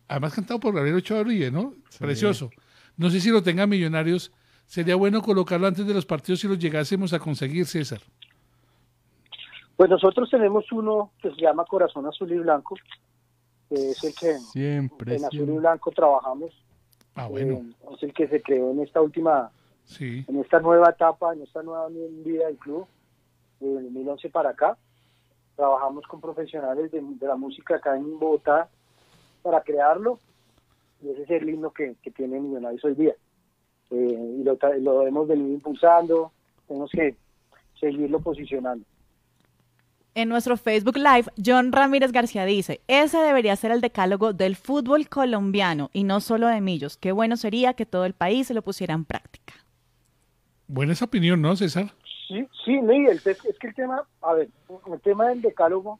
además 0.08 0.34
cantado 0.34 0.60
por 0.60 0.76
Gabriel 0.76 0.98
Ochoa 0.98 1.22
Uribe, 1.22 1.50
¿no? 1.50 1.74
Precioso. 1.98 2.52
No 2.98 3.10
sé 3.10 3.22
si 3.22 3.30
lo 3.30 3.41
tengan 3.41 3.70
Millonarios. 3.70 4.32
Sería 4.65 4.95
bueno 4.95 5.21
colocarlo 5.21 5.67
antes 5.67 5.86
de 5.86 5.93
los 5.93 6.06
partidos 6.06 6.39
si 6.39 6.47
los 6.47 6.60
llegásemos 6.60 7.13
a 7.13 7.19
conseguir, 7.19 7.65
César. 7.65 8.01
Pues 9.75 9.89
nosotros 9.89 10.30
tenemos 10.30 10.71
uno 10.71 11.12
que 11.21 11.30
se 11.32 11.41
llama 11.41 11.65
Corazón 11.65 12.06
Azul 12.08 12.32
y 12.32 12.38
Blanco, 12.39 12.75
que 13.69 13.91
es 13.91 14.04
el 14.04 14.15
que 14.15 14.38
Siempre. 14.39 15.15
en 15.15 15.25
Azul 15.25 15.49
y. 15.49 15.58
Blanco 15.58 15.91
trabajamos. 15.91 16.51
Ah, 17.13 17.28
bueno, 17.28 17.54
Eh, 17.56 17.93
es 17.95 18.04
el 18.04 18.13
que 18.13 18.28
se 18.28 18.41
creó 18.41 18.71
en 18.71 18.82
esta 18.82 19.01
última, 19.01 19.51
sí. 19.86 20.25
en 20.28 20.39
esta 20.39 20.60
nueva 20.60 20.89
etapa, 20.89 21.34
en 21.34 21.41
esta 21.43 21.62
nueva 21.63 21.88
vida 21.89 22.47
del 22.47 22.58
club, 22.58 22.88
de 23.60 23.73
2011 23.73 24.30
para 24.30 24.49
acá. 24.51 24.78
Trabajamos 25.56 26.06
con 26.08 26.19
profesionales 26.19 26.91
de, 26.91 27.01
de 27.01 27.28
la 27.28 27.36
música 27.36 27.75
acá 27.75 27.95
en 27.95 28.19
Bogotá 28.19 28.69
para 29.41 29.62
crearlo. 29.62 30.19
Y 31.01 31.10
ese 31.10 31.23
es 31.23 31.30
el 31.30 31.49
himno 31.49 31.71
que, 31.71 31.95
que 32.01 32.12
tiene 32.12 32.39
Millonarios 32.39 32.84
hoy 32.84 32.95
día. 32.95 33.13
Eh, 33.91 34.38
y 34.39 34.43
lo, 34.43 34.58
lo 34.80 35.08
hemos 35.08 35.28
venido 35.28 35.50
impulsando, 35.50 36.32
tenemos 36.67 36.91
que 36.91 37.15
seguirlo 37.80 38.19
posicionando. 38.19 38.86
En 40.15 40.30
nuestro 40.30 40.56
Facebook 40.56 40.95
Live, 40.95 41.26
John 41.45 41.74
Ramírez 41.74 42.13
García 42.13 42.45
dice, 42.45 42.80
ese 42.88 43.17
debería 43.17 43.54
ser 43.58 43.71
el 43.71 43.82
decálogo 43.82 44.32
del 44.32 44.56
fútbol 44.56 45.10
colombiano 45.10 45.89
y 45.91 46.06
no 46.06 46.21
solo 46.21 46.48
de 46.48 46.62
Millos. 46.62 46.95
Qué 46.95 47.12
bueno 47.12 47.36
sería 47.36 47.74
que 47.74 47.86
todo 47.86 48.06
el 48.06 48.13
país 48.13 48.48
se 48.48 48.54
lo 48.54 48.62
pusiera 48.62 48.93
en 48.93 49.04
práctica. 49.04 49.54
Buena 50.67 50.93
esa 50.93 51.06
opinión, 51.06 51.41
¿no, 51.41 51.56
César? 51.58 51.93
Sí, 52.30 52.48
sí, 52.63 52.78
Miguel, 52.82 53.17
es, 53.17 53.28
es 53.45 53.60
que 53.60 53.67
el 53.67 53.76
tema, 53.76 54.04
a 54.21 54.34
ver, 54.34 54.50
el 54.91 55.02
tema 55.02 55.28
del 55.28 55.41
decálogo, 55.41 56.00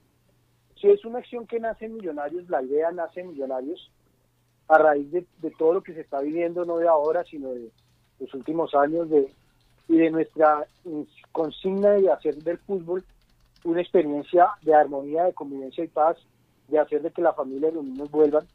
si 0.80 0.88
es 0.88 1.04
una 1.04 1.20
acción 1.20 1.46
que 1.46 1.60
nace 1.60 1.86
en 1.86 1.96
Millonarios, 1.96 2.50
la 2.50 2.64
idea 2.64 2.92
nace 2.92 3.20
en 3.20 3.32
Millonarios 3.32 3.92
a 4.68 4.78
raíz 4.78 5.12
de, 5.12 5.26
todo 5.58 5.74
lo 5.74 5.84
que 5.84 5.94
se 5.94 6.02
está 6.02 6.20
viviendo, 6.22 6.66
no 6.66 6.78
de 6.78 6.88
ahora, 6.88 7.24
sino 7.24 7.50
de 7.50 7.70
los 8.20 8.34
últimos 8.34 8.74
años, 8.74 9.10
de, 9.10 9.32
y 9.88 9.98
de 9.98 10.10
nuestra 10.10 10.66
consigna 11.32 11.92
de 11.92 12.12
hacer 12.12 12.36
del 12.36 12.58
fútbol 12.60 13.04
una 13.64 13.82
experiencia 13.82 14.48
de 14.62 14.74
armonía, 14.74 15.24
de 15.26 15.34
convivencia 15.34 15.84
y 15.84 15.88
paz, 15.88 16.18
de 16.68 16.80
hacer 16.80 17.02
de 17.02 17.12
que 17.12 17.22
la 17.22 17.34
familia 17.34 17.70
y 17.70 17.74
los 17.74 17.84
niños 17.84 18.10
vuelvan. 18.12 18.48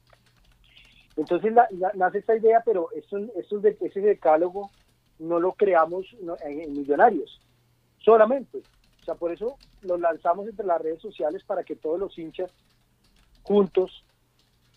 Entonces 1.16 1.52
la- 1.52 1.68
la- 1.72 1.92
nace 1.94 2.18
esta 2.18 2.36
idea, 2.36 2.62
pero 2.64 2.88
esto, 2.92 3.18
esto 3.36 3.58
de, 3.60 3.76
ese 3.80 4.00
decálogo 4.00 4.70
no 5.18 5.38
lo 5.38 5.52
creamos 5.52 6.06
en, 6.44 6.60
en 6.60 6.72
Millonarios 6.72 7.40
solamente. 7.98 8.58
O 9.02 9.04
sea, 9.04 9.14
por 9.14 9.32
eso 9.32 9.56
lo 9.82 9.96
lanzamos 9.98 10.46
entre 10.48 10.66
las 10.66 10.80
redes 10.80 11.00
sociales 11.00 11.42
para 11.44 11.64
que 11.64 11.76
todos 11.76 11.98
los 11.98 12.16
hinchas 12.18 12.50
juntos, 13.42 14.04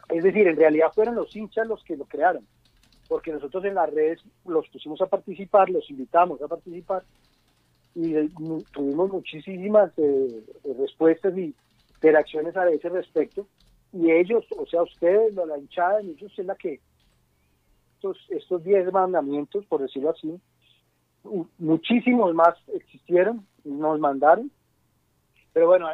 es 0.09 0.23
decir, 0.23 0.47
en 0.47 0.57
realidad 0.57 0.91
fueron 0.93 1.15
los 1.15 1.35
hinchas 1.35 1.67
los 1.67 1.83
que 1.83 1.97
lo 1.97 2.05
crearon, 2.05 2.45
porque 3.07 3.31
nosotros 3.31 3.63
en 3.65 3.75
las 3.75 3.91
redes 3.91 4.21
los 4.45 4.67
pusimos 4.69 5.01
a 5.01 5.07
participar, 5.07 5.69
los 5.69 5.89
invitamos 5.89 6.41
a 6.41 6.47
participar 6.47 7.03
y 7.95 8.15
eh, 8.15 8.29
tuvimos 8.71 9.11
muchísimas 9.11 9.91
eh, 9.97 10.43
eh, 10.63 10.75
respuestas 10.79 11.37
y 11.37 11.53
interacciones 11.95 12.55
a 12.57 12.69
ese 12.69 12.89
respecto 12.89 13.47
y 13.93 14.11
ellos, 14.11 14.43
o 14.57 14.65
sea, 14.65 14.81
ustedes, 14.81 15.33
la, 15.35 15.57
hinchada 15.57 16.01
ellos 16.01 16.33
es 16.37 16.45
la 16.45 16.55
que 16.55 16.79
estos 17.95 18.17
estos 18.29 18.63
10 18.63 18.91
mandamientos, 18.91 19.65
por 19.67 19.81
decirlo 19.81 20.09
así, 20.09 20.39
muchísimos 21.57 22.33
más 22.33 22.55
existieron, 22.73 23.45
nos 23.63 23.99
mandaron, 23.99 24.51
pero 25.53 25.67
bueno, 25.67 25.87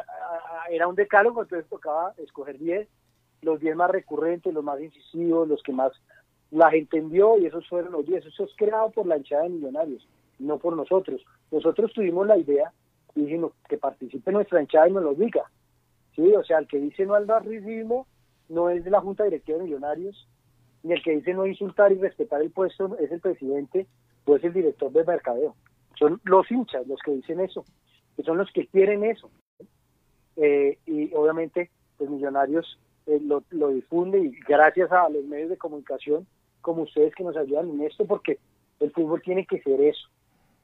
era 0.70 0.88
un 0.88 0.94
decálogo, 0.94 1.42
entonces 1.42 1.68
tocaba 1.68 2.14
escoger 2.16 2.58
10, 2.58 2.88
los 3.42 3.60
10 3.60 3.76
más 3.76 3.90
recurrentes, 3.90 4.52
los 4.52 4.64
más 4.64 4.80
incisivos, 4.80 5.48
los 5.48 5.62
que 5.62 5.72
más 5.72 5.92
la 6.50 6.70
gente 6.70 6.98
envió, 6.98 7.38
y 7.38 7.46
esos 7.46 7.68
fueron 7.68 7.92
los 7.92 8.06
10, 8.06 8.26
eso 8.26 8.44
es 8.44 8.50
creado 8.56 8.90
por 8.90 9.06
la 9.06 9.16
hinchada 9.16 9.44
de 9.44 9.50
millonarios, 9.50 10.06
no 10.38 10.58
por 10.58 10.76
nosotros. 10.76 11.24
Nosotros 11.50 11.92
tuvimos 11.92 12.26
la 12.26 12.36
idea 12.36 12.72
y 13.14 13.22
dijimos 13.22 13.52
que 13.68 13.78
participe 13.78 14.32
nuestra 14.32 14.60
hinchada 14.60 14.88
y 14.88 14.92
nos 14.92 15.04
lo 15.04 15.14
diga. 15.14 15.44
Sí, 16.14 16.32
o 16.34 16.44
sea, 16.44 16.58
el 16.58 16.66
que 16.66 16.78
dice 16.78 17.06
no 17.06 17.14
al 17.14 17.28
racismo 17.28 18.06
no 18.48 18.68
es 18.68 18.84
de 18.84 18.90
la 18.90 19.00
Junta 19.00 19.24
Directiva 19.24 19.58
de 19.58 19.64
Millonarios, 19.64 20.28
ni 20.82 20.92
el 20.92 21.02
que 21.02 21.16
dice 21.16 21.34
no 21.34 21.46
insultar 21.46 21.92
y 21.92 21.96
respetar 21.96 22.42
el 22.42 22.50
puesto 22.50 22.96
es 22.98 23.10
el 23.12 23.20
presidente 23.20 23.86
o 24.24 24.36
es 24.36 24.44
el 24.44 24.52
director 24.52 24.90
de 24.92 25.04
mercadeo. 25.04 25.54
Son 25.98 26.20
los 26.24 26.50
hinchas 26.50 26.86
los 26.86 27.00
que 27.00 27.12
dicen 27.12 27.40
eso, 27.40 27.64
que 28.16 28.22
son 28.22 28.38
los 28.38 28.50
que 28.52 28.66
quieren 28.66 29.04
eso. 29.04 29.30
Eh, 30.36 30.78
y 30.86 31.12
obviamente, 31.14 31.70
pues 31.96 32.10
Millonarios 32.10 32.78
eh, 33.06 33.20
lo, 33.24 33.42
lo 33.50 33.68
difunde 33.68 34.20
y 34.20 34.30
gracias 34.46 34.90
a 34.92 35.08
los 35.08 35.24
medios 35.24 35.50
de 35.50 35.56
comunicación 35.56 36.26
como 36.60 36.82
ustedes 36.82 37.14
que 37.14 37.24
nos 37.24 37.36
ayudan 37.36 37.70
en 37.70 37.82
esto, 37.82 38.04
porque 38.06 38.38
el 38.80 38.90
fútbol 38.92 39.22
tiene 39.22 39.46
que 39.46 39.60
ser 39.62 39.80
eso, 39.80 40.08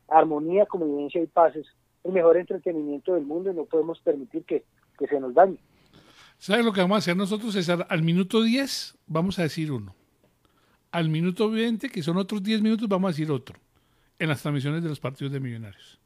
armonía, 0.08 0.66
convivencia 0.66 1.22
y 1.22 1.26
paz 1.26 1.56
es 1.56 1.66
el 2.04 2.12
mejor 2.12 2.36
entretenimiento 2.36 3.14
del 3.14 3.24
mundo 3.24 3.50
y 3.50 3.54
no 3.54 3.64
podemos 3.64 3.98
permitir 4.00 4.44
que, 4.44 4.64
que 4.98 5.06
se 5.06 5.18
nos 5.18 5.34
dañe. 5.34 5.58
¿Sabes 6.38 6.64
lo 6.64 6.72
que 6.72 6.80
vamos 6.80 6.96
a 6.96 6.98
hacer 6.98 7.16
nosotros, 7.16 7.54
César? 7.54 7.86
Al 7.88 8.02
minuto 8.02 8.42
10 8.42 8.98
vamos 9.06 9.38
a 9.38 9.42
decir 9.42 9.72
uno. 9.72 9.94
Al 10.92 11.08
minuto 11.08 11.50
20, 11.50 11.88
que 11.88 12.02
son 12.02 12.16
otros 12.16 12.42
10 12.42 12.62
minutos, 12.62 12.88
vamos 12.88 13.08
a 13.08 13.12
decir 13.12 13.30
otro. 13.30 13.58
En 14.18 14.28
las 14.28 14.42
transmisiones 14.42 14.82
de 14.82 14.88
los 14.88 15.00
partidos 15.00 15.32
de 15.32 15.40
Millonarios. 15.40 16.00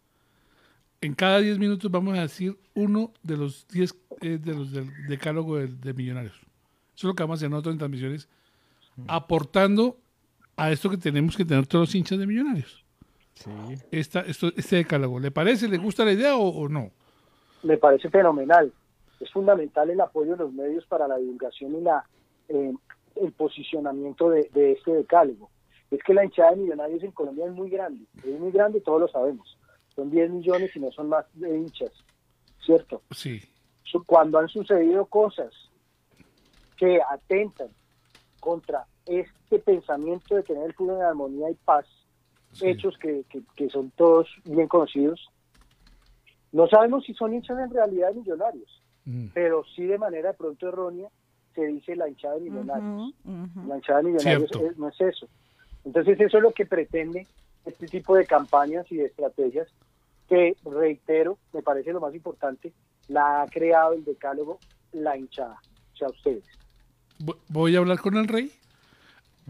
En 1.01 1.15
cada 1.15 1.39
10 1.39 1.59
minutos 1.59 1.91
vamos 1.91 2.19
a 2.19 2.23
decir 2.23 2.59
uno 2.75 3.13
de 3.23 3.37
los 3.37 3.67
10 3.69 3.95
eh, 4.21 4.39
de 4.39 4.55
los 4.55 4.73
del 4.73 4.89
decálogo 5.09 5.57
de, 5.57 5.69
de 5.69 5.95
Millonarios. 5.95 6.35
Eso 6.35 6.45
es 6.95 7.05
lo 7.05 7.15
que 7.15 7.23
vamos 7.23 7.37
a 7.37 7.39
hacer 7.39 7.51
nosotros 7.51 7.73
en 7.73 7.79
transmisiones, 7.79 8.29
aportando 9.09 9.97
a 10.57 10.71
esto 10.71 10.91
que 10.91 10.99
tenemos 10.99 11.37
que 11.37 11.45
tener 11.45 11.67
todos 11.67 11.89
los 11.89 11.95
hinchas 11.95 12.19
de 12.19 12.27
Millonarios. 12.27 12.85
Esta, 13.91 14.21
esto, 14.21 14.49
este 14.55 14.77
decálogo. 14.77 15.19
¿Le 15.19 15.31
parece? 15.31 15.67
¿Le 15.69 15.79
gusta 15.79 16.05
la 16.05 16.13
idea 16.13 16.37
o, 16.37 16.49
o 16.49 16.69
no? 16.69 16.91
me 17.63 17.77
parece 17.77 18.09
fenomenal. 18.09 18.73
Es 19.19 19.31
fundamental 19.31 19.91
el 19.91 20.01
apoyo 20.01 20.33
de 20.33 20.39
los 20.39 20.53
medios 20.53 20.87
para 20.87 21.07
la 21.07 21.17
divulgación 21.17 21.75
y 21.77 21.81
la 21.83 22.05
eh, 22.49 22.73
el 23.17 23.33
posicionamiento 23.33 24.31
de, 24.31 24.49
de 24.55 24.73
este 24.73 24.93
decálogo. 24.93 25.51
Es 25.91 26.03
que 26.03 26.15
la 26.15 26.25
hinchada 26.25 26.53
de 26.53 26.57
millonarios 26.57 27.03
en 27.03 27.11
Colombia 27.11 27.47
es 27.47 27.53
muy 27.53 27.69
grande, 27.69 28.05
es 28.25 28.41
muy 28.41 28.53
grande, 28.53 28.81
todos 28.81 29.01
lo 29.01 29.09
sabemos. 29.09 29.59
Son 29.95 30.11
10 30.11 30.31
millones 30.31 30.75
y 30.75 30.81
no 30.81 30.91
son 30.93 31.09
más 31.09 31.27
de 31.35 31.57
hinchas, 31.57 31.91
¿cierto? 32.65 33.03
Sí. 33.15 33.41
Cuando 34.07 34.39
han 34.39 34.49
sucedido 34.49 35.05
cosas 35.07 35.53
que 36.77 37.01
atentan 37.11 37.69
contra 38.39 38.87
este 39.07 39.59
pensamiento 39.59 40.37
de 40.37 40.43
tener 40.43 40.65
el 40.65 40.75
fútbol 40.75 40.97
en 40.97 41.03
armonía 41.03 41.51
y 41.51 41.55
paz, 41.55 41.87
Sí. 42.53 42.67
hechos 42.67 42.97
que, 42.99 43.25
que, 43.29 43.43
que 43.55 43.69
son 43.71 43.91
todos 43.93 44.27
bien 44.45 44.67
conocidos, 44.67 45.29
no 46.53 46.67
sabemos 46.67 47.05
si 47.05 47.15
son 47.15 47.33
hinchas 47.35 47.59
en 47.61 47.71
realidad 47.71 48.09
de 48.09 48.15
millonarios, 48.21 48.83
Mm. 49.05 49.29
pero 49.33 49.63
sí 49.75 49.85
de 49.85 49.97
manera 49.99 50.31
de 50.33 50.37
pronto 50.37 50.69
errónea 50.69 51.09
se 51.55 51.65
dice 51.67 51.97
la 51.97 52.09
hinchada 52.09 52.35
de 52.35 52.41
millonarios. 52.43 53.15
Ujú, 53.25 53.33
ujú. 53.61 53.69
La 53.69 53.77
hinchada 53.77 53.99
de 54.03 54.05
millonarios 54.11 54.51
es- 54.53 54.77
no 54.79 54.89
es 54.89 55.01
eso. 55.01 55.29
Entonces 55.85 56.21
eso 56.21 56.37
es 56.37 56.43
lo 56.43 56.53
que 56.53 56.67
pretende 56.67 57.27
este 57.67 57.87
tipo 57.87 58.17
de 58.17 58.27
campañas 58.27 58.87
y 58.91 58.97
de 58.97 59.07
estrategias 59.07 59.69
que, 60.29 60.57
reitero, 60.65 61.39
me 61.53 61.63
parece 61.63 61.93
lo 61.93 62.01
más 62.01 62.15
importante, 62.15 62.73
la 63.09 63.43
ha 63.43 63.47
creado 63.49 63.95
el 63.95 64.05
decálogo 64.05 64.59
la 64.93 65.17
hinchada, 65.17 65.61
o 65.93 65.97
sea, 65.97 66.09
ustedes. 66.09 66.45
Vo- 67.19 67.37
Voy 67.49 67.75
a 67.77 67.79
hablar 67.79 67.99
con 68.01 68.17
el 68.17 68.27
rey. 68.29 68.51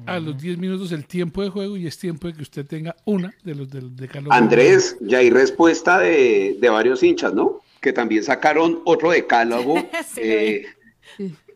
A 0.07 0.19
los 0.19 0.41
10 0.41 0.57
minutos 0.57 0.93
el 0.93 1.05
tiempo 1.07 1.43
de 1.43 1.51
juego 1.51 1.77
y 1.77 1.87
es 1.87 1.99
tiempo 1.99 2.27
de 2.27 2.33
que 2.33 2.41
usted 2.43 2.65
tenga 2.67 2.97
una 3.05 3.35
de 3.45 3.55
los 3.55 3.69
del 3.69 3.95
decálogo. 3.95 4.33
Andrés, 4.33 4.97
ya 5.01 5.19
hay 5.19 5.29
respuesta 5.29 5.99
de, 5.99 6.57
de 6.59 6.69
varios 6.71 7.03
hinchas, 7.03 7.35
¿no? 7.35 7.61
Que 7.83 7.93
también 7.93 8.23
sacaron 8.23 8.81
otro 8.87 9.11
decálogo 9.11 9.75
Sí, 10.07 10.21
eh, 10.23 10.65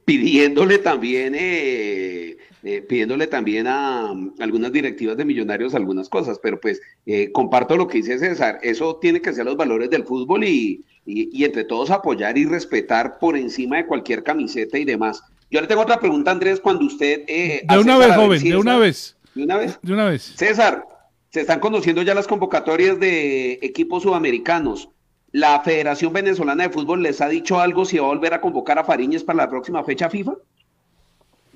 pidiéndole 0.04 0.78
también, 0.78 1.34
eh, 1.36 2.36
eh, 2.64 2.80
pidiéndole 2.82 3.26
también 3.26 3.66
a 3.66 4.10
um, 4.12 4.32
algunas 4.40 4.72
directivas 4.72 5.16
de 5.16 5.24
millonarios 5.24 5.74
algunas 5.74 6.08
cosas, 6.08 6.38
pero 6.42 6.58
pues 6.58 6.80
eh, 7.06 7.30
comparto 7.32 7.76
lo 7.76 7.86
que 7.86 7.98
dice 7.98 8.18
César, 8.18 8.58
eso 8.62 8.96
tiene 8.96 9.20
que 9.20 9.32
ser 9.32 9.44
los 9.44 9.56
valores 9.56 9.90
del 9.90 10.04
fútbol 10.04 10.44
y, 10.44 10.84
y- 11.06 11.28
y 11.32 11.44
entre 11.44 11.64
todos 11.64 11.90
apoyar 11.90 12.36
y 12.38 12.46
respetar 12.46 13.18
por 13.18 13.36
encima 13.36 13.76
de 13.76 13.86
cualquier 13.86 14.22
camiseta 14.22 14.78
y 14.78 14.84
demás. 14.84 15.22
Yo 15.50 15.60
le 15.60 15.66
tengo 15.66 15.82
otra 15.82 16.00
pregunta, 16.00 16.30
Andrés, 16.30 16.58
cuando 16.58 16.84
usted... 16.86 17.22
eh, 17.28 17.62
De 17.68 17.78
una 17.78 17.98
vez, 17.98 18.08
ver 18.08 18.16
joven, 18.18 18.42
de 18.42 18.56
una 18.56 18.78
vez. 18.78 19.16
¿De 19.34 19.44
una 19.44 19.56
vez? 19.58 19.78
De 19.82 19.92
una 19.92 20.06
vez. 20.06 20.22
César, 20.36 20.84
se 21.30 21.42
están 21.42 21.60
conociendo 21.60 22.02
ya 22.02 22.14
las 22.14 22.26
convocatorias 22.26 22.98
de 22.98 23.58
equipos 23.62 24.02
sudamericanos. 24.04 24.88
¿La 25.32 25.60
Federación 25.60 26.12
Venezolana 26.12 26.62
de 26.64 26.70
Fútbol 26.70 27.02
les 27.02 27.20
ha 27.20 27.28
dicho 27.28 27.60
algo 27.60 27.84
si 27.84 27.98
va 27.98 28.04
a 28.04 28.08
volver 28.08 28.34
a 28.34 28.40
convocar 28.40 28.78
a 28.78 28.84
Fariñez 28.84 29.24
para 29.24 29.38
la 29.38 29.48
próxima 29.50 29.82
fecha 29.84 30.08
FIFA? 30.08 30.34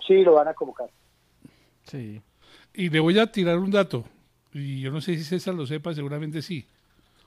Sí, 0.08 0.22
lo 0.24 0.32
van 0.34 0.48
a 0.48 0.54
convocar. 0.54 0.90
Sí. 1.84 2.20
Y 2.74 2.88
le 2.90 2.98
voy 2.98 3.16
a 3.18 3.30
tirar 3.30 3.58
un 3.58 3.70
dato. 3.70 4.04
Y 4.52 4.80
yo 4.80 4.90
no 4.90 5.00
sé 5.00 5.16
si 5.16 5.22
César 5.22 5.54
lo 5.54 5.66
sepa, 5.66 5.94
seguramente 5.94 6.42
sí. 6.42 6.66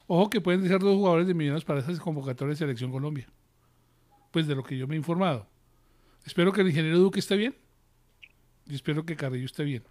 Ojo 0.08 0.30
que 0.30 0.42
pueden 0.42 0.68
ser 0.68 0.80
dos 0.80 0.96
jugadores 0.98 1.28
de 1.28 1.34
Millonarios 1.34 1.64
para 1.64 1.80
esas 1.80 2.00
convocatorias 2.00 2.58
de 2.60 2.66
Selección 2.66 2.92
Colombia. 2.92 3.28
Pues 4.32 4.48
de 4.48 4.56
lo 4.56 4.64
que 4.64 4.78
yo 4.78 4.88
me 4.88 4.96
he 4.96 4.98
informado. 4.98 5.48
Espero 6.26 6.52
que 6.52 6.62
el 6.62 6.68
ingeniero 6.68 6.98
Duque 7.00 7.20
esté 7.20 7.38
bien. 7.38 7.56
Y 8.68 8.76
espero 8.76 9.06
que 9.06 9.16
Carrillo 9.16 9.46
esté 9.46 9.64
bien. 9.64 9.84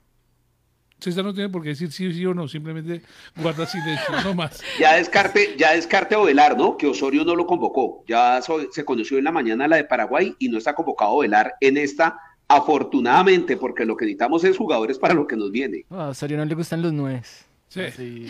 César 0.98 1.24
no 1.24 1.32
tiene 1.32 1.48
por 1.48 1.62
qué 1.62 1.70
decir 1.70 1.90
sí, 1.92 2.12
sí 2.12 2.26
o 2.26 2.34
no, 2.34 2.46
simplemente 2.46 3.00
guarda 3.36 3.64
silencio, 3.66 4.14
no 4.22 4.34
más. 4.34 4.62
Ya 4.78 4.96
descarte, 4.96 5.56
ya 5.56 5.72
descarte 5.72 6.14
Ovelar, 6.14 6.58
¿no? 6.58 6.76
Que 6.76 6.86
Osorio 6.86 7.24
no 7.24 7.34
lo 7.34 7.46
convocó. 7.46 8.04
Ya 8.06 8.42
so- 8.42 8.70
se 8.70 8.84
conoció 8.84 9.16
en 9.16 9.24
la 9.24 9.32
mañana 9.32 9.66
la 9.66 9.76
de 9.76 9.84
Paraguay 9.84 10.34
y 10.38 10.48
no 10.50 10.58
está 10.58 10.74
convocado 10.74 11.12
Ovelar 11.12 11.54
en 11.60 11.78
esta, 11.78 12.18
afortunadamente, 12.50 13.56
porque 13.56 13.84
lo 13.84 13.96
que 13.96 14.04
necesitamos 14.04 14.42
es 14.42 14.58
jugadores 14.58 14.98
para 14.98 15.14
lo 15.14 15.24
que 15.26 15.36
nos 15.36 15.52
viene. 15.52 15.84
A 15.88 16.08
Osorio 16.08 16.36
no 16.36 16.44
le 16.44 16.54
gustan 16.56 16.82
los 16.82 16.92
nueves. 16.92 17.46
Sí. 17.68 17.82
Sí. 17.96 18.26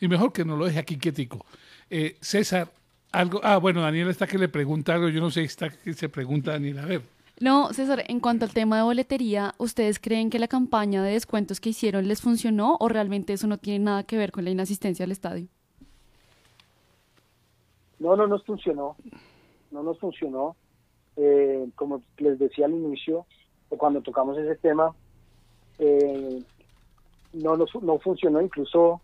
Y 0.00 0.08
mejor 0.08 0.32
que 0.32 0.42
no 0.42 0.56
lo 0.56 0.64
deje 0.64 0.78
aquí 0.78 0.96
quietico. 0.96 1.44
Eh, 1.90 2.16
César, 2.22 2.72
algo. 3.12 3.38
Ah, 3.42 3.58
bueno, 3.58 3.82
Daniela 3.82 4.10
está 4.10 4.26
que 4.26 4.38
le 4.38 4.48
pregunta 4.48 4.94
algo. 4.94 5.10
Yo 5.10 5.20
no 5.20 5.30
sé, 5.30 5.42
está 5.42 5.68
que 5.68 5.92
se 5.92 6.08
pregunta 6.08 6.52
Daniela. 6.52 6.84
A 6.84 6.86
ver. 6.86 7.02
No, 7.40 7.74
César, 7.74 8.04
en 8.08 8.20
cuanto 8.20 8.46
al 8.46 8.54
tema 8.54 8.78
de 8.78 8.82
boletería, 8.84 9.54
¿ustedes 9.58 9.98
creen 9.98 10.30
que 10.30 10.38
la 10.38 10.48
campaña 10.48 11.02
de 11.02 11.12
descuentos 11.12 11.60
que 11.60 11.70
hicieron 11.70 12.08
les 12.08 12.22
funcionó 12.22 12.78
o 12.80 12.88
realmente 12.88 13.34
eso 13.34 13.46
no 13.46 13.58
tiene 13.58 13.84
nada 13.84 14.02
que 14.04 14.16
ver 14.16 14.32
con 14.32 14.44
la 14.44 14.50
inasistencia 14.50 15.04
al 15.04 15.12
estadio? 15.12 15.46
No, 17.98 18.16
no 18.16 18.26
nos 18.26 18.42
funcionó. 18.46 18.96
No 19.70 19.82
nos 19.82 19.98
funcionó. 19.98 20.56
Eh, 21.22 21.68
como 21.74 22.02
les 22.16 22.38
decía 22.38 22.64
al 22.64 22.72
inicio, 22.72 23.26
o 23.68 23.76
cuando 23.76 24.00
tocamos 24.00 24.38
ese 24.38 24.56
tema, 24.56 24.94
eh, 25.78 26.42
no, 27.34 27.56
nos, 27.58 27.74
no 27.82 27.98
funcionó. 27.98 28.40
Incluso 28.40 29.02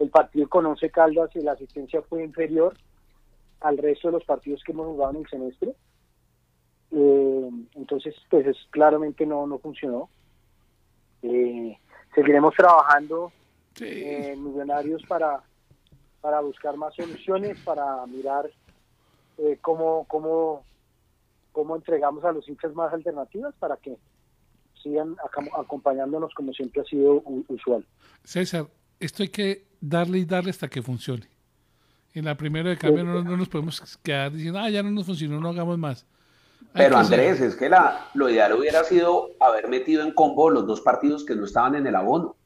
el 0.00 0.10
partido 0.10 0.48
con 0.48 0.66
Once 0.66 0.90
Caldas 0.90 1.30
y 1.36 1.40
la 1.40 1.52
asistencia 1.52 2.02
fue 2.02 2.24
inferior 2.24 2.74
al 3.60 3.78
resto 3.78 4.08
de 4.08 4.12
los 4.14 4.24
partidos 4.24 4.60
que 4.64 4.72
hemos 4.72 4.86
jugado 4.86 5.12
en 5.12 5.18
el 5.18 5.28
semestre. 5.28 5.74
Eh, 6.90 7.50
entonces, 7.76 8.14
pues 8.28 8.44
es, 8.46 8.56
claramente 8.70 9.24
no, 9.24 9.46
no 9.46 9.58
funcionó. 9.58 10.08
Eh, 11.22 11.78
seguiremos 12.14 12.54
trabajando 12.56 13.30
Sí. 13.74 13.84
eh, 13.86 14.34
millonarios 14.36 15.02
para, 15.06 15.40
para 16.20 16.40
buscar 16.40 16.76
más 16.76 16.92
soluciones, 16.94 17.56
para 17.60 18.04
mirar 18.06 18.50
cómo, 19.62 20.04
cómo, 20.08 20.62
cómo 21.52 21.76
entregamos 21.76 22.24
a 22.24 22.32
los 22.32 22.48
hinchas 22.48 22.74
más 22.74 22.92
alternativas 22.92 23.54
para 23.58 23.76
que 23.76 23.96
sigan 24.82 25.16
acompañándonos 25.56 26.34
como 26.34 26.52
siempre 26.52 26.82
ha 26.82 26.84
sido 26.84 27.22
usual. 27.48 27.86
César, 28.24 28.66
esto 28.98 29.22
hay 29.22 29.28
que 29.28 29.66
darle 29.80 30.18
y 30.18 30.24
darle 30.24 30.50
hasta 30.50 30.68
que 30.68 30.82
funcione. 30.82 31.28
En 32.14 32.24
la 32.24 32.36
primera 32.36 32.68
de 32.68 32.76
cambio 32.76 33.04
no, 33.04 33.22
no 33.22 33.36
nos 33.36 33.48
podemos 33.48 33.96
quedar 34.02 34.32
diciendo, 34.32 34.58
ah, 34.58 34.68
ya 34.68 34.82
no 34.82 34.90
nos 34.90 35.06
funcionó, 35.06 35.40
no 35.40 35.48
hagamos 35.50 35.78
más. 35.78 36.04
Hay 36.74 36.84
Pero 36.84 36.98
hacer- 36.98 37.20
Andrés, 37.20 37.40
es 37.40 37.56
que 37.56 37.68
la, 37.68 38.08
lo 38.14 38.28
ideal 38.28 38.52
hubiera 38.54 38.84
sido 38.84 39.30
haber 39.40 39.68
metido 39.68 40.02
en 40.02 40.12
combo 40.12 40.50
los 40.50 40.66
dos 40.66 40.80
partidos 40.80 41.24
que 41.24 41.34
no 41.36 41.44
estaban 41.44 41.74
en 41.74 41.86
el 41.86 41.94
abono. 41.96 42.36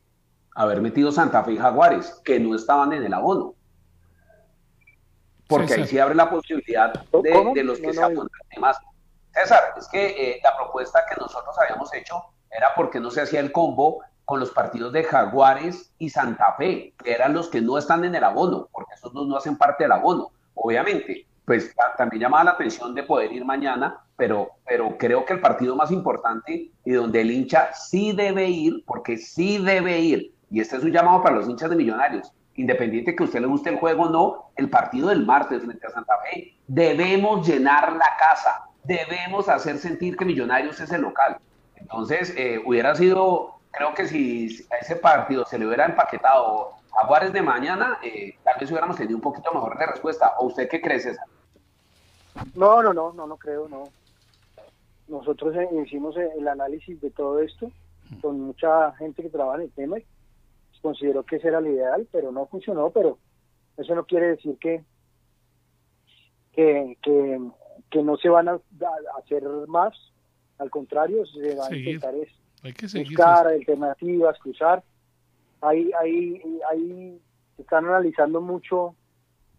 Haber 0.55 0.81
metido 0.81 1.11
Santa 1.13 1.43
Fe 1.45 1.53
y 1.53 1.57
Jaguares, 1.59 2.21
que 2.25 2.39
no 2.41 2.55
estaban 2.55 2.93
en 2.93 3.03
el 3.05 3.13
abono. 3.13 3.55
Porque 5.49 5.69
César. 5.69 5.83
ahí 5.83 5.89
sí 5.89 5.99
abre 5.99 6.15
la 6.15 6.29
posibilidad 6.31 6.93
de, 7.23 7.53
de 7.55 7.65
los 7.65 7.79
que 7.79 7.87
No, 7.89 7.93
se 7.93 8.01
no, 8.01 8.07
abonan 8.07 8.29
y 8.51 8.55
demás. 8.57 8.77
César, 9.41 9.75
es 9.79 9.87
que 9.89 10.07
eh, 10.33 10.41
la 10.43 10.57
propuesta 10.57 11.05
que 11.09 11.15
nosotros 11.21 11.55
habíamos 11.59 11.93
hecho 11.95 12.23
era 12.51 12.69
porque 12.75 13.01
no 13.01 13.11
se 13.11 13.21
hacía 13.21 13.41
el 13.41 13.53
combo 13.53 14.03
con 14.25 14.41
los 14.41 14.51
partidos 14.51 14.93
de 14.93 15.05
Jaguares 15.05 15.93
y 15.99 16.11
Santa 16.11 16.55
Fe, 16.59 16.95
que 17.03 17.13
eran 17.13 17.33
los 17.35 17.49
que 17.49 17.61
no 17.61 17.79
están 17.79 18.05
en 18.05 18.15
el 18.15 18.25
abono, 18.25 18.69
porque 18.73 18.95
esos 18.95 19.13
dos 19.13 19.27
no 19.29 19.37
hacen 19.37 19.57
parte 19.57 19.85
del 19.85 19.93
abono. 19.93 20.31
Obviamente, 20.55 21.27
pues 21.45 21.73
ta- 21.77 21.95
también 21.97 22.23
llamaba 22.23 22.43
la 22.45 22.51
atención 22.53 22.93
de 22.95 23.05
poder 23.05 23.33
ir 23.33 23.45
mañana, 23.45 24.01
pero, 24.17 24.51
pero 24.67 24.97
creo 24.99 25.25
que 25.25 25.35
el 25.35 25.41
partido 25.41 25.77
más 25.77 25.93
importante 25.93 26.71
y 26.85 26.91
donde 26.93 27.21
el 27.21 27.31
hincha 27.31 27.73
sí 27.75 28.13
debe 28.13 28.49
ir, 28.49 28.83
porque 28.87 29.17
sí 29.19 29.59
debe 29.59 29.99
ir, 30.01 30.35
y 30.51 30.61
este 30.61 30.77
es 30.77 30.83
un 30.83 30.91
llamado 30.93 31.23
para 31.23 31.37
los 31.37 31.49
hinchas 31.49 31.71
de 31.71 31.77
Millonarios, 31.77 32.33
independiente 32.57 33.15
que 33.15 33.23
a 33.23 33.27
usted 33.27 33.41
le 33.41 33.47
guste 33.47 33.69
el 33.71 33.79
juego 33.79 34.05
o 34.05 34.09
no, 34.11 34.51
el 34.57 34.71
partido 34.71 35.09
del 35.11 35.25
martes 35.27 35.63
frente 35.63 35.87
a 35.87 35.91
Santa 35.91 36.15
Fe, 36.25 36.57
debemos 36.67 37.47
llenar 37.47 37.93
la 37.93 38.09
casa, 38.19 38.65
debemos 38.87 39.49
hacer 39.49 39.79
sentir 39.79 40.17
que 40.17 40.25
Millonarios 40.25 40.81
es 40.81 40.91
el 40.93 41.03
local. 41.03 41.39
Entonces, 41.77 42.35
eh, 42.37 42.61
hubiera 42.65 42.95
sido, 42.95 43.61
creo 43.71 43.95
que 43.95 44.07
si 44.07 44.67
a 44.71 44.77
ese 44.77 44.97
partido 44.97 45.45
se 45.45 45.59
le 45.59 45.67
hubiera 45.67 45.87
empaquetado 45.87 46.71
a 47.01 47.07
Juárez 47.07 47.33
de 47.33 47.43
mañana, 47.43 47.99
eh, 48.03 48.35
tal 48.43 48.59
vez 48.59 48.71
hubiéramos 48.71 48.97
tenido 48.97 49.17
un 49.17 49.23
poquito 49.23 49.53
mejor 49.53 49.79
de 49.79 49.87
respuesta. 49.87 50.35
¿O 50.39 50.47
usted 50.47 50.69
qué 50.69 50.81
cree, 50.81 51.01
César? 51.01 51.27
No, 52.55 52.83
no, 52.83 52.93
no, 52.93 53.13
no, 53.13 53.27
no 53.27 53.37
creo, 53.37 53.69
no. 53.69 53.85
Nosotros 55.09 55.55
eh, 55.57 55.69
hicimos 55.85 56.17
el 56.17 56.49
análisis 56.49 57.01
de 57.01 57.11
todo 57.11 57.41
esto 57.41 57.71
con 58.21 58.41
mucha 58.41 58.93
gente 58.93 59.23
que 59.23 59.31
trabaja 59.31 59.59
en 59.59 59.65
el 59.65 59.73
tema 59.73 59.99
y 59.99 60.05
consideró 60.81 61.25
que 61.25 61.37
ese 61.37 61.49
era 61.49 61.59
el 61.59 61.67
ideal, 61.67 62.09
pero 62.13 62.31
no 62.31 62.47
funcionó, 62.47 62.91
pero 62.91 63.19
eso 63.77 63.95
no 63.95 64.05
quiere 64.05 64.29
decir 64.29 64.57
que, 64.59 64.85
que, 66.53 66.97
que 67.91 68.03
no 68.03 68.17
se 68.17 68.29
van 68.29 68.49
a, 68.49 68.53
a 68.53 69.19
hacer 69.19 69.43
más, 69.69 69.95
al 70.59 70.71
contrario, 70.71 71.25
se 71.27 71.55
va 71.55 71.67
a 71.67 71.77
intentar 71.77 72.15
es 72.15 72.29
Hay 72.63 72.73
que 72.73 72.89
seguir. 72.89 73.09
buscar 73.09 73.47
alternativas, 73.47 74.39
cruzar. 74.39 74.83
Ahí, 75.61 75.91
ahí, 76.01 76.43
ahí 76.71 77.21
se 77.57 77.63
están 77.63 77.87
analizando 77.87 78.41
mucho 78.41 78.95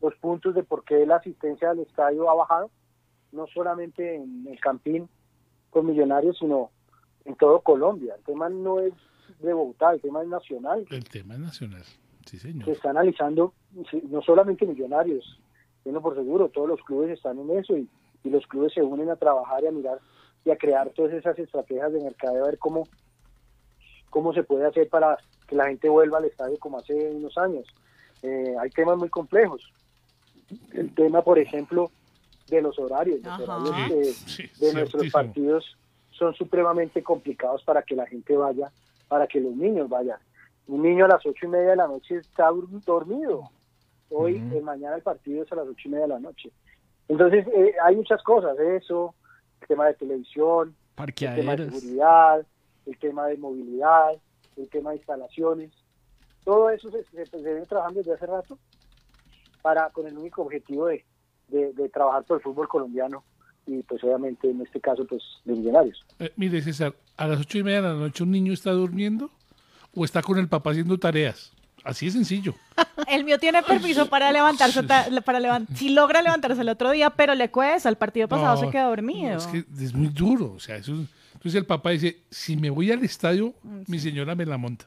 los 0.01 0.13
puntos 0.15 0.53
de 0.55 0.63
por 0.63 0.83
qué 0.83 1.05
la 1.05 1.15
asistencia 1.17 1.71
al 1.71 1.79
estadio 1.79 2.29
ha 2.29 2.35
bajado, 2.35 2.69
no 3.31 3.47
solamente 3.47 4.15
en 4.15 4.45
el 4.47 4.59
Campín 4.59 5.09
con 5.69 5.85
Millonarios, 5.87 6.37
sino 6.37 6.69
en 7.25 7.35
todo 7.35 7.61
Colombia. 7.61 8.15
El 8.17 8.23
tema 8.23 8.49
no 8.49 8.79
es 8.79 8.93
de 9.39 9.53
Bogotá, 9.53 9.91
el 9.93 10.01
tema 10.01 10.21
es 10.21 10.27
nacional. 10.27 10.85
El 10.89 11.03
tema 11.09 11.33
es 11.33 11.39
nacional. 11.39 11.83
Sí, 12.25 12.37
Se 12.37 12.51
señor. 12.51 12.69
está 12.69 12.89
analizando 12.91 13.53
no 14.09 14.21
solamente 14.21 14.65
Millonarios, 14.65 15.39
tengo 15.83 16.01
por 16.01 16.15
seguro, 16.15 16.49
todos 16.49 16.67
los 16.67 16.81
clubes 16.83 17.11
están 17.11 17.39
en 17.39 17.57
eso 17.57 17.75
y, 17.77 17.89
y 18.27 18.29
los 18.29 18.45
clubes 18.47 18.73
se 18.73 18.81
unen 18.83 19.09
a 19.09 19.15
trabajar 19.15 19.63
y 19.63 19.67
a 19.67 19.71
mirar 19.71 19.99
y 20.45 20.51
a 20.51 20.57
crear 20.57 20.89
todas 20.91 21.13
esas 21.13 21.37
estrategias 21.39 21.91
de 21.93 22.01
mercadeo, 22.01 22.43
a 22.43 22.47
ver 22.47 22.57
cómo, 22.57 22.87
cómo 24.09 24.33
se 24.33 24.43
puede 24.43 24.65
hacer 24.65 24.87
para 24.89 25.17
que 25.47 25.55
la 25.55 25.67
gente 25.67 25.89
vuelva 25.89 26.17
al 26.19 26.25
estadio 26.25 26.57
como 26.59 26.77
hace 26.77 26.93
unos 27.11 27.37
años. 27.37 27.65
Eh, 28.21 28.55
hay 28.59 28.69
temas 28.69 28.97
muy 28.97 29.09
complejos. 29.09 29.71
El 30.73 30.93
tema, 30.93 31.21
por 31.21 31.39
ejemplo, 31.39 31.91
de 32.47 32.61
los 32.61 32.77
horarios. 32.79 33.21
Los 33.21 33.39
horarios 33.39 33.75
Sí, 33.75 33.93
de, 33.93 34.03
sí, 34.05 34.49
de 34.59 34.73
nuestros 34.73 35.09
partidos 35.11 35.77
son 36.11 36.33
supremamente 36.33 37.03
complicados 37.03 37.63
para 37.63 37.81
que 37.81 37.95
la 37.95 38.05
gente 38.07 38.35
vaya, 38.35 38.71
para 39.07 39.27
que 39.27 39.39
los 39.39 39.55
niños 39.55 39.89
vayan. 39.89 40.19
Un 40.67 40.81
niño 40.83 41.05
a 41.05 41.09
las 41.09 41.25
ocho 41.25 41.45
y 41.45 41.49
media 41.49 41.71
de 41.71 41.75
la 41.75 41.87
noche 41.87 42.17
está 42.17 42.49
dormido. 42.85 43.49
Hoy, 44.09 44.37
eh, 44.53 44.61
mañana 44.61 44.95
el 44.95 45.01
partido 45.01 45.43
es 45.43 45.51
a 45.51 45.55
las 45.55 45.67
ocho 45.67 45.87
y 45.87 45.91
media 45.91 46.03
de 46.03 46.13
la 46.13 46.19
noche. 46.19 46.51
Entonces, 47.07 47.47
eh, 47.47 47.73
hay 47.83 47.95
muchas 47.95 48.21
cosas, 48.23 48.57
eso, 48.59 49.15
el 49.61 49.67
tema 49.67 49.87
de 49.87 49.93
televisión, 49.93 50.75
el 50.97 51.13
tema 51.13 51.55
de 51.55 51.71
seguridad, 51.71 52.45
el 52.85 52.97
tema 52.97 53.27
de 53.27 53.37
movilidad, 53.37 54.11
el 54.57 54.69
tema 54.69 54.91
de 54.91 54.97
instalaciones. 54.97 55.71
Todo 56.43 56.69
eso 56.69 56.89
se, 56.91 57.03
se, 57.05 57.25
se 57.25 57.37
viene 57.37 57.65
trabajando 57.65 57.99
desde 57.99 58.13
hace 58.13 58.25
rato 58.25 58.57
para 59.61 59.89
con 59.89 60.07
el 60.07 60.17
único 60.17 60.41
objetivo 60.41 60.87
de, 60.87 61.03
de, 61.49 61.73
de 61.73 61.89
trabajar 61.89 62.23
por 62.23 62.37
el 62.37 62.43
fútbol 62.43 62.67
colombiano 62.67 63.23
y 63.65 63.83
pues 63.83 64.03
obviamente 64.03 64.49
en 64.49 64.61
este 64.61 64.79
caso 64.79 65.05
pues 65.05 65.21
de 65.43 65.53
millonarios. 65.53 66.05
Eh, 66.19 66.31
mire, 66.37 66.61
César, 66.61 66.93
a 67.17 67.27
las 67.27 67.41
ocho 67.41 67.57
y 67.57 67.63
media 67.63 67.81
de 67.81 67.89
la 67.89 67.93
noche 67.93 68.23
un 68.23 68.31
niño 68.31 68.53
está 68.53 68.71
durmiendo 68.71 69.29
o 69.93 70.05
está 70.05 70.21
con 70.21 70.37
el 70.37 70.47
papá 70.47 70.71
haciendo 70.71 70.97
tareas. 70.97 71.51
Así 71.87 72.05
de 72.07 72.11
sencillo. 72.11 72.53
El 73.07 73.23
mío 73.23 73.39
tiene 73.39 73.63
permiso 73.63 74.07
para 74.07 74.31
levantarse, 74.31 74.83
ta- 74.83 75.07
para 75.25 75.39
levan- 75.39 75.67
si 75.75 75.89
logra 75.89 76.21
levantarse 76.21 76.61
el 76.61 76.69
otro 76.69 76.91
día, 76.91 77.09
pero 77.11 77.33
le 77.35 77.49
cuesta. 77.49 77.89
El 77.89 77.95
partido 77.95 78.27
pasado 78.27 78.55
No, 78.55 78.61
se 78.65 78.69
quedó 78.69 78.89
dormido. 78.89 79.31
no, 79.31 79.37
es 79.37 79.47
que 79.47 79.65
es 79.83 79.93
muy 79.93 80.07
duro. 80.07 80.53
O 80.55 80.59
sea, 80.59 80.75
eso 80.75 80.93
es- 80.93 81.07
entonces 81.33 81.55
el 81.55 81.65
papá 81.65 81.91
dice, 81.91 82.23
si 82.29 82.57
me 82.57 82.69
voy 82.69 82.91
al 82.91 83.03
estadio, 83.03 83.53
Mm, 83.63 83.81
mi 83.87 83.99
señora 83.99 84.35
me 84.35 84.45
la 84.45 84.57
monta. 84.57 84.85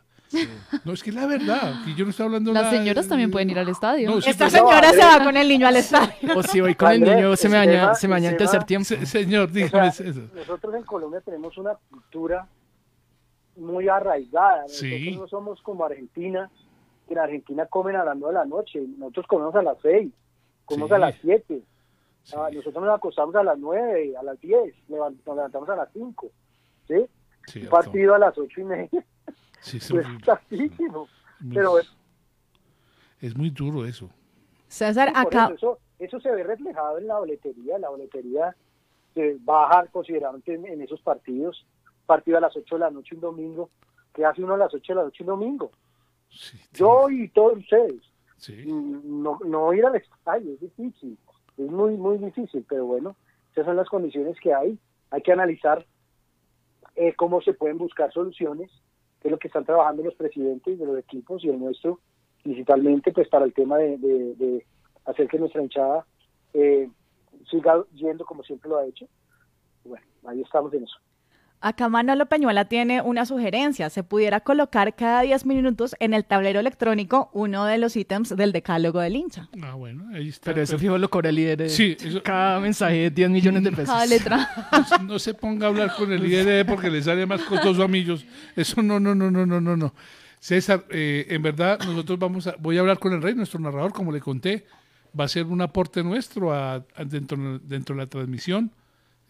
No, 0.85 0.93
es 0.93 1.03
que 1.03 1.11
es 1.11 1.17
la 1.17 1.27
verdad, 1.27 1.85
que 1.85 1.93
yo 1.97 2.05
no 2.05 2.11
estoy 2.11 2.27
hablando 2.27 2.53
Las 2.53 2.63
nada 2.65 2.77
señoras 2.79 3.09
también 3.09 3.33
pueden 3.33 3.51
ir 3.51 3.59
al 3.59 3.69
estadio. 3.69 4.11
No, 4.11 4.19
Esta 4.19 4.49
señora 4.49 4.93
se 4.93 4.99
va 5.05 5.25
con 5.25 5.37
el 5.37 5.49
niño 5.49 5.67
al 5.67 5.75
estadio. 5.77 6.13
O 6.37 6.43
si 6.45 6.61
voy 6.61 6.77
con 6.77 6.93
el 6.93 7.01
niño, 7.01 7.35
se 7.35 7.49
me 7.49 7.57
daña, 7.57 7.95
se 7.97 8.07
me 8.07 8.15
daña 8.15 8.31
el 8.31 8.37
tercer 8.37 8.63
tiempo. 8.63 8.85
Se- 8.85 9.07
señor, 9.07 9.49
O 9.49 9.53
dígame 9.53 9.91
sea, 9.91 10.07
eso. 10.07 10.21
nosotros 10.35 10.75
en 10.77 10.85
Colombia 10.85 11.21
tenemos 11.25 11.59
una 11.59 11.73
cultura 11.91 12.47
muy 13.57 13.89
arraigada. 13.89 14.65
Sí. 14.69 14.89
Nosotros 14.91 15.17
no 15.17 15.29
somos 15.29 15.63
como 15.63 15.85
Argentina, 15.85 16.49
en 17.15 17.19
Argentina 17.19 17.67
comen 17.67 17.97
a 17.97 18.05
las 18.05 18.17
9 18.17 18.33
de 18.35 18.39
la 18.41 18.47
noche. 18.47 18.81
Nosotros 18.99 19.27
comemos 19.27 19.55
a 19.57 19.63
las 19.63 19.79
6, 19.83 20.13
comemos 20.65 20.89
Sí. 20.89 20.95
a 20.95 20.99
las 20.99 21.15
7. 21.21 21.63
Ah, 22.37 22.49
nosotros 22.53 22.85
nos 22.85 22.95
acostamos 22.97 23.35
a 23.35 23.43
las 23.43 23.59
9, 23.59 24.15
a 24.17 24.23
las 24.23 24.39
10, 24.41 24.75
levan- 24.89 25.17
nos 25.27 25.37
levantamos 25.37 25.69
a 25.71 25.77
las 25.77 25.89
5. 25.93 26.31
¿sí? 26.87 26.95
Un 26.95 27.09
Cierto. 27.47 27.71
partido 27.71 28.15
a 28.15 28.19
las 28.19 28.37
8 28.39 28.61
y 28.61 28.65
media. 28.65 29.05
Sí, 29.61 29.77
es, 29.79 29.91
Pues. 29.91 30.07
Muy- 31.41 31.55
Pero 31.55 31.79
es 33.21 33.37
muy 33.37 33.51
duro 33.51 33.85
eso. 33.87 34.11
César, 34.69 35.11
acá, 35.15 35.47
eso, 35.47 35.55
eso, 35.55 35.79
eso 35.99 36.21
se 36.21 36.31
ve 36.31 36.43
reflejado 36.45 36.99
en 36.99 37.07
la 37.09 37.19
boletería. 37.19 37.79
La 37.79 37.89
boletería 37.91 38.55
se 39.15 39.37
baja 39.41 39.87
considerablemente 39.87 40.55
en, 40.55 40.67
en 40.67 40.83
esos 40.83 41.01
partidos. 41.01 41.67
Partido 42.07 42.39
a 42.39 42.41
las 42.41 42.57
8 42.57 42.75
de 42.77 42.81
la 42.81 42.91
noche 42.91 43.15
un 43.15 43.21
domingo. 43.21 43.71
¿Qué 44.15 44.25
hace 44.25 44.43
uno 44.43 44.55
a 44.55 44.59
las 44.59 44.73
8 44.75 44.93
de 44.93 44.97
la 44.97 45.05
noche 45.05 45.23
un 45.23 45.29
domingo? 45.29 45.71
Sí, 46.31 46.59
Yo 46.75 47.11
y 47.11 47.29
todos 47.29 47.59
ustedes. 47.59 48.01
sí. 48.39 48.65
No, 48.67 49.39
no 49.45 49.73
ir 49.75 49.85
al 49.85 49.97
estadio 49.97 50.53
es 50.55 50.61
difícil. 50.61 51.19
Es 51.59 51.71
muy, 51.71 51.97
muy 51.97 52.19
difícil. 52.19 52.65
Pero 52.69 52.87
bueno, 52.87 53.17
esas 53.53 53.67
son 53.67 53.77
las 53.77 53.89
condiciones 53.89 54.39
que 54.41 54.55
hay. 54.55 54.79
Hay 55.11 55.23
que 55.23 55.33
analizar 55.33 55.85
eh, 56.97 57.15
cómo 57.17 57.41
se 57.43 57.53
pueden 57.53 57.79
buscar 57.79 58.13
soluciones, 58.13 58.71
que 59.21 59.29
es 59.29 59.33
lo 59.33 59.39
que 59.39 59.49
están 59.49 59.65
trabajando 59.65 60.03
los 60.05 60.15
presidentes 60.15 60.79
de 60.79 60.87
los 60.87 60.99
equipos 60.99 61.45
y 61.45 61.49
el 61.49 61.59
nuestro, 61.59 62.01
principalmente 62.43 63.13
pues 63.13 63.29
para 63.29 63.45
el 63.45 63.53
tema 63.53 63.77
de, 63.79 63.99
de- 63.99 64.35
de 64.37 64.67
hacer 65.05 65.29
que 65.29 65.39
nuestra 65.39 65.63
hinchada 65.63 66.07
eh, 66.55 66.89
siga 67.51 67.85
yendo 67.95 68.25
como 68.25 68.43
siempre 68.45 68.71
lo 68.71 68.79
ha 68.79 68.87
hecho. 68.87 69.07
Bueno, 69.85 70.05
ahí 70.27 70.41
estamos 70.43 70.73
en 70.75 70.85
eso. 70.85 70.97
Acá 71.61 71.89
Manolo 71.89 72.27
Peñuela 72.27 72.65
tiene 72.67 73.03
una 73.03 73.27
sugerencia. 73.27 73.91
Se 73.91 74.03
pudiera 74.03 74.41
colocar 74.41 74.95
cada 74.95 75.23
10 75.23 75.45
minutos 75.47 75.95
en 76.01 76.15
el 76.15 76.25
tablero 76.25 76.61
electrónico 76.61 77.31
uno 77.33 77.65
de 77.67 77.79
los 77.79 77.97
ítems 77.97 78.35
del 78.37 78.53
decálogo 78.53 79.01
del 79.01 79.17
hincha. 79.17 79.49
Ah, 79.63 79.75
bueno, 79.75 80.05
ahí 80.15 80.29
está. 80.29 80.51
Pero 80.53 80.63
eso 80.63 80.73
Pero 80.73 80.81
fijo 80.81 80.99
lo 80.99 81.11
cobra 81.11 81.29
el 81.29 81.37
líder. 81.37 81.63
eh. 81.63 81.69
Sí, 81.69 81.97
eso- 82.01 82.23
Cada 82.23 82.61
mensaje 82.61 82.95
de 82.97 83.11
10 83.11 83.31
millones 83.31 83.63
de 83.63 83.71
pesos. 83.71 83.87
Cada 83.87 84.07
letra. 84.07 84.49
no, 84.73 84.85
se- 84.85 85.03
no 85.05 85.19
se 85.19 85.35
ponga 85.35 85.67
a 85.67 85.69
hablar 85.71 85.95
con 85.97 86.13
el 86.13 86.25
IRD 86.27 86.65
porque 86.65 86.91
le 86.91 87.03
sale 87.03 87.27
más 87.27 87.43
costoso 87.43 87.83
a 87.83 87.89
millos. 87.89 88.25
Eso 88.57 88.83
no, 88.83 88.99
no, 89.01 89.15
no, 89.15 89.31
no, 89.31 89.45
no, 89.47 89.61
no, 89.61 89.77
no. 89.77 89.95
César, 90.39 90.85
eh, 90.89 91.27
en 91.29 91.43
verdad 91.43 91.79
nosotros 91.85 92.19
vamos 92.19 92.47
a, 92.47 92.55
voy 92.59 92.79
a 92.79 92.81
hablar 92.81 92.99
con 92.99 93.13
el 93.13 93.21
rey, 93.21 93.35
nuestro 93.35 93.61
narrador, 93.61 93.93
como 93.93 94.11
le 94.11 94.21
conté, 94.21 94.65
va 95.19 95.25
a 95.25 95.29
ser 95.29 95.45
un 95.45 95.61
aporte 95.61 96.03
nuestro 96.03 96.53
a- 96.55 96.77
a- 96.77 97.05
dentro, 97.05 97.59
dentro 97.59 97.95
de 97.95 98.01
la 98.03 98.07
transmisión. 98.09 98.71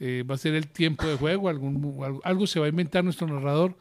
Eh, 0.02 0.24
va 0.28 0.34
a 0.34 0.38
ser 0.38 0.54
el 0.54 0.66
tiempo 0.68 1.06
de 1.06 1.16
juego, 1.16 1.50
algún, 1.50 2.02
algo, 2.02 2.20
algo 2.24 2.46
se 2.46 2.58
va 2.58 2.64
a 2.64 2.70
inventar 2.70 3.04
nuestro 3.04 3.26
narrador 3.26 3.76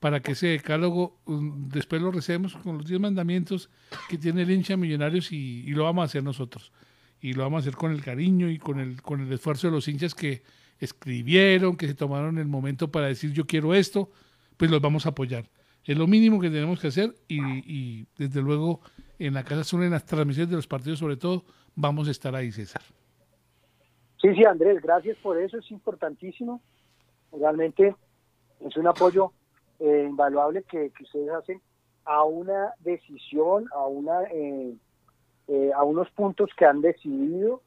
para 0.00 0.20
que 0.20 0.32
ese 0.32 0.48
decálogo 0.48 1.16
um, 1.24 1.68
después 1.68 2.02
lo 2.02 2.10
recemos 2.10 2.54
con 2.56 2.76
los 2.76 2.86
10 2.86 3.00
mandamientos 3.00 3.70
que 4.10 4.18
tiene 4.18 4.42
el 4.42 4.50
hincha 4.50 4.76
Millonarios 4.76 5.32
y, 5.32 5.64
y 5.64 5.70
lo 5.70 5.84
vamos 5.84 6.02
a 6.02 6.04
hacer 6.06 6.22
nosotros. 6.22 6.72
Y 7.22 7.32
lo 7.32 7.44
vamos 7.44 7.58
a 7.58 7.60
hacer 7.60 7.76
con 7.76 7.92
el 7.92 8.02
cariño 8.02 8.50
y 8.50 8.58
con 8.58 8.80
el, 8.80 9.00
con 9.00 9.22
el 9.22 9.32
esfuerzo 9.32 9.68
de 9.68 9.72
los 9.72 9.88
hinchas 9.88 10.14
que 10.14 10.42
escribieron, 10.78 11.76
que 11.76 11.86
se 11.86 11.94
tomaron 11.94 12.36
el 12.38 12.48
momento 12.48 12.90
para 12.90 13.06
decir 13.06 13.32
yo 13.32 13.46
quiero 13.46 13.74
esto, 13.74 14.10
pues 14.58 14.70
los 14.70 14.80
vamos 14.80 15.06
a 15.06 15.10
apoyar. 15.10 15.48
Es 15.84 15.96
lo 15.96 16.06
mínimo 16.06 16.38
que 16.38 16.50
tenemos 16.50 16.80
que 16.80 16.88
hacer 16.88 17.14
y, 17.28 17.40
y 17.40 18.06
desde 18.18 18.42
luego 18.42 18.82
en 19.18 19.34
la 19.34 19.44
Casa 19.44 19.62
Azul, 19.62 19.84
en 19.84 19.92
las 19.92 20.04
transmisiones 20.04 20.50
de 20.50 20.56
los 20.56 20.66
partidos 20.66 20.98
sobre 20.98 21.16
todo, 21.16 21.46
vamos 21.76 22.08
a 22.08 22.10
estar 22.10 22.34
ahí, 22.34 22.52
César. 22.52 22.82
Sí, 24.22 24.32
sí, 24.36 24.44
Andrés, 24.44 24.80
gracias 24.80 25.18
por 25.18 25.36
eso, 25.36 25.58
es 25.58 25.68
importantísimo. 25.72 26.60
Realmente 27.32 27.96
es 28.60 28.76
un 28.76 28.86
apoyo 28.86 29.32
eh, 29.80 30.06
invaluable 30.08 30.62
que, 30.62 30.92
ustedes 31.02 31.30
hacen 31.30 31.60
a 32.04 32.22
una 32.22 32.72
decisión, 32.78 33.66
a 33.74 33.84
una 33.86 34.22
eh, 34.30 34.76
eh, 35.48 35.70
a 35.74 35.82
unos 35.82 36.08
puntos 36.12 36.50
que 36.56 36.64
han 36.64 36.80
decidido 36.80 37.62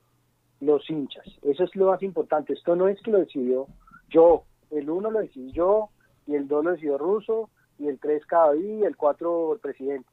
los 0.61 0.89
hinchas. 0.89 1.25
Eso 1.41 1.65
es 1.65 1.75
lo 1.75 1.87
más 1.87 2.01
importante. 2.01 2.53
Esto 2.53 2.77
no 2.77 2.87
es 2.87 3.01
que 3.01 3.11
lo 3.11 3.19
decidió 3.19 3.67
yo. 4.09 4.45
El 4.71 4.89
uno 4.89 5.11
lo 5.11 5.19
decidí 5.19 5.51
yo, 5.51 5.89
y 6.25 6.35
el 6.35 6.47
dos 6.47 6.63
lo 6.63 6.71
decidió 6.71 6.97
Russo, 6.97 7.49
y 7.77 7.87
el 7.87 7.99
tres 7.99 8.25
Cadaví, 8.25 8.79
y 8.79 8.83
el 8.83 8.95
cuatro 8.95 9.53
el 9.53 9.59
presidente. 9.59 10.09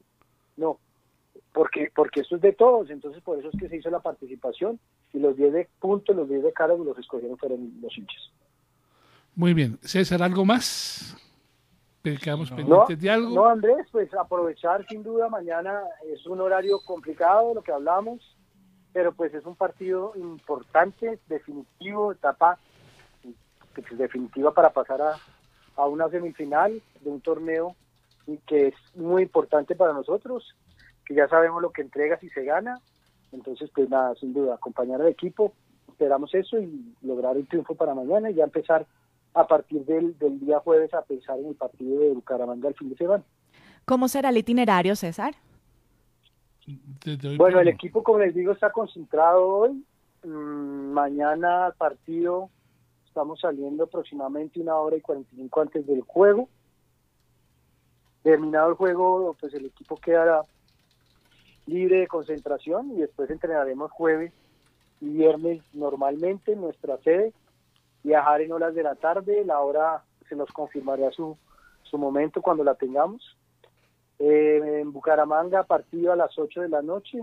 No, 0.57 0.77
porque 1.53 1.91
porque 1.95 2.21
esto 2.21 2.35
es 2.35 2.41
de 2.41 2.53
todos, 2.53 2.89
entonces 2.89 3.21
por 3.23 3.37
eso 3.39 3.49
es 3.49 3.59
que 3.59 3.69
se 3.69 3.77
hizo 3.77 3.89
la 3.89 3.99
participación 3.99 4.79
y 5.13 5.19
los 5.19 5.35
10 5.37 5.53
de 5.53 5.69
puntos, 5.79 6.15
los 6.15 6.27
10 6.27 6.43
de 6.43 6.51
cara, 6.53 6.75
los 6.75 6.97
escogieron 6.97 7.37
fueron 7.37 7.71
los 7.81 7.97
hinchas. 7.97 8.31
Muy 9.35 9.53
bien. 9.53 9.77
César, 9.81 10.21
¿algo 10.21 10.45
más? 10.45 11.15
Pe- 12.01 12.17
Quedamos 12.17 12.49
No, 12.51 12.57
pendientes 12.57 12.99
de 12.99 13.09
algo. 13.09 13.29
no, 13.33 13.47
Andrés, 13.47 13.87
pues 13.91 14.13
aprovechar 14.13 14.85
sin 14.87 15.03
duda 15.03 15.29
mañana 15.29 15.81
es 16.11 16.25
un 16.25 16.41
horario 16.41 16.79
complicado, 16.85 17.53
lo 17.53 17.61
que 17.61 17.71
hablamos, 17.71 18.19
pero 18.91 19.11
pues 19.13 19.33
es 19.33 19.45
un 19.45 19.55
partido 19.55 20.13
importante, 20.15 21.19
definitivo, 21.27 22.11
etapa 22.11 22.59
pues, 23.73 23.97
definitiva 23.97 24.53
para 24.53 24.71
pasar 24.71 25.01
a, 25.01 25.15
a 25.77 25.85
una 25.87 26.09
semifinal 26.09 26.81
de 27.01 27.09
un 27.09 27.21
torneo 27.21 27.75
que 28.47 28.67
es 28.67 28.75
muy 28.95 29.23
importante 29.23 29.75
para 29.75 29.93
nosotros, 29.93 30.55
que 31.05 31.15
ya 31.15 31.27
sabemos 31.27 31.61
lo 31.61 31.71
que 31.71 31.81
entrega 31.81 32.19
si 32.19 32.29
se 32.29 32.43
gana, 32.43 32.79
entonces 33.31 33.69
pues 33.73 33.89
nada, 33.89 34.13
sin 34.15 34.33
duda, 34.33 34.55
acompañar 34.55 35.01
al 35.01 35.07
equipo, 35.07 35.53
esperamos 35.87 36.33
eso 36.33 36.59
y 36.59 36.95
lograr 37.01 37.37
el 37.37 37.47
triunfo 37.47 37.75
para 37.75 37.93
mañana 37.93 38.29
y 38.29 38.35
ya 38.35 38.43
empezar 38.43 38.85
a 39.33 39.47
partir 39.47 39.83
del, 39.85 40.17
del 40.19 40.39
día 40.39 40.59
jueves 40.59 40.93
a 40.93 41.01
pensar 41.01 41.39
en 41.39 41.47
el 41.47 41.55
partido 41.55 41.99
de 41.99 42.13
Bucaramanga 42.13 42.67
el 42.67 42.75
fin 42.75 42.89
de 42.89 42.97
semana. 42.97 43.23
¿Cómo 43.85 44.07
será 44.07 44.29
el 44.29 44.37
itinerario, 44.37 44.95
César? 44.95 45.35
Bueno, 47.37 47.59
el 47.59 47.67
equipo, 47.67 48.03
como 48.03 48.19
les 48.19 48.33
digo, 48.33 48.53
está 48.53 48.71
concentrado 48.71 49.45
hoy. 49.45 49.83
Mm, 50.23 50.93
mañana 50.93 51.73
partido, 51.77 52.49
estamos 53.05 53.41
saliendo 53.41 53.83
aproximadamente 53.83 54.61
una 54.61 54.75
hora 54.75 54.95
y 54.95 55.01
45 55.01 55.61
antes 55.61 55.85
del 55.85 56.01
juego. 56.01 56.47
Terminado 58.21 58.69
el 58.69 58.75
juego, 58.75 59.35
pues 59.39 59.53
el 59.53 59.65
equipo 59.65 59.97
quedará 59.97 60.43
libre 61.65 61.99
de 61.99 62.07
concentración 62.07 62.91
y 62.91 63.01
después 63.01 63.29
entrenaremos 63.29 63.91
jueves 63.91 64.31
y 65.01 65.09
viernes 65.09 65.61
normalmente 65.73 66.53
en 66.53 66.61
nuestra 66.61 66.97
sede. 66.99 67.33
Viajar 68.03 68.41
en 68.41 68.51
horas 68.51 68.75
de 68.75 68.83
la 68.83 68.95
tarde, 68.95 69.43
la 69.45 69.59
hora 69.59 70.03
se 70.27 70.35
nos 70.35 70.51
confirmará 70.51 71.11
su, 71.11 71.37
su 71.83 71.97
momento 71.97 72.41
cuando 72.41 72.63
la 72.63 72.75
tengamos. 72.75 73.37
Eh, 74.19 74.79
en 74.81 74.91
Bucaramanga, 74.91 75.63
partido 75.63 76.11
a 76.11 76.15
las 76.15 76.37
8 76.37 76.61
de 76.61 76.69
la 76.69 76.81
noche 76.81 77.19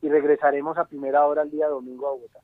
y 0.00 0.08
regresaremos 0.08 0.76
a 0.76 0.84
primera 0.84 1.24
hora 1.26 1.42
el 1.42 1.50
día 1.50 1.68
domingo 1.68 2.08
a 2.08 2.12
Bogotá. 2.12 2.40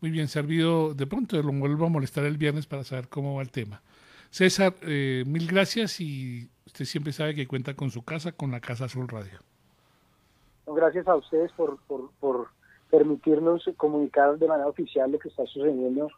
Muy 0.00 0.10
bien 0.10 0.28
servido. 0.28 0.94
De 0.94 1.06
pronto 1.06 1.40
lo 1.42 1.52
vuelvo 1.52 1.86
a 1.86 1.88
molestar 1.88 2.24
el 2.24 2.36
viernes 2.36 2.66
para 2.66 2.84
saber 2.84 3.08
cómo 3.08 3.36
va 3.36 3.42
el 3.42 3.50
tema. 3.50 3.82
César, 4.30 4.74
eh, 4.82 5.24
mil 5.26 5.46
gracias 5.46 6.00
y 6.00 6.48
usted 6.66 6.84
siempre 6.84 7.12
sabe 7.12 7.34
que 7.34 7.46
cuenta 7.46 7.74
con 7.74 7.90
su 7.90 8.02
casa, 8.02 8.32
con 8.32 8.50
la 8.50 8.60
Casa 8.60 8.86
Azul 8.86 9.08
Radio. 9.08 9.49
Gracias 10.74 11.06
a 11.08 11.16
ustedes 11.16 11.50
por, 11.52 11.78
permitirnos 12.90 13.68
comunicar 13.76 14.38
de 14.38 14.48
manera 14.48 14.68
oficial 14.68 15.10
lo 15.10 15.18
que 15.18 15.28
está 15.28 15.46
sucediendo 15.46 16.08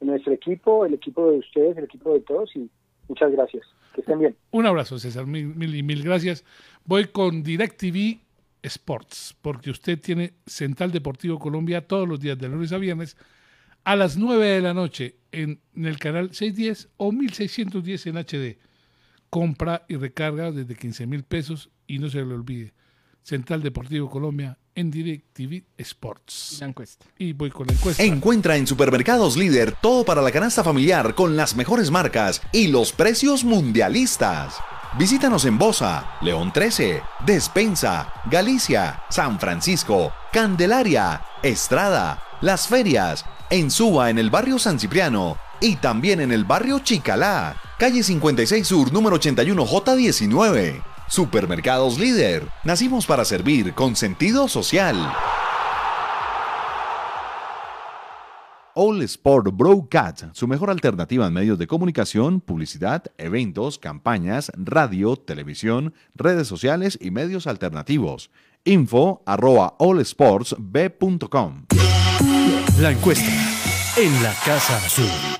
en 0.00 0.06
nuestro 0.06 0.32
equipo, 0.32 0.86
el 0.86 0.94
equipo 0.94 1.30
de 1.30 1.38
ustedes, 1.38 1.76
el 1.76 1.84
equipo 1.84 2.12
de 2.14 2.20
todos 2.20 2.54
y 2.56 2.70
muchas 3.08 3.30
gracias. 3.32 3.66
Que 3.94 4.00
estén 4.00 4.18
bien. 4.18 4.36
Un 4.50 4.66
abrazo, 4.66 4.98
César, 4.98 5.26
mil, 5.26 5.54
mil 5.54 5.74
y 5.74 5.82
mil 5.82 6.02
gracias. 6.02 6.44
Voy 6.84 7.06
con 7.06 7.42
DirecTV 7.42 8.20
Sports, 8.62 9.36
porque 9.42 9.70
usted 9.70 10.00
tiene 10.00 10.34
Central 10.46 10.90
Deportivo 10.92 11.38
Colombia 11.38 11.86
todos 11.86 12.08
los 12.08 12.20
días 12.20 12.38
de 12.38 12.48
lunes 12.48 12.72
a 12.72 12.78
viernes 12.78 13.16
a 13.84 13.96
las 13.96 14.16
9 14.16 14.46
de 14.46 14.60
la 14.60 14.74
noche 14.74 15.16
en, 15.32 15.60
en 15.74 15.86
el 15.86 15.98
canal 15.98 16.32
610 16.32 16.88
o 16.96 17.12
1610 17.12 18.06
en 18.06 18.16
HD. 18.16 18.58
Compra 19.28 19.84
y 19.88 19.96
recarga 19.96 20.52
desde 20.52 20.76
15 20.76 21.06
mil 21.06 21.24
pesos 21.24 21.70
y 21.86 21.98
no 21.98 22.08
se 22.08 22.24
le 22.24 22.34
olvide. 22.34 22.72
Central 23.22 23.62
Deportivo 23.62 24.10
Colombia 24.10 24.58
en 24.74 24.90
DirecTV 24.90 25.64
Sports. 25.78 26.58
La 26.60 26.68
encuesta. 26.68 27.06
Y 27.18 27.32
voy 27.32 27.50
con 27.50 27.66
la 27.66 27.74
encuesta. 27.74 28.02
Encuentra 28.02 28.56
en 28.56 28.66
Supermercados 28.66 29.36
Líder 29.36 29.74
todo 29.80 30.04
para 30.04 30.22
la 30.22 30.30
canasta 30.30 30.64
familiar 30.64 31.14
con 31.14 31.36
las 31.36 31.56
mejores 31.56 31.90
marcas 31.90 32.42
y 32.52 32.68
los 32.68 32.92
precios 32.92 33.44
mundialistas. 33.44 34.56
Visítanos 34.98 35.46
en 35.46 35.56
Bosa, 35.56 36.18
León 36.20 36.52
13, 36.52 37.02
Despensa, 37.24 38.12
Galicia, 38.30 39.02
San 39.08 39.40
Francisco, 39.40 40.12
Candelaria, 40.32 41.22
Estrada, 41.42 42.22
Las 42.42 42.68
Ferias, 42.68 43.24
en 43.48 43.70
Suba 43.70 44.10
en 44.10 44.18
el 44.18 44.28
barrio 44.28 44.58
San 44.58 44.78
Cipriano 44.78 45.38
y 45.62 45.76
también 45.76 46.20
en 46.20 46.32
el 46.32 46.44
barrio 46.44 46.80
Chicalá, 46.80 47.56
calle 47.78 48.02
56 48.02 48.66
Sur, 48.66 48.92
número 48.92 49.18
81J19. 49.18 50.91
Supermercados 51.08 51.98
Líder. 51.98 52.48
Nacimos 52.64 53.06
para 53.06 53.24
servir 53.24 53.74
con 53.74 53.96
sentido 53.96 54.48
social. 54.48 54.96
All 58.74 59.02
Sport 59.02 59.54
Broadcast, 59.54 60.24
su 60.32 60.48
mejor 60.48 60.70
alternativa 60.70 61.26
en 61.26 61.34
medios 61.34 61.58
de 61.58 61.66
comunicación, 61.66 62.40
publicidad, 62.40 63.04
eventos, 63.18 63.78
campañas, 63.78 64.50
radio, 64.56 65.16
televisión, 65.16 65.92
redes 66.14 66.48
sociales 66.48 66.98
y 67.00 67.10
medios 67.10 67.46
alternativos. 67.46 68.30
Info 68.64 69.22
arroba 69.26 69.74
allsportsb.com. 69.78 71.66
La 72.78 72.92
encuesta 72.92 73.30
en 73.98 74.22
la 74.22 74.34
Casa 74.44 74.76
Azul. 74.76 75.31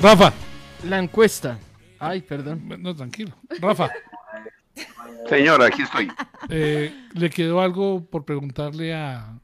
Rafa. 0.00 0.32
La 0.84 0.98
encuesta. 0.98 1.58
Ay, 1.98 2.22
perdón. 2.22 2.62
No, 2.80 2.94
tranquilo. 2.94 3.32
Rafa. 3.60 3.90
Señor, 5.28 5.62
aquí 5.62 5.82
estoy. 5.82 6.10
Eh, 6.48 6.92
¿Le 7.14 7.30
quedó 7.30 7.60
algo 7.60 8.04
por 8.04 8.24
preguntarle 8.24 8.94
a, 8.94 9.38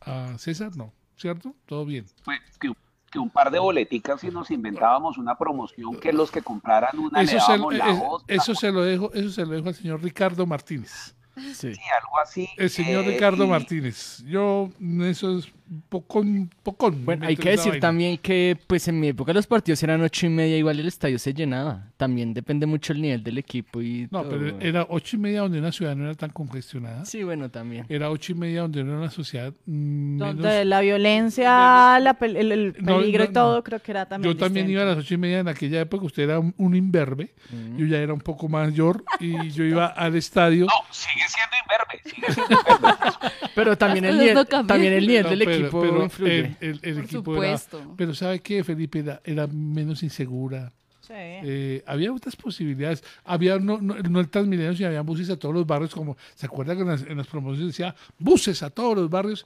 a 0.00 0.38
César? 0.38 0.76
No, 0.76 0.92
¿cierto? 1.16 1.54
Todo 1.66 1.84
bien. 1.84 2.06
Pues, 2.24 2.38
que, 2.60 2.72
que 3.10 3.18
un 3.18 3.30
par 3.30 3.50
de 3.50 3.58
boleticas 3.58 4.22
y 4.22 4.28
nos 4.28 4.50
inventábamos 4.50 5.18
una 5.18 5.36
promoción 5.36 5.96
que 5.98 6.12
los 6.12 6.30
que 6.30 6.42
compraran 6.42 6.96
una 6.98 7.20
Eso 7.22 7.34
le 7.34 7.40
se, 7.40 7.78
la 7.78 7.90
es- 7.92 8.00
otra. 8.08 8.34
eso 8.36 8.54
se 8.54 8.70
lo 8.70 8.82
dejo, 8.82 9.12
eso 9.12 9.30
se 9.30 9.44
lo 9.44 9.52
dejo 9.56 9.68
al 9.68 9.74
señor 9.74 10.02
Ricardo 10.02 10.46
Martínez. 10.46 11.14
Sí. 11.54 11.68
algo 11.68 12.18
así. 12.22 12.48
El 12.56 12.70
señor 12.70 13.04
eh, 13.04 13.08
Ricardo 13.12 13.44
y- 13.44 13.48
Martínez. 13.48 14.22
Yo, 14.26 14.70
eso 15.02 15.38
es 15.38 15.48
pocón, 15.88 16.50
pocón. 16.62 17.04
Bueno, 17.04 17.26
hay 17.26 17.36
que 17.36 17.50
decir 17.50 17.78
también 17.80 18.18
que 18.18 18.56
pues 18.66 18.88
en 18.88 18.98
mi 18.98 19.08
época 19.08 19.32
los 19.32 19.46
partidos 19.46 19.82
eran 19.82 20.00
ocho 20.02 20.26
y 20.26 20.28
media, 20.28 20.56
igual 20.56 20.80
el 20.80 20.88
estadio 20.88 21.18
se 21.18 21.32
llenaba. 21.32 21.86
También 21.96 22.34
depende 22.34 22.66
mucho 22.66 22.92
el 22.92 23.00
nivel 23.02 23.22
del 23.22 23.38
equipo 23.38 23.80
y 23.80 24.08
No, 24.10 24.22
todo. 24.22 24.30
pero 24.30 24.60
era 24.60 24.86
ocho 24.88 25.16
y 25.16 25.20
media 25.20 25.42
donde 25.42 25.58
una 25.60 25.70
ciudad 25.72 25.94
no 25.94 26.04
era 26.04 26.14
tan 26.14 26.30
congestionada. 26.30 27.04
Sí, 27.04 27.22
bueno, 27.22 27.50
también. 27.50 27.86
Era 27.88 28.10
ocho 28.10 28.32
y 28.32 28.34
media 28.34 28.62
donde 28.62 28.80
era 28.80 28.90
una 28.96 29.10
sociedad 29.10 29.52
mm, 29.66 30.18
Donde 30.18 30.42
menos- 30.48 30.66
la 30.66 30.80
violencia, 30.80 32.00
la 32.00 32.18
pel- 32.18 32.36
el, 32.36 32.52
el 32.52 32.76
No, 32.80 32.98
peligro 32.98 33.24
no, 33.24 33.30
y 33.30 33.32
todo, 33.32 33.56
no. 33.56 33.62
creo 33.64 33.80
que 33.80 33.90
era 33.92 34.06
también 34.06 34.32
Yo 34.34 34.38
también 34.38 34.66
distinto. 34.66 34.82
iba 34.84 34.92
a 34.92 34.94
las 34.96 35.04
ocho 35.04 35.14
y 35.14 35.18
media 35.18 35.38
en 35.40 35.48
aquella 35.48 35.80
época, 35.80 36.04
usted 36.04 36.24
era 36.24 36.38
un, 36.38 36.54
un 36.56 36.74
imberbe, 36.74 37.32
yo 37.76 37.86
ya 37.86 37.98
era 37.98 38.12
un 38.12 38.20
poco 38.20 38.48
mayor 38.48 39.04
y 39.20 39.50
yo 39.50 39.64
iba 39.64 39.86
al 39.86 40.16
estadio. 40.16 40.66
No, 40.66 40.72
sigue 40.90 41.24
siendo 41.28 41.56
sigue 42.04 42.32
siendo 42.32 42.56
Pero 43.54 43.76
también 43.78 44.04
el 44.04 44.18
nivel, 44.18 44.34
no 44.34 44.44
también 44.44 44.92
el 44.94 45.06
nivel 45.06 45.22
No, 45.24 45.30
del 45.30 45.38
pero- 45.40 45.52
equipo 45.52 45.80
pero 45.80 46.02
influye. 46.04 46.38
el, 46.38 46.56
el- 46.60 46.80
el 46.82 46.94
Por 46.94 47.04
equipo 47.04 47.32
supuesto. 47.34 47.78
era... 47.78 47.88
Pero 47.96 48.14
¿sabe 48.14 48.40
qué, 48.40 48.62
Felipe? 48.64 49.00
Era, 49.00 49.20
era 49.24 49.46
menos 49.46 50.02
insegura. 50.02 50.72
Sí. 51.00 51.12
Eh, 51.16 51.82
había 51.86 52.12
otras 52.12 52.36
posibilidades. 52.36 53.02
Había 53.24 53.58
no, 53.58 53.80
no, 53.80 53.96
no 53.96 54.20
el 54.20 54.28
Transmilenio, 54.28 54.74
sino 54.76 54.88
había 54.88 55.00
buses 55.02 55.28
a 55.30 55.36
todos 55.36 55.54
los 55.54 55.66
barrios, 55.66 55.92
como 55.92 56.16
se 56.36 56.46
acuerda 56.46 56.74
que 56.76 56.82
en 56.82 56.88
las, 56.88 57.02
en 57.02 57.16
las 57.16 57.26
promociones 57.26 57.66
decía 57.68 57.94
buses 58.18 58.62
a 58.62 58.70
todos 58.70 58.96
los 58.96 59.10
barrios. 59.10 59.44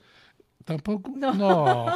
Tampoco. 0.65 1.13
No. 1.17 1.87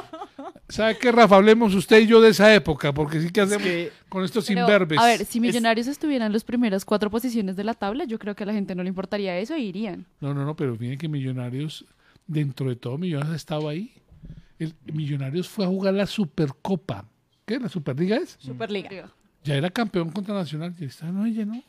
¿Sabe 0.68 0.98
qué, 0.98 1.10
Rafa? 1.10 1.36
Hablemos 1.36 1.74
usted 1.74 2.00
y 2.00 2.06
yo 2.06 2.20
de 2.20 2.30
esa 2.30 2.54
época, 2.54 2.92
porque 2.92 3.20
sí 3.20 3.30
que 3.30 3.40
hacemos 3.40 3.62
que- 3.62 3.90
con 4.08 4.24
estos 4.24 4.46
Pero, 4.46 4.60
imberbes. 4.60 4.98
A 4.98 5.06
ver, 5.06 5.24
si 5.24 5.40
Millonarios 5.40 5.86
estuvieran 5.86 6.26
en 6.26 6.32
las 6.34 6.44
primeras 6.44 6.84
cuatro 6.84 7.10
posiciones 7.10 7.56
de 7.56 7.64
la 7.64 7.72
tabla, 7.74 8.04
yo 8.04 8.18
creo 8.18 8.34
que 8.36 8.42
a 8.44 8.46
la 8.46 8.52
gente 8.52 8.74
no 8.74 8.82
le 8.82 8.90
importaría 8.90 9.38
eso 9.38 9.54
e 9.54 9.60
irían. 9.60 10.04
No, 10.20 10.34
no, 10.34 10.44
no, 10.44 10.54
pero 10.54 10.76
miren 10.78 10.98
que 10.98 11.08
Millonarios, 11.08 11.86
dentro 12.26 12.68
de 12.68 12.76
todo, 12.76 12.98
Millonarios 12.98 13.32
ha 13.32 13.36
estado 13.36 13.68
ahí. 13.68 13.92
El 14.58 14.74
Millonarios 14.92 15.48
fue 15.48 15.64
a 15.64 15.68
jugar 15.68 15.94
la 15.94 16.06
Supercopa. 16.06 17.06
¿Qué? 17.46 17.58
¿La 17.58 17.68
Superliga 17.70 18.16
es? 18.16 18.36
Superliga. 18.38 19.10
Ya 19.44 19.54
era 19.54 19.70
campeón 19.70 20.10
contra 20.10 20.34
Nacional 20.34 20.74
y 20.78 20.84
está 20.84 21.10
no 21.10 21.24
ella 21.24 21.46
no. 21.46 21.62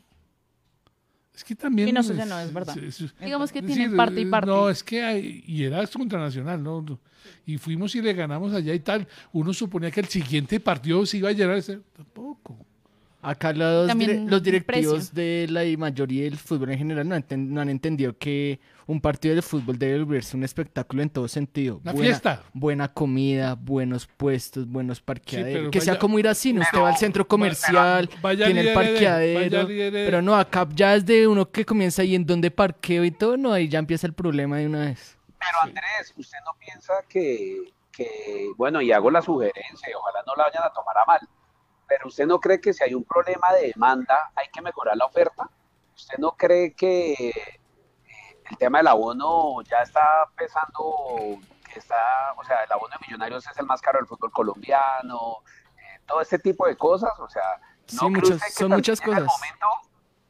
Es 1.40 1.44
que 1.44 1.54
también. 1.54 1.88
Y 1.88 1.92
no 1.92 2.02
si 2.02 2.12
no, 2.12 2.38
es 2.38 2.52
verdad. 2.52 2.76
Digamos 3.18 3.50
que 3.50 3.60
es 3.60 3.64
tienen 3.64 3.96
parte 3.96 4.20
y 4.20 4.24
eh, 4.24 4.26
parte. 4.26 4.46
No, 4.50 4.68
es 4.68 4.84
que 4.84 5.02
hay, 5.02 5.42
y 5.46 5.64
era 5.64 5.86
contra 5.86 6.18
Nacional, 6.20 6.62
¿no? 6.62 6.84
Y 7.46 7.56
fuimos 7.56 7.94
y 7.94 8.02
le 8.02 8.12
ganamos 8.12 8.52
allá 8.52 8.74
y 8.74 8.80
tal. 8.80 9.08
Uno 9.32 9.54
suponía 9.54 9.90
que 9.90 10.00
el 10.00 10.08
siguiente 10.08 10.60
partido 10.60 11.06
se 11.06 11.16
iba 11.16 11.30
a 11.30 11.32
llenar 11.32 11.56
ese. 11.56 11.80
Tampoco. 11.96 12.58
Acá 13.22 13.54
los, 13.54 13.88
dire- 13.94 14.28
los 14.28 14.42
directivos 14.42 15.14
de 15.14 15.46
la 15.48 15.62
mayoría 15.78 16.24
del 16.24 16.36
fútbol 16.36 16.72
en 16.72 16.78
general 16.78 17.08
no, 17.08 17.16
enten- 17.16 17.48
no 17.48 17.60
han 17.62 17.70
entendido 17.70 18.16
que 18.18 18.60
un 18.90 19.00
partido 19.00 19.36
de 19.36 19.42
fútbol 19.42 19.78
debe 19.78 20.02
volverse 20.02 20.36
un 20.36 20.42
espectáculo 20.42 21.00
en 21.02 21.10
todo 21.10 21.28
sentido. 21.28 21.78
Una 21.82 21.92
buena, 21.92 22.06
fiesta. 22.08 22.42
Buena 22.52 22.92
comida, 22.92 23.54
buenos 23.54 24.08
puestos, 24.08 24.66
buenos 24.66 25.00
parqueaderos. 25.00 25.60
pero 25.60 25.70
que 25.70 25.80
sea 25.80 25.96
como 25.96 26.18
ir 26.18 26.26
a 26.26 26.34
cine, 26.34 26.60
usted 26.60 26.80
va 26.80 26.88
al 26.88 26.96
centro 26.96 27.26
comercial, 27.26 28.10
vaya 28.20 28.46
tiene 28.46 28.62
el 28.62 28.74
vaya 28.74 28.90
parqueadero. 28.90 29.66
Pero 29.68 30.22
no, 30.22 30.34
acá 30.34 30.66
ya 30.74 30.96
es 30.96 31.06
de 31.06 31.28
uno 31.28 31.48
que 31.48 31.64
comienza 31.64 32.02
ahí 32.02 32.16
en 32.16 32.26
donde 32.26 32.50
parqueo 32.50 33.04
y 33.04 33.12
todo, 33.12 33.36
no, 33.36 33.52
ahí 33.52 33.68
ya 33.68 33.78
empieza 33.78 34.08
el 34.08 34.12
problema 34.12 34.56
de 34.56 34.66
una 34.66 34.80
vez. 34.80 35.16
Pero 35.38 35.62
Andrés, 35.62 36.12
¿usted 36.16 36.38
no 36.44 36.54
piensa 36.58 36.92
que, 37.08 37.72
que, 37.92 38.50
bueno, 38.56 38.82
y 38.82 38.90
hago 38.90 39.08
la 39.12 39.22
sugerencia, 39.22 39.88
y 39.88 39.94
ojalá 39.94 40.24
no 40.26 40.34
la 40.34 40.44
vayan 40.44 40.64
a 40.64 40.72
tomar 40.72 40.98
a 40.98 41.04
mal, 41.04 41.20
pero 41.86 42.08
usted 42.08 42.26
no 42.26 42.40
cree 42.40 42.60
que 42.60 42.72
si 42.72 42.82
hay 42.82 42.94
un 42.94 43.04
problema 43.04 43.52
de 43.52 43.68
demanda 43.68 44.32
hay 44.34 44.48
que 44.52 44.60
mejorar 44.60 44.96
la 44.96 45.04
oferta? 45.04 45.48
¿Usted 45.94 46.18
no 46.18 46.32
cree 46.32 46.72
que 46.72 47.59
el 48.50 48.56
tema 48.58 48.78
del 48.78 48.88
abono 48.88 49.62
ya 49.62 49.78
está 49.82 50.02
pesando, 50.36 51.38
que 51.72 51.78
está, 51.78 52.32
o 52.36 52.44
sea, 52.44 52.62
el 52.64 52.72
abono 52.72 52.94
de 52.98 53.06
millonarios 53.06 53.46
es 53.46 53.56
el 53.58 53.66
más 53.66 53.80
caro 53.80 53.98
del 53.98 54.06
fútbol 54.06 54.30
colombiano, 54.32 55.38
eh, 55.76 56.00
todo 56.06 56.20
este 56.20 56.38
tipo 56.38 56.66
de 56.66 56.76
cosas, 56.76 57.12
o 57.18 57.28
sea, 57.28 57.42
¿no 58.00 58.10
muchas- 58.10 58.42
que 58.42 58.50
son 58.50 58.70
muchas 58.70 59.00
llega 59.00 59.18
el 59.18 59.24
cosas. 59.24 59.40
momento 59.40 59.66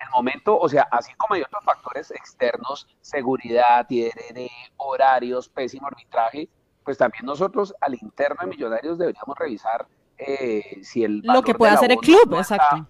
el 0.03 0.09
momento, 0.13 0.59
o 0.59 0.67
sea, 0.69 0.89
así 0.91 1.13
como 1.15 1.35
hay 1.35 1.43
otros 1.43 1.63
factores 1.63 2.11
externos, 2.11 2.89
seguridad, 3.03 3.87
IRD, 3.91 4.51
horarios, 4.79 5.49
pésimo 5.51 5.87
arbitraje, 5.87 6.49
pues 6.83 6.97
también 6.97 7.27
nosotros 7.27 7.75
al 7.83 7.95
interno 7.95 8.37
de 8.41 8.47
Millonarios 8.47 8.99
deberíamos 8.99 9.37
revisar 9.39 9.87
eh, 10.17 10.81
si 10.83 11.05
el 11.05 11.21
Lo 11.23 11.43
que 11.43 11.55
puede 11.55 11.73
hacer 11.73 11.93
el 11.93 11.99
club, 11.99 12.29
no 12.31 12.41
está- 12.41 12.57
exacto. 12.57 12.87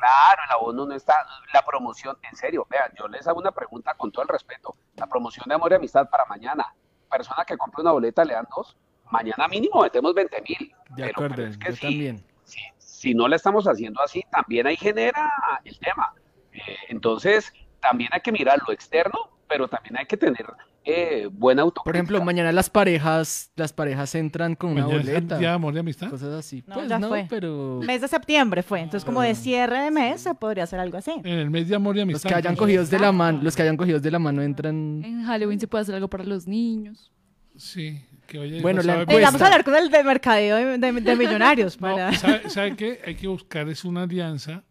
Claro, 0.00 0.42
el 0.46 0.50
abono 0.50 0.86
no 0.86 0.94
está, 0.94 1.26
la 1.52 1.62
promoción, 1.62 2.16
en 2.22 2.34
serio, 2.34 2.66
vean, 2.70 2.90
yo 2.98 3.06
les 3.06 3.26
hago 3.28 3.38
una 3.38 3.52
pregunta 3.52 3.94
con 3.94 4.10
todo 4.10 4.22
el 4.22 4.28
respeto, 4.28 4.74
la 4.96 5.06
promoción 5.06 5.44
de 5.46 5.54
amor 5.54 5.72
y 5.72 5.74
amistad 5.74 6.08
para 6.08 6.24
mañana, 6.24 6.74
persona 7.10 7.44
que 7.44 7.58
compre 7.58 7.82
una 7.82 7.92
boleta 7.92 8.24
le 8.24 8.32
dan 8.32 8.46
dos, 8.54 8.76
mañana 9.10 9.46
mínimo 9.48 9.82
metemos 9.82 10.14
20 10.14 10.42
mil. 10.42 10.74
De 10.90 11.04
acuerdo, 11.04 11.42
es 11.44 11.58
que 11.58 11.70
yo 11.70 11.76
sí, 11.76 11.82
también. 11.82 12.24
si, 12.44 12.60
si 12.78 13.14
no 13.14 13.28
la 13.28 13.36
estamos 13.36 13.66
haciendo 13.66 14.02
así, 14.02 14.24
también 14.30 14.66
ahí 14.66 14.76
genera 14.76 15.30
el 15.64 15.78
tema. 15.78 16.14
Eh, 16.52 16.76
entonces, 16.88 17.52
también 17.80 18.10
hay 18.12 18.20
que 18.20 18.32
mirar 18.32 18.58
lo 18.66 18.72
externo, 18.72 19.30
pero 19.50 19.66
también 19.68 19.96
hay 19.98 20.06
que 20.06 20.16
tener 20.16 20.46
eh, 20.84 21.28
buena 21.30 21.62
autocrítica. 21.62 21.84
Por 21.84 21.96
ejemplo, 21.96 22.24
mañana 22.24 22.52
las 22.52 22.70
parejas, 22.70 23.50
las 23.56 23.72
parejas 23.72 24.14
entran 24.14 24.54
con 24.54 24.70
una 24.70 24.82
Mañana 24.86 25.02
boleta. 25.02 25.38
Día 25.38 25.48
de 25.48 25.54
amor 25.54 25.74
y 25.74 25.78
amistad. 25.80 26.08
Cosas 26.08 26.32
así. 26.32 26.62
No, 26.68 26.74
pues 26.76 26.88
ya 26.88 26.98
no, 27.00 27.08
fue. 27.08 27.26
pero 27.28 27.80
Mes 27.84 28.00
de 28.00 28.06
septiembre 28.08 28.62
fue, 28.62 28.80
entonces 28.80 29.04
como 29.04 29.20
de 29.22 29.34
cierre 29.34 29.80
de 29.80 29.90
mes 29.90 30.20
se 30.22 30.34
podría 30.34 30.64
hacer 30.64 30.78
algo 30.80 30.96
así. 30.96 31.10
En 31.24 31.38
el 31.38 31.50
mes 31.50 31.68
de 31.68 31.74
amor 31.74 31.96
y 31.96 31.98
los 31.98 32.04
amistad. 32.04 32.28
que 32.30 32.34
hayan 32.36 32.54
cogidos 32.56 32.88
de 32.88 32.98
la 33.00 33.10
mano, 33.12 33.40
los 33.42 33.56
que 33.56 33.62
hayan 33.62 33.76
cogidos 33.76 34.00
de 34.02 34.10
la 34.12 34.18
mano 34.20 34.40
entran. 34.40 35.02
En 35.04 35.24
Halloween 35.24 35.58
se 35.60 35.66
puede 35.66 35.82
hacer 35.82 35.96
algo 35.96 36.08
para 36.08 36.22
los 36.24 36.46
niños. 36.46 37.12
Sí, 37.56 38.00
que 38.28 38.38
vaya 38.38 38.62
Bueno, 38.62 38.80
la 38.82 39.02
encuesta. 39.02 39.12
Eh, 39.20 39.22
vamos 39.24 39.42
a 39.42 39.44
hablar 39.46 39.64
con 39.64 39.74
el 39.74 39.90
de 39.90 40.04
mercadeo 40.04 40.56
de, 40.56 40.78
de- 40.78 40.92
de 41.00 41.16
millonarios 41.16 41.78
No, 41.80 41.88
para... 41.88 42.12
¿sabe, 42.14 42.48
sabe 42.48 42.76
qué? 42.76 43.00
Hay 43.04 43.16
que 43.16 43.26
buscar 43.26 43.68
es 43.68 43.84
una 43.84 44.04
alianza 44.04 44.62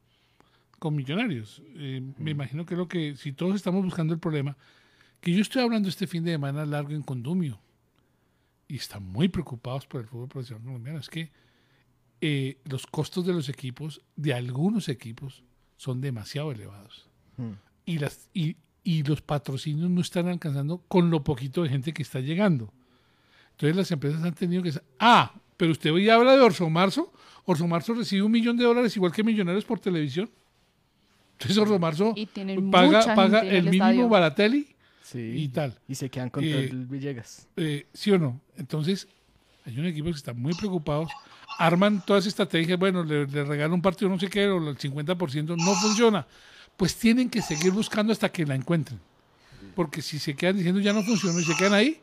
con 0.79 0.95
millonarios. 0.95 1.61
Eh, 1.75 2.01
me 2.17 2.31
imagino 2.31 2.65
que 2.65 2.75
lo 2.75 2.87
que, 2.87 3.15
si 3.15 3.33
todos 3.33 3.55
estamos 3.55 3.83
buscando 3.83 4.13
el 4.13 4.19
problema, 4.19 4.57
que 5.21 5.33
yo 5.33 5.41
estoy 5.41 5.61
hablando 5.61 5.89
este 5.89 6.07
fin 6.07 6.23
de 6.23 6.31
semana 6.31 6.65
largo 6.65 6.91
en 6.91 7.03
Condumio 7.03 7.59
y 8.67 8.77
están 8.77 9.03
muy 9.03 9.27
preocupados 9.27 9.85
por 9.85 10.01
el 10.01 10.07
fútbol 10.07 10.29
profesional 10.29 10.63
colombiano. 10.63 10.99
Es 10.99 11.09
que 11.09 11.31
eh, 12.21 12.57
los 12.65 12.87
costos 12.87 13.25
de 13.25 13.33
los 13.33 13.49
equipos, 13.49 14.01
de 14.15 14.33
algunos 14.33 14.89
equipos, 14.89 15.43
son 15.77 16.01
demasiado 16.01 16.51
elevados. 16.51 17.09
Y, 17.85 17.99
las, 17.99 18.29
y, 18.33 18.57
y 18.83 19.03
los 19.03 19.21
patrocinios 19.21 19.89
no 19.89 20.01
están 20.01 20.27
alcanzando 20.27 20.79
con 20.87 21.09
lo 21.09 21.23
poquito 21.23 21.63
de 21.63 21.69
gente 21.69 21.93
que 21.93 22.03
está 22.03 22.19
llegando. 22.19 22.73
Entonces 23.51 23.75
las 23.75 23.91
empresas 23.91 24.23
han 24.23 24.33
tenido 24.33 24.61
que... 24.61 24.73
Ah, 24.99 25.33
pero 25.55 25.71
usted 25.71 25.91
hoy 25.91 26.09
habla 26.09 26.35
de 26.35 26.41
Orso 26.41 26.69
Marzo. 26.69 27.11
Orso 27.45 27.67
Marzo 27.67 27.93
recibe 27.93 28.23
un 28.23 28.31
millón 28.31 28.55
de 28.57 28.63
dólares 28.63 28.95
igual 28.95 29.11
que 29.11 29.23
Millonarios 29.23 29.65
por 29.65 29.79
televisión. 29.79 30.29
Entonces 31.39 31.57
Orso 31.57 31.79
Marzo 31.79 32.13
Y 32.15 32.25
paga, 32.25 33.39
el 33.41 33.47
el 33.55 33.63
mínimo 33.65 33.85
estadio. 33.85 34.09
Baratelli 34.09 34.67
Sí. 35.03 35.19
y 35.19 35.47
tal. 35.47 35.79
Y 35.87 35.95
se 35.95 36.09
quedan 36.09 36.29
contra 36.29 36.51
Eh, 36.51 36.65
el 36.69 36.85
Villegas. 36.85 37.47
Eh, 37.55 37.87
¿Sí 37.93 38.11
o 38.11 38.19
no? 38.19 38.39
Entonces, 38.57 39.07
hay 39.65 39.79
un 39.79 39.85
equipo 39.87 40.05
que 40.09 40.15
está 40.17 40.33
muy 40.33 40.53
preocupados. 40.53 41.09
Arman 41.57 42.03
todas 42.05 42.23
esas 42.23 42.33
estrategias. 42.33 42.77
Bueno, 42.77 43.03
le, 43.03 43.25
le 43.25 43.43
regalan 43.43 43.73
un 43.73 43.81
partido, 43.81 44.09
no 44.09 44.19
sé 44.19 44.27
qué, 44.29 44.47
o 44.47 44.57
el 44.69 44.77
50% 44.77 45.55
no 45.57 45.73
funciona. 45.75 46.27
Pues 46.77 46.95
tienen 46.95 47.29
que 47.29 47.41
seguir 47.41 47.71
buscando 47.71 48.13
hasta 48.13 48.29
que 48.29 48.45
la 48.45 48.53
encuentren. 48.55 48.99
Porque 49.75 50.01
si 50.01 50.19
se 50.19 50.35
quedan 50.35 50.57
diciendo 50.57 50.79
ya 50.79 50.93
no 50.93 51.01
funciona 51.03 51.39
y 51.39 51.43
se 51.43 51.55
quedan 51.55 51.73
ahí, 51.73 51.99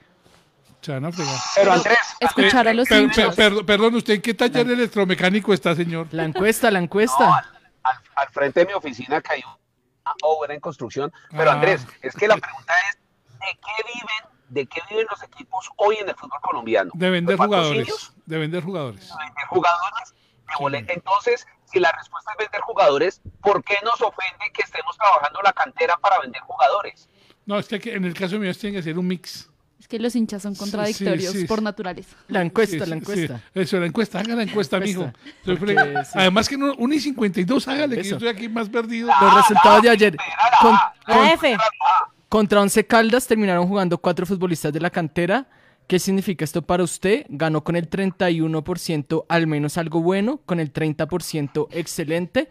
se 0.81 0.93
van 0.93 1.05
a 1.05 1.13
fregar. 1.13 1.37
Pero 1.55 1.73
Andrés, 1.73 1.99
Escuchar 2.21 2.69
a 2.69 2.75
los 2.75 2.89
Per- 2.89 3.11
per- 3.13 3.35
per- 3.35 3.65
perdón, 3.65 3.95
¿usted 3.95 4.15
en 4.15 4.23
qué 4.23 4.35
taller 4.35 4.69
electromecánico 4.71 5.53
está, 5.55 5.75
señor? 5.77 6.09
La 6.11 6.25
encuesta, 6.25 6.71
la 6.71 6.79
encuesta. 6.81 7.27
No, 7.27 7.56
al, 7.91 7.99
al- 8.17 8.29
frente 8.31 8.61
de 8.61 8.67
mi 8.67 8.73
oficina 8.73 9.21
que 9.21 9.33
hay 9.35 9.43
una 9.45 10.15
obra 10.23 10.55
en 10.55 10.61
construcción. 10.61 11.13
Pero 11.31 11.51
Ah. 11.51 11.55
Andrés, 11.55 11.87
es 12.03 12.15
que 12.15 12.29
la 12.29 12.37
pregunta 12.37 12.73
es, 12.91 12.99
¿de 13.39 13.59
qué 13.61 13.83
viven, 13.95 14.33
de 14.49 14.67
qué 14.67 14.81
viven 14.91 15.07
los 15.11 15.23
equipos 15.23 15.69
hoy 15.77 15.97
en 15.97 16.09
el 16.09 16.15
fútbol 16.15 16.41
colombiano? 16.41 16.91
De 16.95 17.11
vender 17.11 17.39
¿Los 17.39 17.47
jugadores. 17.47 18.13
De 18.27 18.39
vender 18.39 18.63
jugadores. 18.63 19.09
¿De 19.09 19.25
vender 19.25 19.47
jugadores? 19.49 20.15
de 20.47 20.53
bolet- 20.55 20.87
Entonces, 20.91 21.47
si 21.65 21.81
la 21.81 21.91
respuesta 21.91 22.31
es 22.33 22.39
vender 22.39 22.61
jugadores, 22.61 23.21
¿por 23.43 23.65
qué 23.65 23.77
nos 23.83 24.01
ofende 24.01 24.51
que 24.55 24.63
estemos 24.63 24.97
trabajando 24.97 25.41
la 25.43 25.53
cantera 25.53 25.97
para 25.97 26.21
vender 26.21 26.41
jugadores? 26.43 27.09
No, 27.47 27.59
es 27.59 27.67
que 27.69 27.81
en 27.95 28.05
el 28.05 28.15
caso 28.15 28.39
mío 28.39 28.53
tienen 28.55 28.75
que 28.75 28.81
hacer 28.81 28.97
un 28.99 29.07
mix. 29.09 29.51
Es 29.79 29.89
que 29.89 29.99
los 29.99 30.17
hinchas 30.17 30.43
son 30.43 30.55
contradictorios 30.55 31.33
sí, 31.33 31.41
sí. 31.43 31.47
por 31.47 31.63
naturaleza. 31.63 32.17
La 32.29 32.43
encuesta, 32.43 32.85
Sí, 32.85 32.91
la 32.91 32.97
encuesta. 32.97 33.39
sí. 33.39 33.61
Eso, 33.61 33.79
la 33.79 33.87
encuesta, 33.87 34.19
haga 34.21 34.35
la 34.35 34.43
encuesta, 34.43 34.81
mijo. 34.81 35.13
Además 36.15 36.49
que 36.49 36.57
no, 36.57 36.75
1 36.77 36.95
y 36.95 37.01
52, 37.01 37.69
hágale, 37.69 37.97
que 37.97 38.03
yo 38.05 38.17
estoy 38.17 38.29
aquí 38.29 38.49
más 38.49 38.69
perdido. 38.69 39.09
Los 39.21 39.35
resultados 39.35 39.83
de 39.83 39.91
ayer. 39.91 40.17
Con- 40.61 40.77
La 41.07 41.33
F. 41.33 41.57
contra 42.29 42.61
Once 42.61 42.85
Caldas 42.87 43.27
terminaron 43.27 43.69
jugando 43.69 43.99
cuatro 43.99 44.27
futbolistas 44.27 44.73
de 44.73 44.81
la 44.81 44.91
cantera. 44.91 45.47
¿Qué 45.87 46.01
significa 46.01 46.45
esto 46.45 46.63
para 46.63 46.83
usted? 46.83 47.27
Ganó 47.29 47.63
con 47.63 47.77
el 47.77 47.89
31% 47.89 49.25
al 49.29 49.47
menos 49.47 49.79
algo 49.79 50.03
bueno, 50.03 50.41
con 50.45 50.59
el 50.59 50.73
30% 50.73 51.69
excelente, 51.71 52.49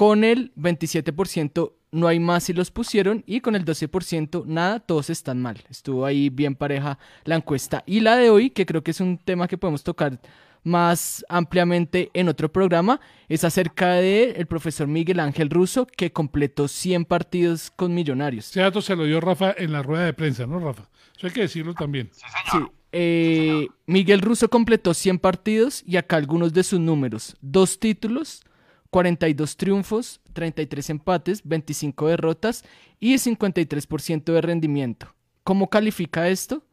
con 0.00 0.24
el 0.24 0.50
27% 0.54 1.74
no 1.92 2.08
hay 2.08 2.18
más 2.20 2.44
si 2.44 2.54
los 2.54 2.70
pusieron 2.70 3.22
y 3.26 3.42
con 3.42 3.54
el 3.54 3.66
12% 3.66 4.46
nada, 4.46 4.80
todos 4.80 5.10
están 5.10 5.42
mal. 5.42 5.62
Estuvo 5.68 6.06
ahí 6.06 6.30
bien 6.30 6.54
pareja 6.54 6.98
la 7.24 7.36
encuesta. 7.36 7.84
Y 7.84 8.00
la 8.00 8.16
de 8.16 8.30
hoy, 8.30 8.48
que 8.48 8.64
creo 8.64 8.82
que 8.82 8.92
es 8.92 9.00
un 9.02 9.18
tema 9.18 9.46
que 9.46 9.58
podemos 9.58 9.84
tocar 9.84 10.18
más 10.64 11.22
ampliamente 11.28 12.10
en 12.14 12.30
otro 12.30 12.50
programa, 12.50 12.98
es 13.28 13.44
acerca 13.44 13.92
de 13.92 14.30
el 14.38 14.46
profesor 14.46 14.88
Miguel 14.88 15.20
Ángel 15.20 15.50
Russo, 15.50 15.86
que 15.86 16.10
completó 16.10 16.66
100 16.66 17.04
partidos 17.04 17.70
con 17.70 17.92
Millonarios. 17.92 18.48
Ese 18.48 18.60
dato 18.60 18.80
se 18.80 18.96
lo 18.96 19.04
dio 19.04 19.20
Rafa 19.20 19.54
en 19.58 19.70
la 19.70 19.82
rueda 19.82 20.06
de 20.06 20.14
prensa, 20.14 20.46
¿no, 20.46 20.60
Rafa? 20.60 20.88
Eso 21.14 21.26
hay 21.26 21.32
que 21.34 21.42
decirlo 21.42 21.74
también. 21.74 22.08
Sí, 22.50 22.58
eh, 22.92 23.68
Miguel 23.84 24.22
Russo 24.22 24.48
completó 24.48 24.94
100 24.94 25.18
partidos 25.18 25.82
y 25.86 25.98
acá 25.98 26.16
algunos 26.16 26.54
de 26.54 26.62
sus 26.62 26.80
números. 26.80 27.36
Dos 27.42 27.78
títulos, 27.78 28.44
42 28.90 29.56
triunfos, 29.56 30.20
33 30.32 30.90
empates, 30.90 31.42
25 31.44 32.08
derrotas 32.08 32.64
y 32.98 33.14
53% 33.14 34.24
de 34.32 34.40
rendimiento. 34.40 35.14
¿Cómo 35.44 35.70
califica 35.70 36.28
esto? 36.28 36.64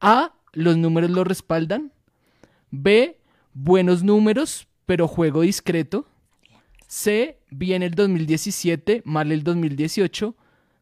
A, 0.00 0.32
los 0.52 0.76
números 0.76 1.10
lo 1.10 1.24
respaldan. 1.24 1.92
B, 2.70 3.18
buenos 3.52 4.02
números, 4.02 4.68
pero 4.86 5.08
juego 5.08 5.42
discreto. 5.42 6.06
C, 6.86 7.38
bien 7.50 7.82
el 7.82 7.94
2017, 7.94 9.02
mal 9.04 9.32
el 9.32 9.42
2018. 9.42 10.34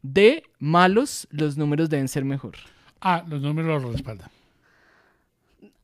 D, 0.02 0.44
malos, 0.58 1.26
los 1.30 1.56
números 1.56 1.90
deben 1.90 2.08
ser 2.08 2.24
mejor. 2.24 2.56
Ah, 3.00 3.24
los 3.26 3.40
números 3.40 3.82
lo 3.82 3.92
respaldan. 3.92 4.30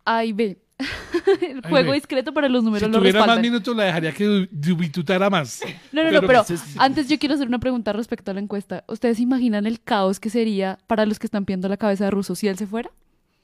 A 0.04 0.24
y 0.24 0.32
B. 0.32 0.58
El 1.40 1.62
juego 1.62 1.92
discreto 1.92 2.34
para 2.34 2.48
los 2.48 2.60
Si 2.62 2.64
números 2.66 2.90
lo 2.90 2.98
tuviera 2.98 3.24
más 3.24 3.38
minutos, 3.40 3.76
la 3.76 3.84
dejaría 3.84 4.12
que 4.12 4.24
du- 4.24 4.48
dubitutara 4.50 5.30
más. 5.30 5.60
No, 5.92 6.02
no, 6.02 6.10
no, 6.10 6.20
pero 6.22 6.44
antes 6.78 7.08
yo 7.08 7.18
quiero 7.18 7.36
hacer 7.36 7.46
una 7.46 7.58
pregunta 7.60 7.92
respecto 7.92 8.32
a 8.32 8.34
la 8.34 8.40
encuesta. 8.40 8.82
¿Ustedes 8.88 9.20
imaginan 9.20 9.66
el 9.66 9.80
caos 9.80 10.18
que 10.18 10.30
sería 10.30 10.78
para 10.88 11.06
los 11.06 11.18
que 11.20 11.26
están 11.26 11.44
viendo 11.44 11.68
la 11.68 11.76
cabeza 11.76 12.04
de 12.04 12.10
Russo 12.10 12.34
si 12.34 12.48
él 12.48 12.58
se 12.58 12.66
fuera? 12.66 12.90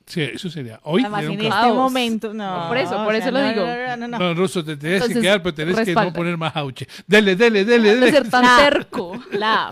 Sí, 0.07 0.23
eso 0.23 0.51
sería. 0.51 0.81
Hoy 0.83 1.03
Además, 1.03 1.23
en 1.25 1.31
este 1.33 1.49
caos. 1.49 1.77
momento, 1.77 2.35
no. 2.35 2.67
Por 2.67 2.77
eso, 2.79 3.01
o 3.01 3.05
por 3.05 3.13
sea, 3.15 3.23
eso 3.23 3.31
lo 3.31 3.41
no, 3.41 3.49
digo. 3.49 3.65
No, 3.65 3.77
no, 3.77 3.97
no, 3.97 4.09
no. 4.09 4.19
No, 4.19 4.35
Russo, 4.35 4.65
te 4.65 4.77
tienes 4.77 5.07
que 5.07 5.21
quedar, 5.21 5.41
pero 5.41 5.55
tienes 5.55 5.79
que 5.81 5.95
no 5.95 6.13
poner 6.13 6.37
más 6.37 6.57
auche. 6.57 6.89
Dele, 7.07 7.37
dele, 7.37 7.65
dele, 7.65 7.95
No 7.95 8.01
dele. 8.01 8.11
ser 8.11 8.29
tan 8.29 8.43
Nah. 8.43 8.57
terco. 8.59 9.23
La 9.31 9.71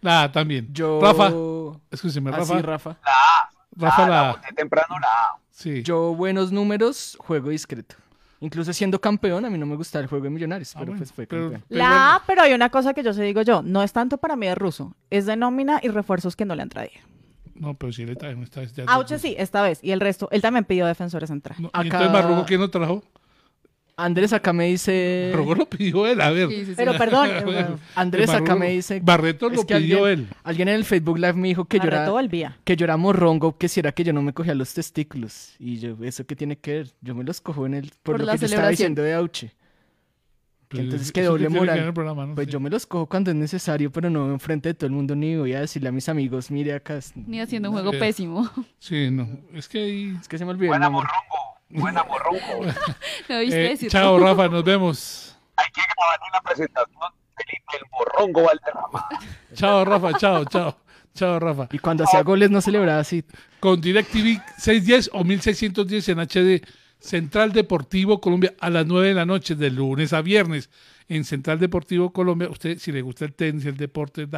Nada, 0.00 0.30
también. 0.30 0.68
Yo... 0.72 1.00
Rafa, 1.02 1.32
escúcheme, 1.90 2.30
Así, 2.30 2.52
Rafa. 2.52 2.62
Rafa. 2.62 2.96
La 3.76 3.88
Rafa, 3.88 4.08
la, 4.08 4.22
la- 4.22 4.32
boté 4.32 4.48
temprano 4.54 4.98
la. 5.00 5.36
Sí. 5.56 5.82
Yo 5.82 6.14
buenos 6.14 6.52
números, 6.52 7.16
juego 7.18 7.48
discreto. 7.48 7.96
Incluso 8.40 8.74
siendo 8.74 9.00
campeón, 9.00 9.46
a 9.46 9.48
mí 9.50 9.56
no 9.56 9.64
me 9.64 9.74
gustaba 9.74 10.02
el 10.02 10.08
juego 10.10 10.24
de 10.24 10.28
Millonarios, 10.30 10.76
Ah, 10.76 10.80
pero 10.80 10.92
bueno, 10.92 10.98
pues 10.98 11.12
fue 11.12 11.26
pero- 11.26 11.44
campeón. 11.50 11.64
La 11.70 12.16
A, 12.16 12.22
pero 12.26 12.42
hay 12.42 12.52
una 12.52 12.68
cosa 12.68 12.92
que 12.92 13.02
yo 13.02 13.14
se 13.14 13.22
digo 13.22 13.40
yo, 13.40 13.62
no 13.62 13.82
es 13.82 13.94
tanto 13.94 14.18
para 14.18 14.36
mí 14.36 14.46
de 14.46 14.54
ruso, 14.54 14.94
es 15.08 15.24
de 15.24 15.34
nómina 15.36 15.80
y 15.82 15.88
refuerzos 15.88 16.36
que 16.36 16.44
no 16.44 16.54
le 16.54 16.60
han 16.60 16.68
traído. 16.68 17.00
No, 17.54 17.72
pero 17.72 17.90
si 17.90 18.04
le 18.04 18.16
traen 18.16 18.42
esta 18.42 18.60
vez 18.60 18.74
ya- 18.74 18.84
Auche 18.86 19.18
sí, 19.18 19.34
esta 19.38 19.62
vez, 19.62 19.78
y 19.82 19.92
el 19.92 20.00
resto, 20.00 20.28
él 20.30 20.42
también 20.42 20.66
pidió 20.66 20.84
defensores 20.84 21.30
entrar. 21.30 21.58
No, 21.58 21.68
y 21.68 21.70
Acá- 21.72 21.84
entonces 21.84 22.12
Marrugo, 22.12 22.44
¿quién 22.44 22.60
lo 22.60 22.68
trajo? 22.70 23.02
Andrés 23.98 24.32
acá 24.34 24.52
me 24.52 24.66
dice... 24.66 25.30
Marrugo 25.32 25.54
lo 25.54 25.66
pidió 25.70 26.06
él, 26.06 26.20
a 26.20 26.30
ver. 26.30 26.50
Sí, 26.50 26.56
sí, 26.56 26.64
sí. 26.66 26.72
Pero 26.76 26.98
perdón, 26.98 27.30
eh, 27.48 27.66
Andrés 27.94 28.28
acá 28.28 28.54
me 28.54 28.68
dice... 28.70 29.00
Barreto 29.02 29.46
es 29.48 29.56
lo 29.56 29.64
que 29.66 29.76
pidió 29.76 30.04
alguien, 30.04 30.26
él. 30.26 30.34
Alguien 30.44 30.68
en 30.68 30.74
el 30.74 30.84
Facebook 30.84 31.16
Live 31.18 31.32
me 31.32 31.48
dijo 31.48 31.64
que 31.64 31.78
yo, 31.78 31.84
Barreto 31.84 32.12
volvía. 32.12 32.58
que 32.64 32.76
yo 32.76 32.84
era 32.84 32.98
morrongo, 32.98 33.56
que 33.56 33.68
si 33.68 33.80
era 33.80 33.92
que 33.92 34.04
yo 34.04 34.12
no 34.12 34.20
me 34.20 34.34
cogía 34.34 34.54
los 34.54 34.74
testículos. 34.74 35.54
Y 35.58 35.78
yo, 35.78 35.96
¿eso 36.02 36.26
qué 36.26 36.36
tiene 36.36 36.56
que 36.58 36.72
ver? 36.74 36.90
Yo 37.00 37.14
me 37.14 37.24
los 37.24 37.40
cojo 37.40 37.64
en 37.64 37.72
el... 37.72 37.90
Por, 38.02 38.16
Por 38.16 38.20
lo 38.20 38.26
la 38.26 38.32
que 38.32 38.40
yo 38.40 38.44
estaba 38.46 38.64
celebración. 38.68 38.70
diciendo 38.94 39.02
de 39.02 39.14
Auche. 39.14 39.52
Pues, 40.68 40.82
Entonces, 40.82 41.06
¿eso 41.06 41.12
¿qué 41.14 41.22
doble 41.22 41.46
que 41.46 41.52
ver 41.54 41.60
moral? 41.60 41.94
programa? 41.94 42.26
No 42.26 42.34
Pues 42.34 42.48
yo 42.48 42.60
me 42.60 42.68
los 42.68 42.84
cojo 42.86 43.06
cuando 43.06 43.30
es 43.30 43.36
necesario, 43.36 43.90
pero 43.92 44.10
no 44.10 44.30
enfrente 44.32 44.68
de 44.70 44.74
todo 44.74 44.88
el 44.88 44.92
mundo 44.92 45.14
ni 45.16 45.36
voy 45.36 45.54
a 45.54 45.60
decirle 45.60 45.88
a 45.88 45.92
mis 45.92 46.08
amigos, 46.10 46.50
mire 46.50 46.74
acá. 46.74 46.98
Ni 47.14 47.40
haciendo 47.40 47.70
un 47.70 47.74
juego 47.76 47.94
Eh, 47.94 47.98
pésimo. 47.98 48.50
Sí, 48.78 49.08
no. 49.10 49.26
Es 49.54 49.68
que 49.68 49.78
ahí... 49.78 50.16
es 50.20 50.28
que 50.28 50.36
se 50.36 50.44
me 50.44 50.50
olvidó 50.50 50.74
el 50.74 50.82
Buena 51.68 52.00
nombre. 52.00 52.18
morrongo, 52.18 52.56
buena 52.56 52.72
morrongo. 52.74 52.96
¿Me 53.28 53.36
oíste 53.38 53.72
Eh, 53.72 53.88
chao, 53.88 54.18
Rafa, 54.18 54.48
nos 54.48 54.64
vemos. 54.64 55.36
Hay 55.56 55.66
que 55.74 55.80
grabar 55.82 56.20
una 56.30 56.40
presentación, 56.40 57.12
Felipe, 57.36 57.76
el 57.78 57.84
morrongo 57.90 58.42
Valderrama. 58.44 59.08
Chao, 59.54 59.84
Rafa, 59.84 60.18
chao, 60.18 60.44
chao. 60.44 60.76
Chao, 61.14 61.40
Rafa. 61.40 61.68
Y 61.72 61.78
cuando 61.78 62.04
hacía 62.04 62.22
goles 62.22 62.50
no 62.50 62.60
celebraba 62.60 63.00
así. 63.00 63.24
Con 63.58 63.80
DirecTV 63.80 64.42
610 64.58 65.10
o 65.14 65.24
1610 65.24 66.08
en 66.10 66.18
HD, 66.18 66.66
Central 66.98 67.52
Deportivo 67.52 68.20
Colombia 68.20 68.54
a 68.60 68.68
las 68.68 68.84
9 68.86 69.08
de 69.08 69.14
la 69.14 69.24
noche, 69.24 69.54
de 69.54 69.70
lunes 69.70 70.12
a 70.12 70.20
viernes. 70.20 70.68
En 71.08 71.24
Central 71.24 71.58
Deportivo 71.58 72.12
Colombia, 72.12 72.50
usted, 72.50 72.78
si 72.78 72.92
le 72.92 73.00
gusta 73.00 73.24
el 73.24 73.32
tenis, 73.32 73.64
el 73.64 73.78
deporte, 73.78 74.28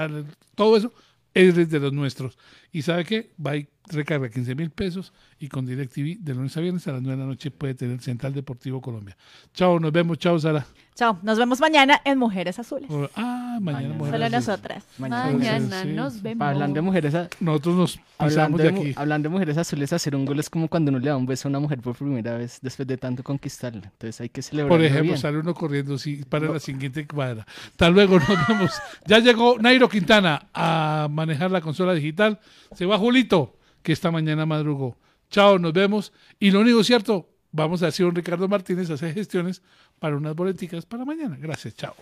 todo 0.54 0.76
eso, 0.76 0.92
es 1.34 1.68
de 1.68 1.80
los 1.80 1.92
nuestros. 1.92 2.38
¿Y 2.70 2.82
sabe 2.82 3.04
qué? 3.04 3.32
Y 3.38 3.68
recarga 3.90 4.28
15 4.28 4.54
mil 4.54 4.70
pesos 4.70 5.12
y 5.38 5.48
con 5.48 5.66
DirecTV 5.66 6.18
de 6.20 6.34
lunes 6.34 6.56
a 6.56 6.60
viernes 6.60 6.86
a 6.88 6.92
las 6.92 7.02
9 7.02 7.16
de 7.16 7.22
la 7.22 7.28
noche 7.28 7.50
puede 7.50 7.74
tener 7.74 8.00
Central 8.00 8.32
Deportivo 8.34 8.80
Colombia. 8.80 9.16
Chao, 9.54 9.78
nos 9.80 9.92
vemos. 9.92 10.18
Chao, 10.18 10.38
Sara. 10.38 10.66
Chao, 10.94 11.16
nos 11.22 11.38
vemos 11.38 11.60
mañana 11.60 12.00
en 12.04 12.18
Mujeres 12.18 12.58
Azules. 12.58 12.90
Ah, 13.14 13.58
mañana. 13.60 13.88
Mañana. 13.88 13.94
mujeres 13.94 14.10
Solo 14.12 14.24
azules. 14.24 14.48
nosotras. 14.48 14.84
Mañana 14.98 15.82
sí. 15.82 15.88
nos 15.90 16.22
vemos. 16.22 16.46
Hablando 16.48 16.74
de 16.74 16.80
mujeres, 16.80 17.14
Nosotros 17.38 17.76
nos 17.76 18.00
hablando 18.18 18.56
pisamos 18.56 18.60
de, 18.60 18.68
aquí. 18.68 18.94
hablando 18.96 19.28
de 19.28 19.32
mujeres 19.32 19.56
azules, 19.58 19.92
hacer 19.92 20.16
un 20.16 20.24
gol 20.24 20.40
es 20.40 20.50
como 20.50 20.66
cuando 20.68 20.90
uno 20.90 20.98
le 20.98 21.08
da 21.08 21.16
un 21.16 21.26
beso 21.26 21.46
a 21.46 21.50
una 21.50 21.60
mujer 21.60 21.80
por 21.80 21.94
primera 21.96 22.36
vez 22.36 22.58
después 22.62 22.88
de 22.88 22.96
tanto 22.96 23.22
conquistarla. 23.22 23.82
Entonces 23.84 24.20
hay 24.20 24.28
que 24.28 24.42
celebrar. 24.42 24.76
Por 24.76 24.84
ejemplo, 24.84 25.16
sale 25.16 25.38
uno 25.38 25.54
corriendo 25.54 25.96
sí, 25.98 26.24
para 26.28 26.48
la 26.48 26.58
siguiente 26.58 27.06
cuadra. 27.06 27.46
Hasta 27.70 27.90
luego, 27.90 28.18
nos 28.18 28.48
vemos. 28.48 28.72
Ya 29.06 29.20
llegó 29.20 29.56
Nairo 29.60 29.88
Quintana 29.88 30.48
a 30.52 31.06
manejar 31.10 31.52
la 31.52 31.60
consola 31.60 31.94
digital. 31.94 32.40
Se 32.74 32.86
va 32.86 32.98
Julito, 32.98 33.54
que 33.88 33.94
esta 33.94 34.10
mañana 34.10 34.44
madrugó. 34.44 34.98
Chao, 35.30 35.58
nos 35.58 35.72
vemos. 35.72 36.12
Y 36.38 36.50
lo 36.50 36.60
único 36.60 36.84
cierto, 36.84 37.26
vamos 37.52 37.82
a 37.82 37.86
hacer 37.86 38.04
un 38.04 38.14
Ricardo 38.14 38.46
Martínez 38.46 38.90
a 38.90 38.94
hacer 38.94 39.14
gestiones 39.14 39.62
para 39.98 40.14
unas 40.14 40.36
boleticas 40.36 40.84
para 40.84 41.06
mañana. 41.06 41.38
Gracias, 41.40 41.74
chao. 41.74 41.94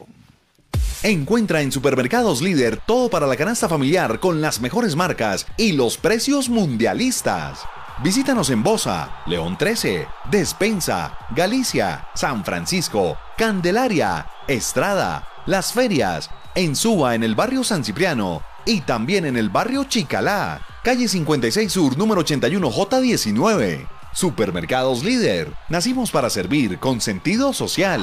Encuentra 1.05 1.63
en 1.63 1.71
Supermercados 1.71 2.43
Líder 2.43 2.81
todo 2.89 3.09
para 3.09 3.29
la 3.29 3.37
canasta 3.37 3.69
familiar 3.69 4.19
con 4.19 4.41
las 4.41 4.61
mejores 4.61 4.97
marcas 4.97 5.47
y 5.57 5.75
los 5.75 5.97
precios 5.97 6.49
mundialistas. 6.49 7.61
Visítanos 8.03 8.51
en 8.51 8.65
Bosa, 8.65 9.23
León 9.29 9.57
13, 9.57 10.09
Despensa, 10.29 11.17
Galicia, 11.37 12.09
San 12.17 12.45
Francisco, 12.45 13.17
Candelaria, 13.39 14.27
Estrada, 14.49 15.29
Las 15.47 15.73
Ferias, 15.73 16.31
en 16.57 16.73
en 17.13 17.23
el 17.23 17.37
barrio 17.37 17.63
San 17.63 17.85
Cipriano 17.85 18.43
y 18.65 18.81
también 18.81 19.25
en 19.25 19.37
el 19.37 19.51
barrio 19.51 19.85
Chicalá, 19.85 20.61
calle 20.87 21.09
56 21.09 21.73
Sur, 21.73 21.99
número 21.99 22.25
81J19. 22.25 23.89
Supermercados 24.13 25.03
Líder. 25.03 25.53
Nacimos 25.69 26.13
para 26.13 26.31
servir 26.31 26.79
con 26.79 27.01
sentido 27.01 27.53
social. 27.53 28.01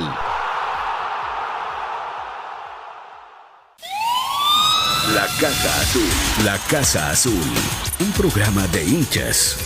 La 5.13 5.27
Casa 5.39 5.81
Azul. 5.81 6.09
La 6.43 6.57
Casa 6.69 7.09
Azul. 7.09 7.53
Un 8.01 8.11
programa 8.11 8.67
de 8.67 8.83
hinchas. 8.83 9.59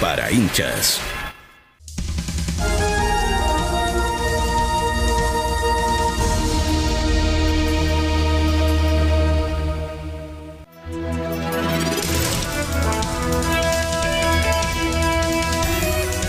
Para 0.00 0.32
hinchas. 0.32 1.00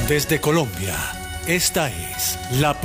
Desde 0.07 0.39
Colombia, 0.39 0.95
esta 1.47 1.89
es 1.89 2.39
la 2.61 2.79